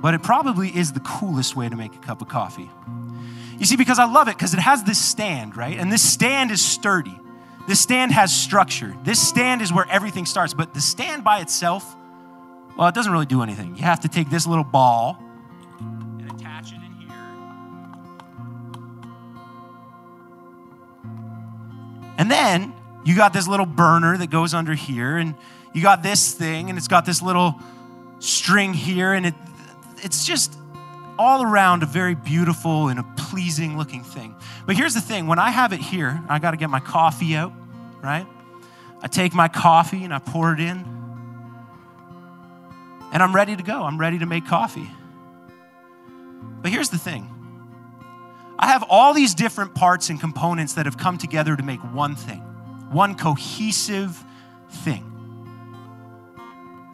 but 0.00 0.14
it 0.14 0.22
probably 0.22 0.68
is 0.68 0.92
the 0.92 1.00
coolest 1.00 1.56
way 1.56 1.68
to 1.68 1.76
make 1.76 1.94
a 1.94 1.98
cup 1.98 2.20
of 2.22 2.28
coffee. 2.28 2.70
You 3.58 3.64
see, 3.64 3.76
because 3.76 3.98
I 3.98 4.04
love 4.04 4.28
it, 4.28 4.36
because 4.36 4.52
it 4.52 4.60
has 4.60 4.84
this 4.84 5.02
stand, 5.02 5.56
right? 5.56 5.78
And 5.78 5.90
this 5.90 6.02
stand 6.02 6.50
is 6.50 6.64
sturdy. 6.64 7.18
This 7.66 7.80
stand 7.80 8.12
has 8.12 8.34
structure. 8.34 8.94
This 9.02 9.20
stand 9.26 9.62
is 9.62 9.72
where 9.72 9.86
everything 9.90 10.26
starts. 10.26 10.54
But 10.54 10.74
the 10.74 10.80
stand 10.80 11.24
by 11.24 11.40
itself, 11.40 11.96
well, 12.76 12.86
it 12.88 12.94
doesn't 12.94 13.10
really 13.10 13.26
do 13.26 13.42
anything. 13.42 13.76
You 13.76 13.82
have 13.82 14.00
to 14.00 14.08
take 14.08 14.30
this 14.30 14.46
little 14.46 14.62
ball 14.62 15.18
and 15.80 16.30
attach 16.30 16.72
it 16.72 16.76
in 16.76 16.92
here. 17.00 17.16
And 22.18 22.30
then 22.30 22.74
you 23.04 23.16
got 23.16 23.32
this 23.32 23.48
little 23.48 23.66
burner 23.66 24.18
that 24.18 24.30
goes 24.30 24.52
under 24.52 24.74
here, 24.74 25.16
and 25.16 25.34
you 25.72 25.82
got 25.82 26.02
this 26.02 26.34
thing, 26.34 26.68
and 26.68 26.78
it's 26.78 26.88
got 26.88 27.06
this 27.06 27.22
little 27.22 27.54
string 28.18 28.74
here, 28.74 29.12
and 29.12 29.26
it, 29.26 29.34
it's 30.06 30.24
just 30.24 30.56
all 31.18 31.42
around 31.42 31.82
a 31.82 31.86
very 31.86 32.14
beautiful 32.14 32.88
and 32.88 33.00
a 33.00 33.02
pleasing 33.16 33.76
looking 33.76 34.04
thing. 34.04 34.36
But 34.64 34.76
here's 34.76 34.94
the 34.94 35.00
thing 35.00 35.26
when 35.26 35.40
I 35.40 35.50
have 35.50 35.72
it 35.72 35.80
here, 35.80 36.22
I 36.28 36.38
got 36.38 36.52
to 36.52 36.56
get 36.56 36.70
my 36.70 36.78
coffee 36.78 37.34
out, 37.34 37.52
right? 38.00 38.24
I 39.02 39.08
take 39.08 39.34
my 39.34 39.48
coffee 39.48 40.04
and 40.04 40.14
I 40.14 40.20
pour 40.20 40.52
it 40.52 40.60
in, 40.60 40.84
and 43.12 43.20
I'm 43.20 43.34
ready 43.34 43.56
to 43.56 43.62
go. 43.64 43.82
I'm 43.82 43.98
ready 43.98 44.20
to 44.20 44.26
make 44.26 44.46
coffee. 44.46 44.88
But 46.62 46.70
here's 46.70 46.90
the 46.90 46.98
thing 46.98 47.28
I 48.56 48.68
have 48.68 48.84
all 48.88 49.12
these 49.12 49.34
different 49.34 49.74
parts 49.74 50.08
and 50.08 50.20
components 50.20 50.74
that 50.74 50.86
have 50.86 50.96
come 50.96 51.18
together 51.18 51.56
to 51.56 51.62
make 51.64 51.80
one 51.80 52.14
thing, 52.14 52.38
one 52.92 53.16
cohesive 53.16 54.22
thing. 54.70 55.02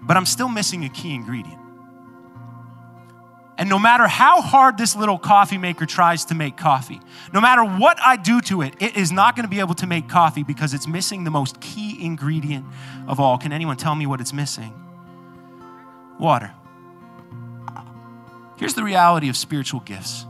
But 0.02 0.16
I'm 0.16 0.26
still 0.26 0.48
missing 0.48 0.86
a 0.86 0.88
key 0.88 1.14
ingredient. 1.14 1.61
And 3.58 3.68
no 3.68 3.78
matter 3.78 4.06
how 4.06 4.40
hard 4.40 4.78
this 4.78 4.96
little 4.96 5.18
coffee 5.18 5.58
maker 5.58 5.84
tries 5.86 6.24
to 6.26 6.34
make 6.34 6.56
coffee, 6.56 7.00
no 7.32 7.40
matter 7.40 7.62
what 7.62 7.98
I 8.00 8.16
do 8.16 8.40
to 8.42 8.62
it, 8.62 8.74
it 8.80 8.96
is 8.96 9.12
not 9.12 9.36
going 9.36 9.44
to 9.44 9.50
be 9.50 9.60
able 9.60 9.74
to 9.74 9.86
make 9.86 10.08
coffee 10.08 10.42
because 10.42 10.74
it's 10.74 10.86
missing 10.86 11.24
the 11.24 11.30
most 11.30 11.60
key 11.60 12.02
ingredient 12.02 12.64
of 13.06 13.20
all. 13.20 13.36
Can 13.38 13.52
anyone 13.52 13.76
tell 13.76 13.94
me 13.94 14.06
what 14.06 14.20
it's 14.20 14.32
missing? 14.32 14.72
Water. 16.18 16.52
Here's 18.56 18.74
the 18.74 18.84
reality 18.84 19.28
of 19.28 19.36
spiritual 19.36 19.80
gifts 19.80 20.26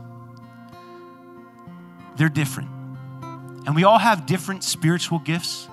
they're 2.15 2.29
different. 2.29 2.69
And 3.65 3.75
we 3.75 3.85
all 3.85 3.97
have 3.97 4.25
different 4.25 4.63
spiritual 4.63 5.19
gifts. 5.19 5.67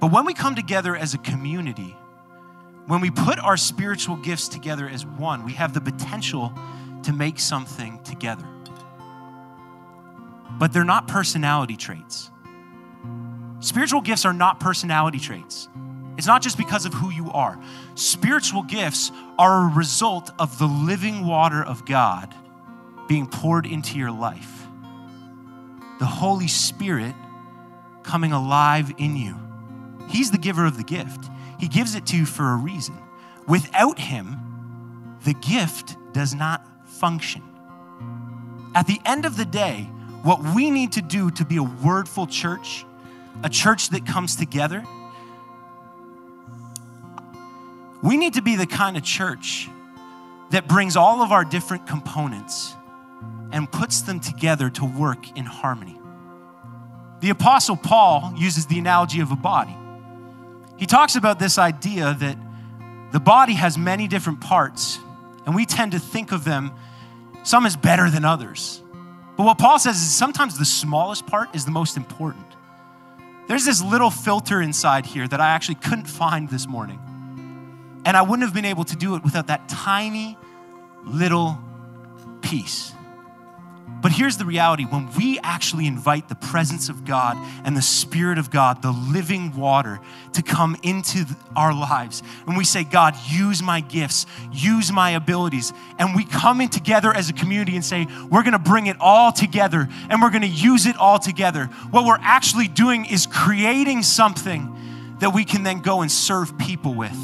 But 0.00 0.12
when 0.12 0.24
we 0.24 0.34
come 0.34 0.54
together 0.54 0.94
as 0.94 1.14
a 1.14 1.18
community, 1.18 1.96
when 2.88 3.02
we 3.02 3.10
put 3.10 3.38
our 3.38 3.58
spiritual 3.58 4.16
gifts 4.16 4.48
together 4.48 4.88
as 4.88 5.04
one, 5.04 5.44
we 5.44 5.52
have 5.52 5.74
the 5.74 5.80
potential 5.80 6.52
to 7.02 7.12
make 7.12 7.38
something 7.38 8.02
together. 8.02 8.48
But 10.58 10.72
they're 10.72 10.84
not 10.84 11.06
personality 11.06 11.76
traits. 11.76 12.30
Spiritual 13.60 14.00
gifts 14.00 14.24
are 14.24 14.32
not 14.32 14.58
personality 14.58 15.18
traits. 15.18 15.68
It's 16.16 16.26
not 16.26 16.40
just 16.40 16.56
because 16.56 16.86
of 16.86 16.94
who 16.94 17.10
you 17.10 17.30
are. 17.30 17.60
Spiritual 17.94 18.62
gifts 18.62 19.12
are 19.38 19.64
a 19.64 19.74
result 19.74 20.30
of 20.38 20.58
the 20.58 20.66
living 20.66 21.26
water 21.26 21.62
of 21.62 21.84
God 21.84 22.34
being 23.06 23.26
poured 23.26 23.66
into 23.66 23.98
your 23.98 24.10
life. 24.10 24.66
The 25.98 26.06
Holy 26.06 26.48
Spirit 26.48 27.14
coming 28.02 28.32
alive 28.32 28.94
in 28.96 29.14
you. 29.14 29.36
He's 30.08 30.30
the 30.30 30.38
giver 30.38 30.64
of 30.64 30.78
the 30.78 30.84
gift. 30.84 31.28
He 31.58 31.68
gives 31.68 31.94
it 31.94 32.06
to 32.06 32.16
you 32.16 32.26
for 32.26 32.52
a 32.52 32.56
reason. 32.56 32.96
Without 33.46 33.98
Him, 33.98 34.36
the 35.24 35.34
gift 35.34 35.96
does 36.12 36.34
not 36.34 36.64
function. 36.86 37.42
At 38.74 38.86
the 38.86 39.00
end 39.04 39.24
of 39.24 39.36
the 39.36 39.44
day, 39.44 39.82
what 40.22 40.42
we 40.54 40.70
need 40.70 40.92
to 40.92 41.02
do 41.02 41.30
to 41.32 41.44
be 41.44 41.56
a 41.56 41.62
wordful 41.62 42.26
church, 42.26 42.84
a 43.42 43.48
church 43.48 43.90
that 43.90 44.06
comes 44.06 44.36
together, 44.36 44.84
we 48.02 48.16
need 48.16 48.34
to 48.34 48.42
be 48.42 48.56
the 48.56 48.66
kind 48.66 48.96
of 48.96 49.02
church 49.02 49.68
that 50.50 50.68
brings 50.68 50.96
all 50.96 51.22
of 51.22 51.32
our 51.32 51.44
different 51.44 51.86
components 51.86 52.74
and 53.52 53.70
puts 53.70 54.02
them 54.02 54.20
together 54.20 54.70
to 54.70 54.84
work 54.84 55.36
in 55.36 55.44
harmony. 55.44 55.98
The 57.20 57.30
Apostle 57.30 57.76
Paul 57.76 58.34
uses 58.36 58.66
the 58.66 58.78
analogy 58.78 59.20
of 59.20 59.32
a 59.32 59.36
body. 59.36 59.76
He 60.78 60.86
talks 60.86 61.16
about 61.16 61.38
this 61.38 61.58
idea 61.58 62.16
that 62.20 62.38
the 63.12 63.20
body 63.20 63.54
has 63.54 63.76
many 63.76 64.06
different 64.06 64.40
parts, 64.40 64.98
and 65.44 65.54
we 65.54 65.66
tend 65.66 65.92
to 65.92 65.98
think 65.98 66.32
of 66.32 66.44
them 66.44 66.72
some 67.42 67.66
as 67.66 67.76
better 67.76 68.08
than 68.10 68.24
others. 68.24 68.82
But 69.36 69.44
what 69.44 69.58
Paul 69.58 69.78
says 69.78 69.96
is 69.96 70.14
sometimes 70.14 70.58
the 70.58 70.64
smallest 70.64 71.26
part 71.26 71.54
is 71.54 71.64
the 71.64 71.70
most 71.70 71.96
important. 71.96 72.44
There's 73.48 73.64
this 73.64 73.82
little 73.82 74.10
filter 74.10 74.60
inside 74.60 75.06
here 75.06 75.26
that 75.26 75.40
I 75.40 75.48
actually 75.48 75.76
couldn't 75.76 76.06
find 76.06 76.50
this 76.50 76.68
morning. 76.68 77.00
And 78.04 78.16
I 78.16 78.22
wouldn't 78.22 78.42
have 78.42 78.54
been 78.54 78.64
able 78.64 78.84
to 78.84 78.96
do 78.96 79.16
it 79.16 79.24
without 79.24 79.46
that 79.46 79.68
tiny 79.68 80.36
little 81.04 81.58
piece. 82.42 82.92
But 84.00 84.12
here's 84.12 84.36
the 84.36 84.44
reality 84.44 84.84
when 84.84 85.10
we 85.16 85.40
actually 85.40 85.86
invite 85.86 86.28
the 86.28 86.36
presence 86.36 86.88
of 86.88 87.04
God 87.04 87.36
and 87.64 87.76
the 87.76 87.82
Spirit 87.82 88.38
of 88.38 88.48
God, 88.48 88.80
the 88.80 88.92
living 88.92 89.56
water, 89.56 89.98
to 90.34 90.42
come 90.42 90.76
into 90.84 91.24
our 91.56 91.74
lives, 91.74 92.22
and 92.46 92.56
we 92.56 92.64
say, 92.64 92.84
God, 92.84 93.16
use 93.28 93.60
my 93.60 93.80
gifts, 93.80 94.26
use 94.52 94.92
my 94.92 95.10
abilities, 95.10 95.72
and 95.98 96.14
we 96.14 96.24
come 96.24 96.60
in 96.60 96.68
together 96.68 97.12
as 97.12 97.28
a 97.28 97.32
community 97.32 97.74
and 97.74 97.84
say, 97.84 98.06
we're 98.30 98.44
gonna 98.44 98.58
bring 98.58 98.86
it 98.86 98.96
all 99.00 99.32
together 99.32 99.88
and 100.08 100.22
we're 100.22 100.30
gonna 100.30 100.46
use 100.46 100.86
it 100.86 100.96
all 100.96 101.18
together, 101.18 101.64
what 101.90 102.04
we're 102.04 102.18
actually 102.20 102.68
doing 102.68 103.04
is 103.04 103.26
creating 103.26 104.04
something 104.04 105.16
that 105.18 105.30
we 105.30 105.44
can 105.44 105.64
then 105.64 105.80
go 105.80 106.02
and 106.02 106.12
serve 106.12 106.56
people 106.56 106.94
with. 106.94 107.18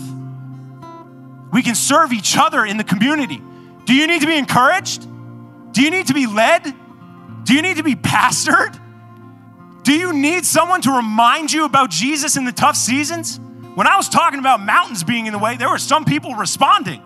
We 1.53 1.63
can 1.63 1.77
serve 1.77 2.13
each 2.13 2.37
other 2.37 2.65
in 2.65 2.79
the 2.79 2.85
community. 2.85 3.41
Do 3.85 3.95
you 3.95 4.09
need 4.09 4.23
to 4.23 4.27
be 4.27 4.37
encouraged? 4.37 5.07
Do 5.75 5.83
you 5.83 5.91
need 5.91 6.07
to 6.07 6.15
be 6.15 6.27
led? 6.27 6.63
Do 7.43 7.53
you 7.53 7.63
need 7.63 7.79
to 7.79 7.83
be 7.83 7.97
pastored? 7.97 8.81
Do 9.83 9.93
you 9.93 10.13
need 10.13 10.47
someone 10.47 10.81
to 10.83 10.93
remind 10.93 11.53
you 11.53 11.65
about 11.65 11.91
Jesus 11.91 12.37
in 12.37 12.45
the 12.45 12.53
tough 12.53 12.77
seasons? 12.77 13.41
When 13.75 13.89
I 13.89 13.97
was 13.97 14.09
talking 14.09 14.39
about 14.39 14.61
mountains 14.61 15.03
being 15.03 15.27
in 15.27 15.33
the 15.33 15.39
way, 15.39 15.57
there 15.57 15.69
were 15.69 15.79
some 15.79 16.05
people 16.05 16.35
responding. 16.35 17.03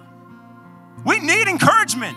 We 1.05 1.19
need 1.19 1.49
encouragement. 1.49 2.17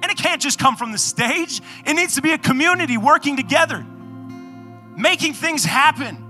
And 0.00 0.12
it 0.12 0.16
can't 0.16 0.40
just 0.40 0.60
come 0.60 0.76
from 0.76 0.92
the 0.92 0.98
stage, 0.98 1.60
it 1.84 1.94
needs 1.94 2.14
to 2.14 2.22
be 2.22 2.30
a 2.30 2.38
community 2.38 2.96
working 2.96 3.36
together, 3.36 3.84
making 4.96 5.34
things 5.34 5.64
happen, 5.64 6.24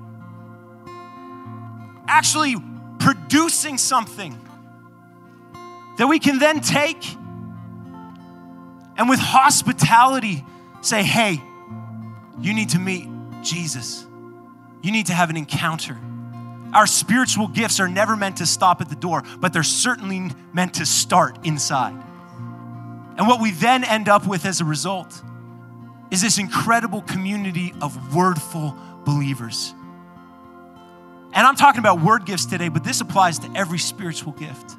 actually 2.09 2.57
producing 2.99 3.77
something 3.77 4.33
that 5.99 6.07
we 6.07 6.19
can 6.19 6.39
then 6.39 6.61
take 6.61 7.05
and 8.99 9.09
with 9.09 9.21
hospitality 9.21 10.45
say, 10.81 11.03
hey, 11.03 11.41
you 12.41 12.53
need 12.53 12.71
to 12.71 12.79
meet 12.79 13.09
Jesus. 13.43 14.05
You 14.83 14.93
need 14.93 15.07
to 15.07 15.15
have 15.15 15.31
an 15.31 15.37
encounter. 15.37 15.97
Our 16.75 16.87
spiritual 16.87 17.49
gifts 17.49 17.81
are 17.81 17.89
never 17.89 18.17
meant 18.17 18.37
to 18.39 18.47
stop 18.47 18.81
at 18.81 18.89
the 18.89 18.97
door, 18.97 19.23
but 19.39 19.53
they're 19.53 19.63
certainly 19.63 20.31
meant 20.53 20.75
to 20.75 20.87
start 20.87 21.47
inside. 21.47 21.95
And 23.17 23.27
what 23.27 23.41
we 23.41 23.53
then 23.53 23.85
end 23.85 24.09
up 24.09 24.27
with 24.27 24.45
as 24.45 24.61
a 24.61 24.65
result 24.65 25.23
is 26.11 26.21
this 26.21 26.39
incredible 26.39 27.03
community 27.03 27.73
of 27.81 28.15
wordful 28.15 28.77
believers. 29.05 29.75
And 31.33 31.47
I'm 31.47 31.57
talking 31.57 31.81
about 31.81 32.01
word 32.01 32.27
gifts 32.27 32.47
today, 32.47 32.69
but 32.69 32.85
this 32.85 33.01
applies 33.01 33.39
to 33.41 33.51
every 33.55 33.79
spiritual 33.79 34.33
gift 34.33 34.77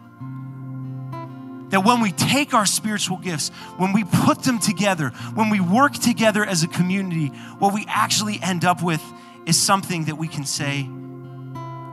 that 1.70 1.84
when 1.86 2.02
we 2.02 2.12
take 2.12 2.54
our 2.54 2.66
spiritual 2.66 3.18
gifts, 3.18 3.50
when 3.78 3.94
we 3.94 4.04
put 4.04 4.44
them 4.44 4.60
together, 4.60 5.10
when 5.34 5.50
we 5.50 5.60
work 5.60 5.94
together 5.94 6.44
as 6.46 6.64
a 6.64 6.68
community, 6.68 7.28
what 7.60 7.74
we 7.74 7.86
actually 7.88 8.40
end 8.42 8.66
up 8.66 8.82
with 8.84 9.02
is 9.46 9.60
something 9.60 10.06
that 10.06 10.16
we 10.16 10.28
can 10.28 10.46
say, 10.46 10.90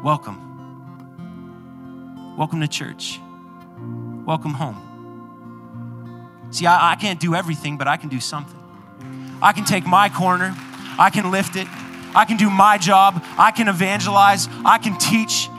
Welcome. 0.02 0.42
Welcome 2.36 2.60
to 2.60 2.68
church. 2.68 3.18
Welcome 4.26 4.52
home. 4.52 4.82
See, 6.50 6.66
I, 6.66 6.92
I 6.92 6.94
can't 6.96 7.18
do 7.18 7.34
everything, 7.34 7.76
but 7.76 7.88
I 7.88 7.96
can 7.96 8.08
do 8.08 8.20
something. 8.20 8.58
I 9.42 9.52
can 9.52 9.64
take 9.64 9.86
my 9.86 10.08
corner, 10.08 10.54
I 10.98 11.10
can 11.10 11.30
lift 11.30 11.56
it, 11.56 11.66
I 12.16 12.24
can 12.24 12.38
do 12.38 12.48
my 12.48 12.78
job. 12.78 13.22
I 13.36 13.50
can 13.50 13.68
evangelize. 13.68 14.48
I 14.64 14.78
can 14.78 14.96
teach. 14.96 15.50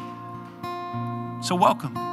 So, 1.47 1.55
welcome. 1.55 2.06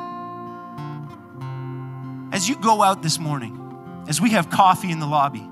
As 2.35 2.49
you 2.49 2.57
go 2.57 2.82
out 2.82 3.01
this 3.01 3.20
morning, 3.20 4.05
as 4.09 4.20
we 4.20 4.30
have 4.30 4.51
coffee 4.51 4.91
in 4.91 4.99
the 4.99 5.07
lobby, 5.07 5.49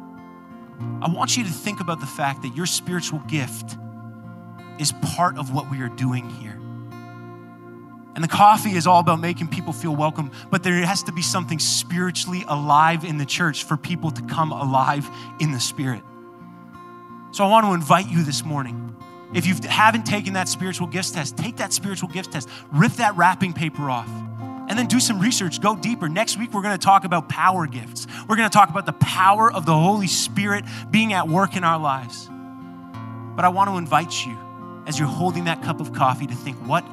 I 1.00 1.08
want 1.08 1.36
you 1.36 1.44
to 1.44 1.48
think 1.48 1.78
about 1.78 2.00
the 2.00 2.06
fact 2.06 2.42
that 2.42 2.56
your 2.56 2.66
spiritual 2.66 3.20
gift 3.20 3.76
is 4.80 4.90
part 5.14 5.38
of 5.38 5.54
what 5.54 5.70
we 5.70 5.80
are 5.80 5.88
doing 5.88 6.28
here. 6.28 6.58
And 8.16 8.24
the 8.24 8.28
coffee 8.28 8.72
is 8.72 8.88
all 8.88 8.98
about 8.98 9.20
making 9.20 9.46
people 9.46 9.72
feel 9.72 9.94
welcome, 9.94 10.32
but 10.50 10.64
there 10.64 10.74
has 10.84 11.04
to 11.04 11.12
be 11.12 11.22
something 11.22 11.60
spiritually 11.60 12.42
alive 12.48 13.04
in 13.04 13.16
the 13.16 13.26
church 13.26 13.62
for 13.62 13.76
people 13.76 14.10
to 14.10 14.22
come 14.22 14.50
alive 14.50 15.08
in 15.38 15.52
the 15.52 15.60
spirit. 15.60 16.02
So 17.30 17.44
I 17.44 17.48
want 17.48 17.64
to 17.64 17.74
invite 17.74 18.10
you 18.10 18.24
this 18.24 18.44
morning. 18.44 18.96
If 19.32 19.46
you 19.46 19.54
haven't 19.68 20.02
taken 20.02 20.32
that 20.32 20.48
spiritual 20.48 20.88
gifts 20.88 21.12
test, 21.12 21.36
take 21.36 21.58
that 21.58 21.72
spiritual 21.72 22.08
gifts 22.08 22.26
test, 22.26 22.48
rip 22.72 22.90
that 22.94 23.16
wrapping 23.16 23.52
paper 23.52 23.88
off, 23.88 24.10
and 24.68 24.78
then 24.78 24.86
do 24.86 25.00
some 25.00 25.18
research, 25.18 25.60
go 25.60 25.76
deeper. 25.76 26.08
Next 26.08 26.38
week, 26.38 26.52
we're 26.52 26.62
going 26.62 26.78
to 26.78 26.84
talk 26.84 27.04
about 27.04 27.28
power 27.28 27.66
gifts. 27.66 28.06
We're 28.28 28.36
going 28.36 28.48
to 28.48 28.52
talk 28.52 28.70
about 28.70 28.86
the 28.86 28.92
power 28.94 29.52
of 29.52 29.66
the 29.66 29.74
Holy 29.74 30.06
Spirit 30.06 30.64
being 30.90 31.12
at 31.12 31.28
work 31.28 31.56
in 31.56 31.64
our 31.64 31.78
lives. 31.78 32.28
But 33.34 33.44
I 33.44 33.48
want 33.48 33.70
to 33.70 33.76
invite 33.76 34.24
you, 34.24 34.36
as 34.86 34.98
you're 34.98 35.08
holding 35.08 35.44
that 35.44 35.62
cup 35.62 35.80
of 35.80 35.92
coffee, 35.92 36.26
to 36.26 36.34
think 36.34 36.56
what 36.66 36.84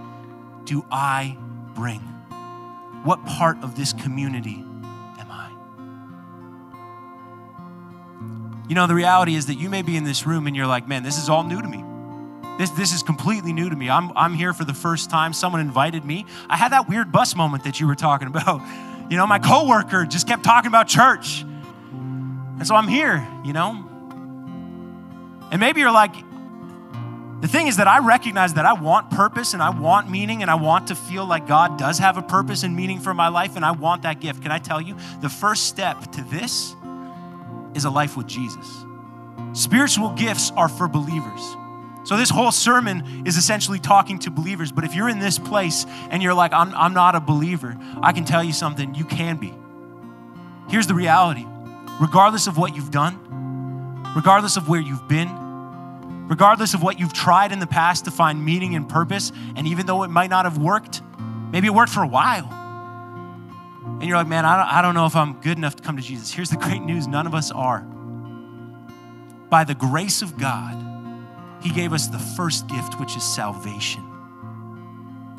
do 0.65 0.85
I 0.91 1.37
bring? 1.73 1.99
What 3.03 3.25
part 3.25 3.57
of 3.63 3.75
this 3.75 3.93
community 3.93 4.63
am 5.19 5.31
I? 5.31 5.49
You 8.67 8.75
know, 8.75 8.87
the 8.87 8.95
reality 8.95 9.35
is 9.35 9.45
that 9.47 9.55
you 9.55 9.69
may 9.69 9.81
be 9.81 9.95
in 9.95 10.03
this 10.03 10.25
room 10.25 10.47
and 10.47 10.55
you're 10.55 10.67
like, 10.67 10.87
man, 10.87 11.03
this 11.03 11.17
is 11.17 11.29
all 11.29 11.43
new 11.43 11.61
to 11.61 11.67
me. 11.67 11.83
This, 12.59 12.71
this 12.71 12.93
is 12.93 13.03
completely 13.03 13.53
new 13.53 13.69
to 13.69 13.75
me. 13.75 13.89
I'm, 13.89 14.11
I'm 14.17 14.33
here 14.33 14.51
for 14.51 14.65
the 14.65 14.73
first 14.73 15.09
time. 15.09 15.31
Someone 15.31 15.61
invited 15.61 16.03
me. 16.03 16.25
I 16.49 16.57
had 16.57 16.73
that 16.73 16.89
weird 16.89 17.09
bus 17.09 17.33
moment 17.33 17.63
that 17.63 17.79
you 17.79 17.87
were 17.87 17.95
talking 17.95 18.27
about. 18.27 18.61
You 19.09 19.15
know, 19.15 19.25
my 19.25 19.39
coworker 19.39 20.05
just 20.05 20.27
kept 20.27 20.43
talking 20.43 20.67
about 20.67 20.89
church. 20.89 21.41
And 21.41 22.67
so 22.67 22.75
I'm 22.75 22.89
here, 22.89 23.25
you 23.45 23.53
know. 23.53 23.85
And 25.51 25.61
maybe 25.61 25.79
you're 25.79 25.89
like, 25.89 26.13
the 27.39 27.47
thing 27.47 27.67
is 27.67 27.77
that 27.77 27.87
I 27.87 27.99
recognize 27.99 28.55
that 28.55 28.65
I 28.65 28.73
want 28.73 29.09
purpose 29.09 29.53
and 29.53 29.63
I 29.63 29.69
want 29.69 30.09
meaning 30.09 30.41
and 30.41 30.51
I 30.51 30.55
want 30.55 30.87
to 30.87 30.95
feel 30.95 31.25
like 31.25 31.47
God 31.47 31.79
does 31.79 31.97
have 31.99 32.17
a 32.17 32.21
purpose 32.21 32.63
and 32.63 32.75
meaning 32.75 32.99
for 32.99 33.13
my 33.13 33.29
life 33.29 33.55
and 33.55 33.63
I 33.63 33.71
want 33.71 34.01
that 34.01 34.19
gift. 34.19 34.41
Can 34.41 34.51
I 34.51 34.59
tell 34.59 34.81
you? 34.81 34.97
The 35.21 35.29
first 35.29 35.67
step 35.67 36.11
to 36.11 36.23
this 36.23 36.75
is 37.73 37.85
a 37.85 37.89
life 37.89 38.17
with 38.17 38.27
Jesus. 38.27 38.83
Spiritual 39.53 40.09
gifts 40.09 40.51
are 40.57 40.67
for 40.67 40.89
believers. 40.89 41.55
So, 42.05 42.17
this 42.17 42.29
whole 42.29 42.51
sermon 42.51 43.23
is 43.25 43.37
essentially 43.37 43.79
talking 43.79 44.19
to 44.19 44.31
believers. 44.31 44.71
But 44.71 44.83
if 44.83 44.95
you're 44.95 45.09
in 45.09 45.19
this 45.19 45.37
place 45.37 45.85
and 46.09 46.23
you're 46.23 46.33
like, 46.33 46.53
I'm, 46.53 46.73
I'm 46.73 46.93
not 46.93 47.15
a 47.15 47.19
believer, 47.19 47.77
I 48.01 48.13
can 48.13 48.25
tell 48.25 48.43
you 48.43 48.53
something, 48.53 48.95
you 48.95 49.05
can 49.05 49.37
be. 49.37 49.53
Here's 50.69 50.87
the 50.87 50.95
reality 50.95 51.45
regardless 51.99 52.47
of 52.47 52.57
what 52.57 52.75
you've 52.75 52.91
done, 52.91 54.13
regardless 54.15 54.55
of 54.55 54.69
where 54.69 54.79
you've 54.79 55.07
been, 55.07 55.29
regardless 56.27 56.73
of 56.73 56.81
what 56.81 56.99
you've 56.99 57.13
tried 57.13 57.51
in 57.51 57.59
the 57.59 57.67
past 57.67 58.05
to 58.05 58.11
find 58.11 58.43
meaning 58.43 58.75
and 58.75 58.87
purpose, 58.87 59.31
and 59.55 59.67
even 59.67 59.85
though 59.85 60.03
it 60.03 60.07
might 60.07 60.29
not 60.29 60.45
have 60.45 60.57
worked, 60.57 61.01
maybe 61.51 61.67
it 61.67 61.73
worked 61.73 61.91
for 61.91 62.03
a 62.03 62.07
while. 62.07 62.47
And 63.99 64.07
you're 64.07 64.17
like, 64.17 64.27
man, 64.27 64.45
I 64.45 64.55
don't, 64.55 64.73
I 64.75 64.81
don't 64.81 64.93
know 64.93 65.05
if 65.07 65.15
I'm 65.15 65.41
good 65.41 65.57
enough 65.57 65.75
to 65.75 65.83
come 65.83 65.97
to 65.97 66.01
Jesus. 66.01 66.31
Here's 66.31 66.49
the 66.49 66.57
great 66.57 66.81
news 66.81 67.07
none 67.07 67.27
of 67.27 67.35
us 67.35 67.51
are. 67.51 67.81
By 69.49 69.65
the 69.65 69.75
grace 69.75 70.21
of 70.21 70.37
God, 70.37 70.88
He 71.61 71.69
gave 71.71 71.93
us 71.93 72.07
the 72.07 72.19
first 72.19 72.67
gift, 72.67 72.99
which 72.99 73.15
is 73.15 73.23
salvation. 73.23 74.03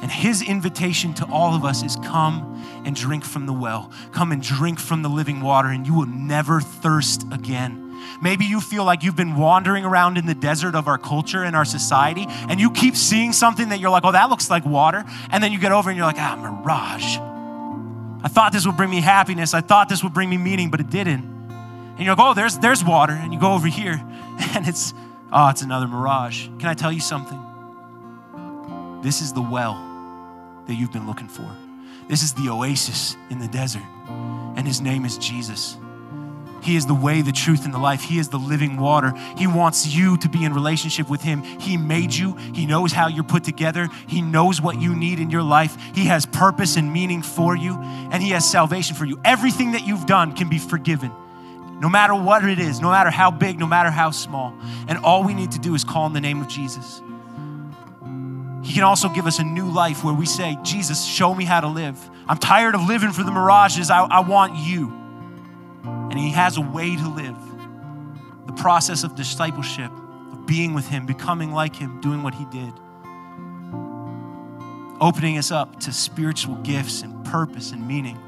And 0.02 0.10
his 0.10 0.42
invitation 0.42 1.12
to 1.14 1.26
all 1.26 1.54
of 1.54 1.64
us 1.64 1.82
is 1.82 1.96
come 1.96 2.62
and 2.86 2.96
drink 2.96 3.24
from 3.24 3.46
the 3.46 3.52
well. 3.52 3.92
Come 4.12 4.32
and 4.32 4.42
drink 4.42 4.78
from 4.78 5.02
the 5.02 5.10
living 5.10 5.40
water, 5.40 5.68
and 5.68 5.86
you 5.86 5.94
will 5.94 6.06
never 6.06 6.60
thirst 6.60 7.24
again. 7.30 7.86
Maybe 8.22 8.46
you 8.46 8.60
feel 8.60 8.84
like 8.84 9.02
you've 9.02 9.16
been 9.16 9.36
wandering 9.36 9.84
around 9.84 10.16
in 10.16 10.24
the 10.24 10.34
desert 10.34 10.74
of 10.74 10.88
our 10.88 10.96
culture 10.96 11.44
and 11.44 11.54
our 11.54 11.66
society, 11.66 12.26
and 12.28 12.58
you 12.58 12.70
keep 12.70 12.96
seeing 12.96 13.32
something 13.32 13.68
that 13.70 13.80
you're 13.80 13.90
like, 13.90 14.04
oh, 14.04 14.12
that 14.12 14.30
looks 14.30 14.48
like 14.48 14.64
water. 14.64 15.04
And 15.30 15.44
then 15.44 15.52
you 15.52 15.58
get 15.58 15.72
over 15.72 15.90
and 15.90 15.96
you're 15.96 16.06
like, 16.06 16.18
ah, 16.18 16.36
mirage. 16.36 17.18
I 18.22 18.28
thought 18.28 18.52
this 18.52 18.66
would 18.66 18.76
bring 18.76 18.90
me 18.90 19.00
happiness. 19.00 19.52
I 19.52 19.60
thought 19.60 19.88
this 19.88 20.02
would 20.02 20.14
bring 20.14 20.30
me 20.30 20.38
meaning, 20.38 20.70
but 20.70 20.80
it 20.80 20.90
didn't. 20.90 21.24
And 21.24 22.00
you're 22.00 22.14
like, 22.14 22.24
oh, 22.24 22.34
there's, 22.34 22.58
there's 22.58 22.82
water. 22.82 23.12
And 23.12 23.34
you 23.34 23.40
go 23.40 23.52
over 23.52 23.68
here, 23.68 24.00
and 24.54 24.66
it's, 24.66 24.94
oh, 25.32 25.48
it's 25.48 25.62
another 25.62 25.86
mirage. 25.86 26.46
Can 26.58 26.66
I 26.66 26.74
tell 26.74 26.92
you 26.92 27.00
something? 27.00 27.40
This 29.02 29.22
is 29.22 29.32
the 29.32 29.42
well 29.42 29.74
that 30.66 30.74
you've 30.74 30.92
been 30.92 31.06
looking 31.06 31.28
for. 31.28 31.48
This 32.08 32.22
is 32.22 32.32
the 32.34 32.48
oasis 32.48 33.16
in 33.30 33.38
the 33.38 33.48
desert, 33.48 33.84
and 34.56 34.66
his 34.66 34.80
name 34.80 35.04
is 35.04 35.16
Jesus. 35.18 35.76
He 36.62 36.76
is 36.76 36.86
the 36.86 36.94
way, 36.94 37.22
the 37.22 37.32
truth, 37.32 37.64
and 37.64 37.72
the 37.72 37.78
life. 37.78 38.02
He 38.02 38.18
is 38.18 38.28
the 38.28 38.38
living 38.38 38.76
water. 38.76 39.14
He 39.36 39.46
wants 39.46 39.86
you 39.86 40.16
to 40.18 40.28
be 40.28 40.44
in 40.44 40.52
relationship 40.52 41.08
with 41.08 41.22
Him. 41.22 41.42
He 41.42 41.76
made 41.76 42.12
you. 42.12 42.34
He 42.54 42.66
knows 42.66 42.92
how 42.92 43.08
you're 43.08 43.24
put 43.24 43.44
together. 43.44 43.88
He 44.06 44.20
knows 44.20 44.60
what 44.60 44.80
you 44.80 44.94
need 44.94 45.20
in 45.20 45.30
your 45.30 45.42
life. 45.42 45.76
He 45.94 46.06
has 46.06 46.26
purpose 46.26 46.76
and 46.76 46.92
meaning 46.92 47.22
for 47.22 47.56
you, 47.56 47.78
and 48.12 48.22
He 48.22 48.30
has 48.30 48.48
salvation 48.48 48.94
for 48.94 49.04
you. 49.04 49.20
Everything 49.24 49.72
that 49.72 49.86
you've 49.86 50.06
done 50.06 50.32
can 50.32 50.48
be 50.48 50.58
forgiven, 50.58 51.10
no 51.80 51.88
matter 51.88 52.14
what 52.14 52.44
it 52.44 52.58
is, 52.58 52.80
no 52.80 52.90
matter 52.90 53.10
how 53.10 53.30
big, 53.30 53.58
no 53.58 53.66
matter 53.66 53.90
how 53.90 54.10
small. 54.10 54.54
And 54.86 54.98
all 54.98 55.24
we 55.24 55.32
need 55.32 55.52
to 55.52 55.58
do 55.58 55.74
is 55.74 55.82
call 55.82 56.06
in 56.06 56.12
the 56.12 56.20
name 56.20 56.42
of 56.42 56.48
Jesus. 56.48 57.00
He 58.62 58.74
can 58.74 58.82
also 58.82 59.08
give 59.08 59.26
us 59.26 59.38
a 59.38 59.44
new 59.44 59.70
life 59.70 60.04
where 60.04 60.12
we 60.12 60.26
say, 60.26 60.58
Jesus, 60.62 61.02
show 61.04 61.34
me 61.34 61.44
how 61.44 61.60
to 61.60 61.66
live. 61.66 61.98
I'm 62.28 62.36
tired 62.36 62.74
of 62.74 62.82
living 62.82 63.12
for 63.12 63.22
the 63.22 63.32
mirages. 63.32 63.90
I, 63.90 64.02
I 64.04 64.20
want 64.20 64.56
you. 64.56 64.92
And 65.82 66.18
He 66.18 66.32
has 66.32 66.58
a 66.58 66.60
way 66.60 66.94
to 66.94 67.08
live. 67.08 67.36
The 68.46 68.52
process 68.52 69.02
of 69.02 69.14
discipleship, 69.14 69.90
of 70.32 70.44
being 70.46 70.74
with 70.74 70.86
Him, 70.86 71.06
becoming 71.06 71.52
like 71.52 71.74
Him, 71.74 72.02
doing 72.02 72.22
what 72.22 72.34
He 72.34 72.44
did. 72.46 72.72
Opening 75.00 75.38
us 75.38 75.50
up 75.50 75.80
to 75.80 75.92
spiritual 75.92 76.56
gifts 76.56 77.00
and 77.00 77.24
purpose 77.24 77.72
and 77.72 77.88
meaning. 77.88 78.18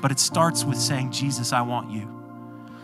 But 0.00 0.10
it 0.10 0.18
starts 0.18 0.64
with 0.64 0.78
saying, 0.78 1.12
Jesus, 1.12 1.52
I 1.52 1.60
want 1.60 1.90
you. 1.90 2.15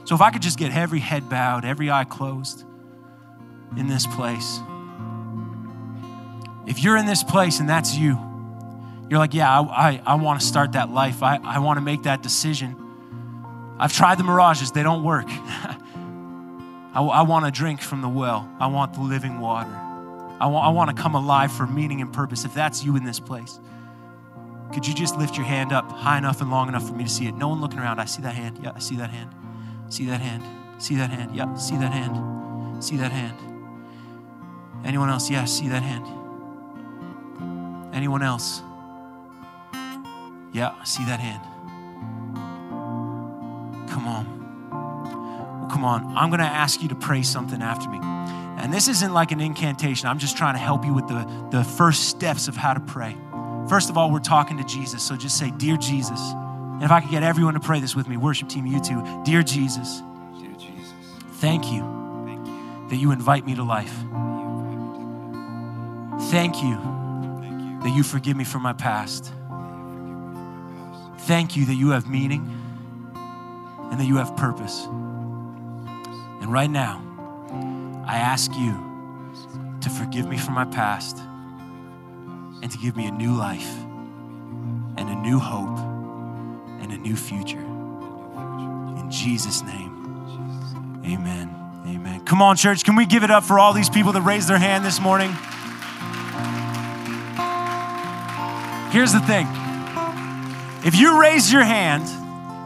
So 0.04 0.14
if 0.14 0.20
I 0.20 0.30
could 0.30 0.42
just 0.42 0.58
get 0.58 0.72
every 0.72 1.00
head 1.00 1.28
bowed, 1.28 1.64
every 1.64 1.90
eye 1.90 2.04
closed 2.04 2.64
in 3.76 3.86
this 3.88 4.06
place. 4.06 4.60
If 6.66 6.82
you're 6.82 6.96
in 6.96 7.06
this 7.06 7.22
place 7.22 7.60
and 7.60 7.68
that's 7.68 7.96
you, 7.96 8.18
you're 9.08 9.18
like, 9.18 9.34
yeah, 9.34 9.60
I, 9.60 9.90
I, 9.90 10.02
I 10.06 10.14
want 10.14 10.40
to 10.40 10.46
start 10.46 10.72
that 10.72 10.90
life. 10.90 11.22
I, 11.22 11.36
I 11.36 11.58
want 11.58 11.76
to 11.76 11.80
make 11.82 12.04
that 12.04 12.22
decision. 12.22 12.76
I've 13.78 13.92
tried 13.92 14.18
the 14.18 14.24
mirages, 14.24 14.72
they 14.72 14.82
don't 14.82 15.02
work. 15.02 15.26
I, 15.28 17.00
I 17.00 17.22
want 17.22 17.44
to 17.44 17.50
drink 17.50 17.80
from 17.80 18.00
the 18.00 18.08
well, 18.08 18.48
I 18.60 18.66
want 18.68 18.94
the 18.94 19.00
living 19.00 19.40
water. 19.40 19.70
I 20.40 20.46
want, 20.46 20.66
I 20.66 20.68
want 20.70 20.96
to 20.96 21.02
come 21.02 21.14
alive 21.14 21.52
for 21.52 21.66
meaning 21.66 22.00
and 22.00 22.12
purpose. 22.12 22.44
If 22.44 22.54
that's 22.54 22.84
you 22.84 22.96
in 22.96 23.04
this 23.04 23.20
place, 23.20 23.60
could 24.72 24.86
you 24.86 24.94
just 24.94 25.16
lift 25.16 25.36
your 25.36 25.46
hand 25.46 25.72
up 25.72 25.90
high 25.90 26.18
enough 26.18 26.40
and 26.40 26.50
long 26.50 26.68
enough 26.68 26.86
for 26.86 26.94
me 26.94 27.04
to 27.04 27.10
see 27.10 27.26
it? 27.26 27.34
No 27.34 27.48
one 27.48 27.60
looking 27.60 27.78
around. 27.78 27.98
I 27.98 28.06
see 28.06 28.22
that 28.22 28.34
hand. 28.34 28.58
Yeah, 28.62 28.72
I 28.74 28.78
see 28.78 28.96
that 28.96 29.10
hand. 29.10 29.34
See 29.92 30.06
that 30.06 30.22
hand. 30.22 30.42
See 30.78 30.94
that 30.96 31.10
hand. 31.10 31.36
Yeah, 31.36 31.54
see 31.54 31.76
that 31.76 31.92
hand. 31.92 32.82
See 32.82 32.96
that 32.96 33.12
hand. 33.12 33.36
Anyone 34.86 35.10
else? 35.10 35.28
Yeah, 35.28 35.44
see 35.44 35.68
that 35.68 35.82
hand. 35.82 36.06
Anyone 37.94 38.22
else? 38.22 38.62
Yeah, 40.54 40.82
see 40.84 41.04
that 41.04 41.20
hand. 41.20 41.42
Come 43.90 44.08
on. 44.08 45.60
Well, 45.60 45.68
come 45.70 45.84
on. 45.84 46.16
I'm 46.16 46.30
going 46.30 46.40
to 46.40 46.46
ask 46.46 46.80
you 46.80 46.88
to 46.88 46.94
pray 46.94 47.22
something 47.22 47.60
after 47.60 47.90
me. 47.90 47.98
And 48.00 48.72
this 48.72 48.88
isn't 48.88 49.12
like 49.12 49.30
an 49.30 49.42
incantation. 49.42 50.08
I'm 50.08 50.18
just 50.18 50.38
trying 50.38 50.54
to 50.54 50.60
help 50.60 50.86
you 50.86 50.94
with 50.94 51.06
the, 51.06 51.48
the 51.50 51.64
first 51.64 52.08
steps 52.08 52.48
of 52.48 52.56
how 52.56 52.72
to 52.72 52.80
pray. 52.80 53.14
First 53.68 53.90
of 53.90 53.98
all, 53.98 54.10
we're 54.10 54.20
talking 54.20 54.56
to 54.56 54.64
Jesus. 54.64 55.02
So 55.02 55.16
just 55.16 55.36
say, 55.36 55.50
Dear 55.50 55.76
Jesus. 55.76 56.32
And 56.82 56.88
if 56.88 56.90
I 56.90 57.00
could 57.00 57.12
get 57.12 57.22
everyone 57.22 57.54
to 57.54 57.60
pray 57.60 57.78
this 57.78 57.94
with 57.94 58.08
me, 58.08 58.16
worship 58.16 58.48
team, 58.48 58.66
you 58.66 58.80
too. 58.80 59.22
Dear 59.24 59.44
Jesus, 59.44 60.02
Dear 60.36 60.50
Jesus, 60.58 60.92
thank 61.34 61.70
you 61.70 61.80
thank 62.26 62.44
you. 62.44 62.86
that 62.90 62.96
you 62.96 63.12
invite 63.12 63.46
me 63.46 63.54
to 63.54 63.62
life. 63.62 63.94
Thank 66.32 66.60
you 66.60 66.74
that 67.84 67.94
you 67.94 68.02
forgive 68.02 68.36
me 68.36 68.42
for 68.42 68.58
my 68.58 68.72
past. 68.72 69.26
Forgive 69.26 69.36
me 69.36 70.02
for 70.02 70.08
my 70.58 71.12
past. 71.12 71.20
Thank 71.20 71.56
you 71.56 71.66
that 71.66 71.74
you 71.74 71.90
have 71.90 72.10
meaning 72.10 72.50
and 73.92 74.00
that 74.00 74.06
you 74.06 74.16
have 74.16 74.36
purpose. 74.36 74.86
And 74.86 76.52
right 76.52 76.68
now, 76.68 77.00
I 78.08 78.16
ask 78.16 78.50
you 78.56 78.72
to 79.82 79.88
forgive 79.88 80.26
me 80.26 80.36
for 80.36 80.50
my 80.50 80.64
past 80.64 81.16
and 82.60 82.68
to 82.72 82.78
give 82.78 82.96
me 82.96 83.06
a 83.06 83.12
new 83.12 83.34
life 83.34 83.72
and 84.96 85.08
a 85.08 85.14
new 85.14 85.38
hope 85.38 85.91
and 86.92 87.00
a 87.00 87.08
new 87.08 87.16
future. 87.16 87.58
In 87.58 89.10
Jesus' 89.10 89.62
name, 89.62 91.02
amen. 91.04 91.58
Amen. 91.86 92.24
Come 92.24 92.42
on, 92.42 92.56
church. 92.56 92.84
Can 92.84 92.94
we 92.94 93.06
give 93.06 93.24
it 93.24 93.30
up 93.30 93.44
for 93.44 93.58
all 93.58 93.72
these 93.72 93.90
people 93.90 94.12
that 94.12 94.22
raised 94.22 94.48
their 94.48 94.58
hand 94.58 94.84
this 94.84 95.00
morning? 95.00 95.30
Here's 98.92 99.12
the 99.12 99.20
thing 99.20 99.48
if 100.84 100.96
you 100.96 101.20
raise 101.20 101.52
your 101.52 101.64
hand, 101.64 102.06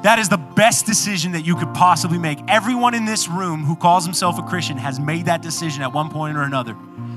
that 0.04 0.18
is 0.18 0.28
the 0.28 0.36
best 0.36 0.86
decision 0.86 1.32
that 1.32 1.46
you 1.46 1.56
could 1.56 1.72
possibly 1.74 2.18
make. 2.18 2.38
Everyone 2.48 2.94
in 2.94 3.04
this 3.04 3.28
room 3.28 3.64
who 3.64 3.76
calls 3.76 4.04
himself 4.04 4.38
a 4.38 4.42
Christian 4.42 4.76
has 4.76 5.00
made 5.00 5.26
that 5.26 5.42
decision 5.42 5.82
at 5.82 5.92
one 5.92 6.10
point 6.10 6.36
or 6.36 6.42
another. 6.42 6.76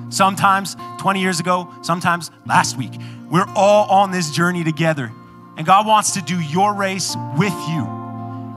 Sometimes 0.10 0.76
20 1.00 1.22
years 1.22 1.40
ago, 1.40 1.72
sometimes 1.82 2.32
last 2.46 2.78
week. 2.78 2.94
We're 3.30 3.48
all 3.56 3.90
on 3.90 4.12
this 4.12 4.32
journey 4.32 4.64
together. 4.64 5.12
And 5.60 5.68
God 5.68 5.86
wants 5.86 6.12
to 6.14 6.22
do 6.22 6.40
your 6.40 6.74
race 6.74 7.18
with 7.38 7.54
you. 7.68 7.86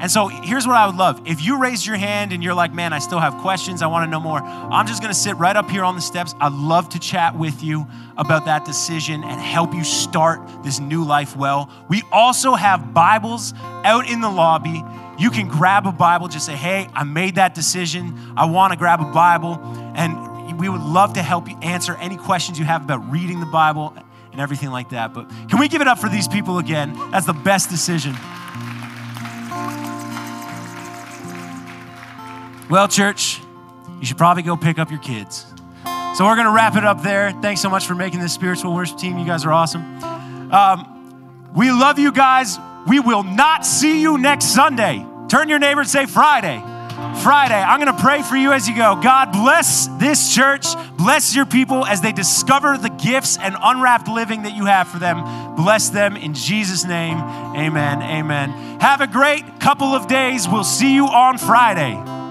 And 0.01 0.09
so 0.09 0.29
here's 0.29 0.69
what 0.69 0.77
I 0.77 0.87
would 0.87 0.95
love. 0.95 1.21
If 1.27 1.43
you 1.43 1.61
raised 1.61 1.85
your 1.85 1.97
hand 1.97 2.33
and 2.33 2.45
you're 2.45 2.55
like, 2.55 2.73
man, 2.73 2.93
I 2.93 3.01
still 3.01 3.19
have 3.19 3.39
questions, 3.39 3.83
I 3.83 3.89
want 3.89 4.07
to 4.07 4.11
know 4.11 4.21
more, 4.21 4.41
I'm 4.41 4.87
just 4.87 5.03
going 5.03 5.13
to 5.13 5.19
sit 5.19 5.37
right 5.37 5.57
up 5.57 5.69
here 5.69 5.83
on 5.83 5.97
the 5.97 6.01
steps. 6.01 6.33
I'd 6.41 6.53
love 6.53 6.89
to 6.91 7.01
chat 7.01 7.37
with 7.37 7.61
you 7.61 7.89
about 8.17 8.45
that 8.45 8.65
decision 8.65 9.25
and 9.25 9.41
help 9.41 9.75
you 9.75 9.83
start 9.83 10.41
this 10.63 10.79
new 10.79 11.05
life 11.05 11.37
well. 11.37 11.69
We 11.89 12.05
also 12.13 12.55
have 12.55 12.95
Bibles 12.95 13.53
out 13.85 14.09
in 14.09 14.21
the 14.21 14.31
lobby. 14.31 14.85
You 15.19 15.31
can 15.31 15.49
grab 15.49 15.89
a 15.89 15.93
Bible, 15.93 16.29
just 16.29 16.47
say, 16.47 16.55
hey, 16.55 16.89
I 16.95 17.03
made 17.03 17.35
that 17.35 17.57
decision. 17.57 18.17
I 18.37 18.45
want 18.45 18.73
to 18.73 18.79
grab 18.79 19.01
a 19.01 19.13
Bible. 19.13 19.59
And 19.97 20.59
we 20.59 20.69
would 20.69 20.83
love 20.83 21.15
to 21.15 21.23
help 21.23 21.49
you 21.49 21.59
answer 21.63 21.97
any 21.97 22.17
questions 22.17 22.61
you 22.61 22.65
have 22.65 22.85
about 22.85 23.11
reading 23.11 23.41
the 23.41 23.47
Bible 23.47 23.93
and 24.33 24.41
everything 24.41 24.71
like 24.71 24.91
that. 24.91 25.15
But 25.15 25.29
can 25.49 25.59
we 25.61 25.69
give 25.69 25.81
it 25.81 25.87
up 25.87 25.99
for 25.99 26.09
these 26.09 26.27
people 26.27 26.59
again? 26.59 26.99
That's 27.11 27.27
the 27.27 27.33
best 27.33 27.71
decision. 27.71 28.15
Well, 32.69 32.89
church, 32.89 33.41
you 34.01 34.07
should 34.07 34.19
probably 34.19 34.43
go 34.43 34.57
pick 34.57 34.79
up 34.79 34.91
your 34.91 35.01
kids. 35.01 35.47
So 36.17 36.25
we're 36.27 36.37
going 36.37 36.47
to 36.47 36.53
wrap 36.53 36.77
it 36.77 36.85
up 36.85 37.03
there. 37.03 37.31
Thanks 37.43 37.61
so 37.61 37.69
much 37.69 37.87
for 37.87 37.95
making 37.95 38.21
this 38.21 38.33
spiritual 38.33 38.75
worship 38.75 38.99
team. 38.99 39.19
You 39.19 39.27
guys 39.27 39.45
are 39.45 39.53
awesome. 39.53 39.83
Um, 40.53 41.51
we 41.55 41.71
love 41.71 41.99
you 41.99 42.13
guys. 42.13 42.59
We 42.87 43.01
will 43.01 43.23
not 43.23 43.65
see 43.65 44.01
you 44.01 44.19
next 44.19 44.47
Sunday. 44.47 45.07
Turn 45.29 45.49
your 45.49 45.59
neighbor 45.59 45.81
and 45.81 45.89
say 45.89 46.07
Friday. 46.07 46.63
Friday. 47.23 47.61
I'm 47.61 47.81
going 47.81 47.95
to 47.95 48.03
pray 48.03 48.23
for 48.23 48.37
you 48.37 48.53
as 48.53 48.69
you 48.69 48.77
go. 48.77 48.99
God 49.03 49.33
bless 49.33 49.87
this 49.99 50.35
church. 50.35 50.67
Bless 50.97 51.35
your 51.35 51.47
people 51.47 51.85
as 51.87 52.01
they 52.01 52.13
discover 52.13 52.79
the 52.79 52.91
gifts 52.91 53.39
and 53.39 53.57
unwrapped 53.61 54.09
living 54.09 54.43
that 54.43 54.55
you 54.55 54.67
have 54.67 54.89
for 54.89 54.99
them. 54.99 55.55
Bless 55.57 55.89
them 55.89 56.17
in 56.17 56.35
Jesus' 56.35 56.85
name. 56.85 57.19
Amen. 57.19 58.03
Amen. 58.03 58.51
Have 58.81 59.01
a 59.01 59.07
great 59.07 59.61
couple 59.61 59.89
of 59.89 60.09
days. 60.09 60.49
We'll 60.49 60.65
see 60.65 60.95
you 60.95 61.07
on 61.07 61.39
Friday. 61.39 62.22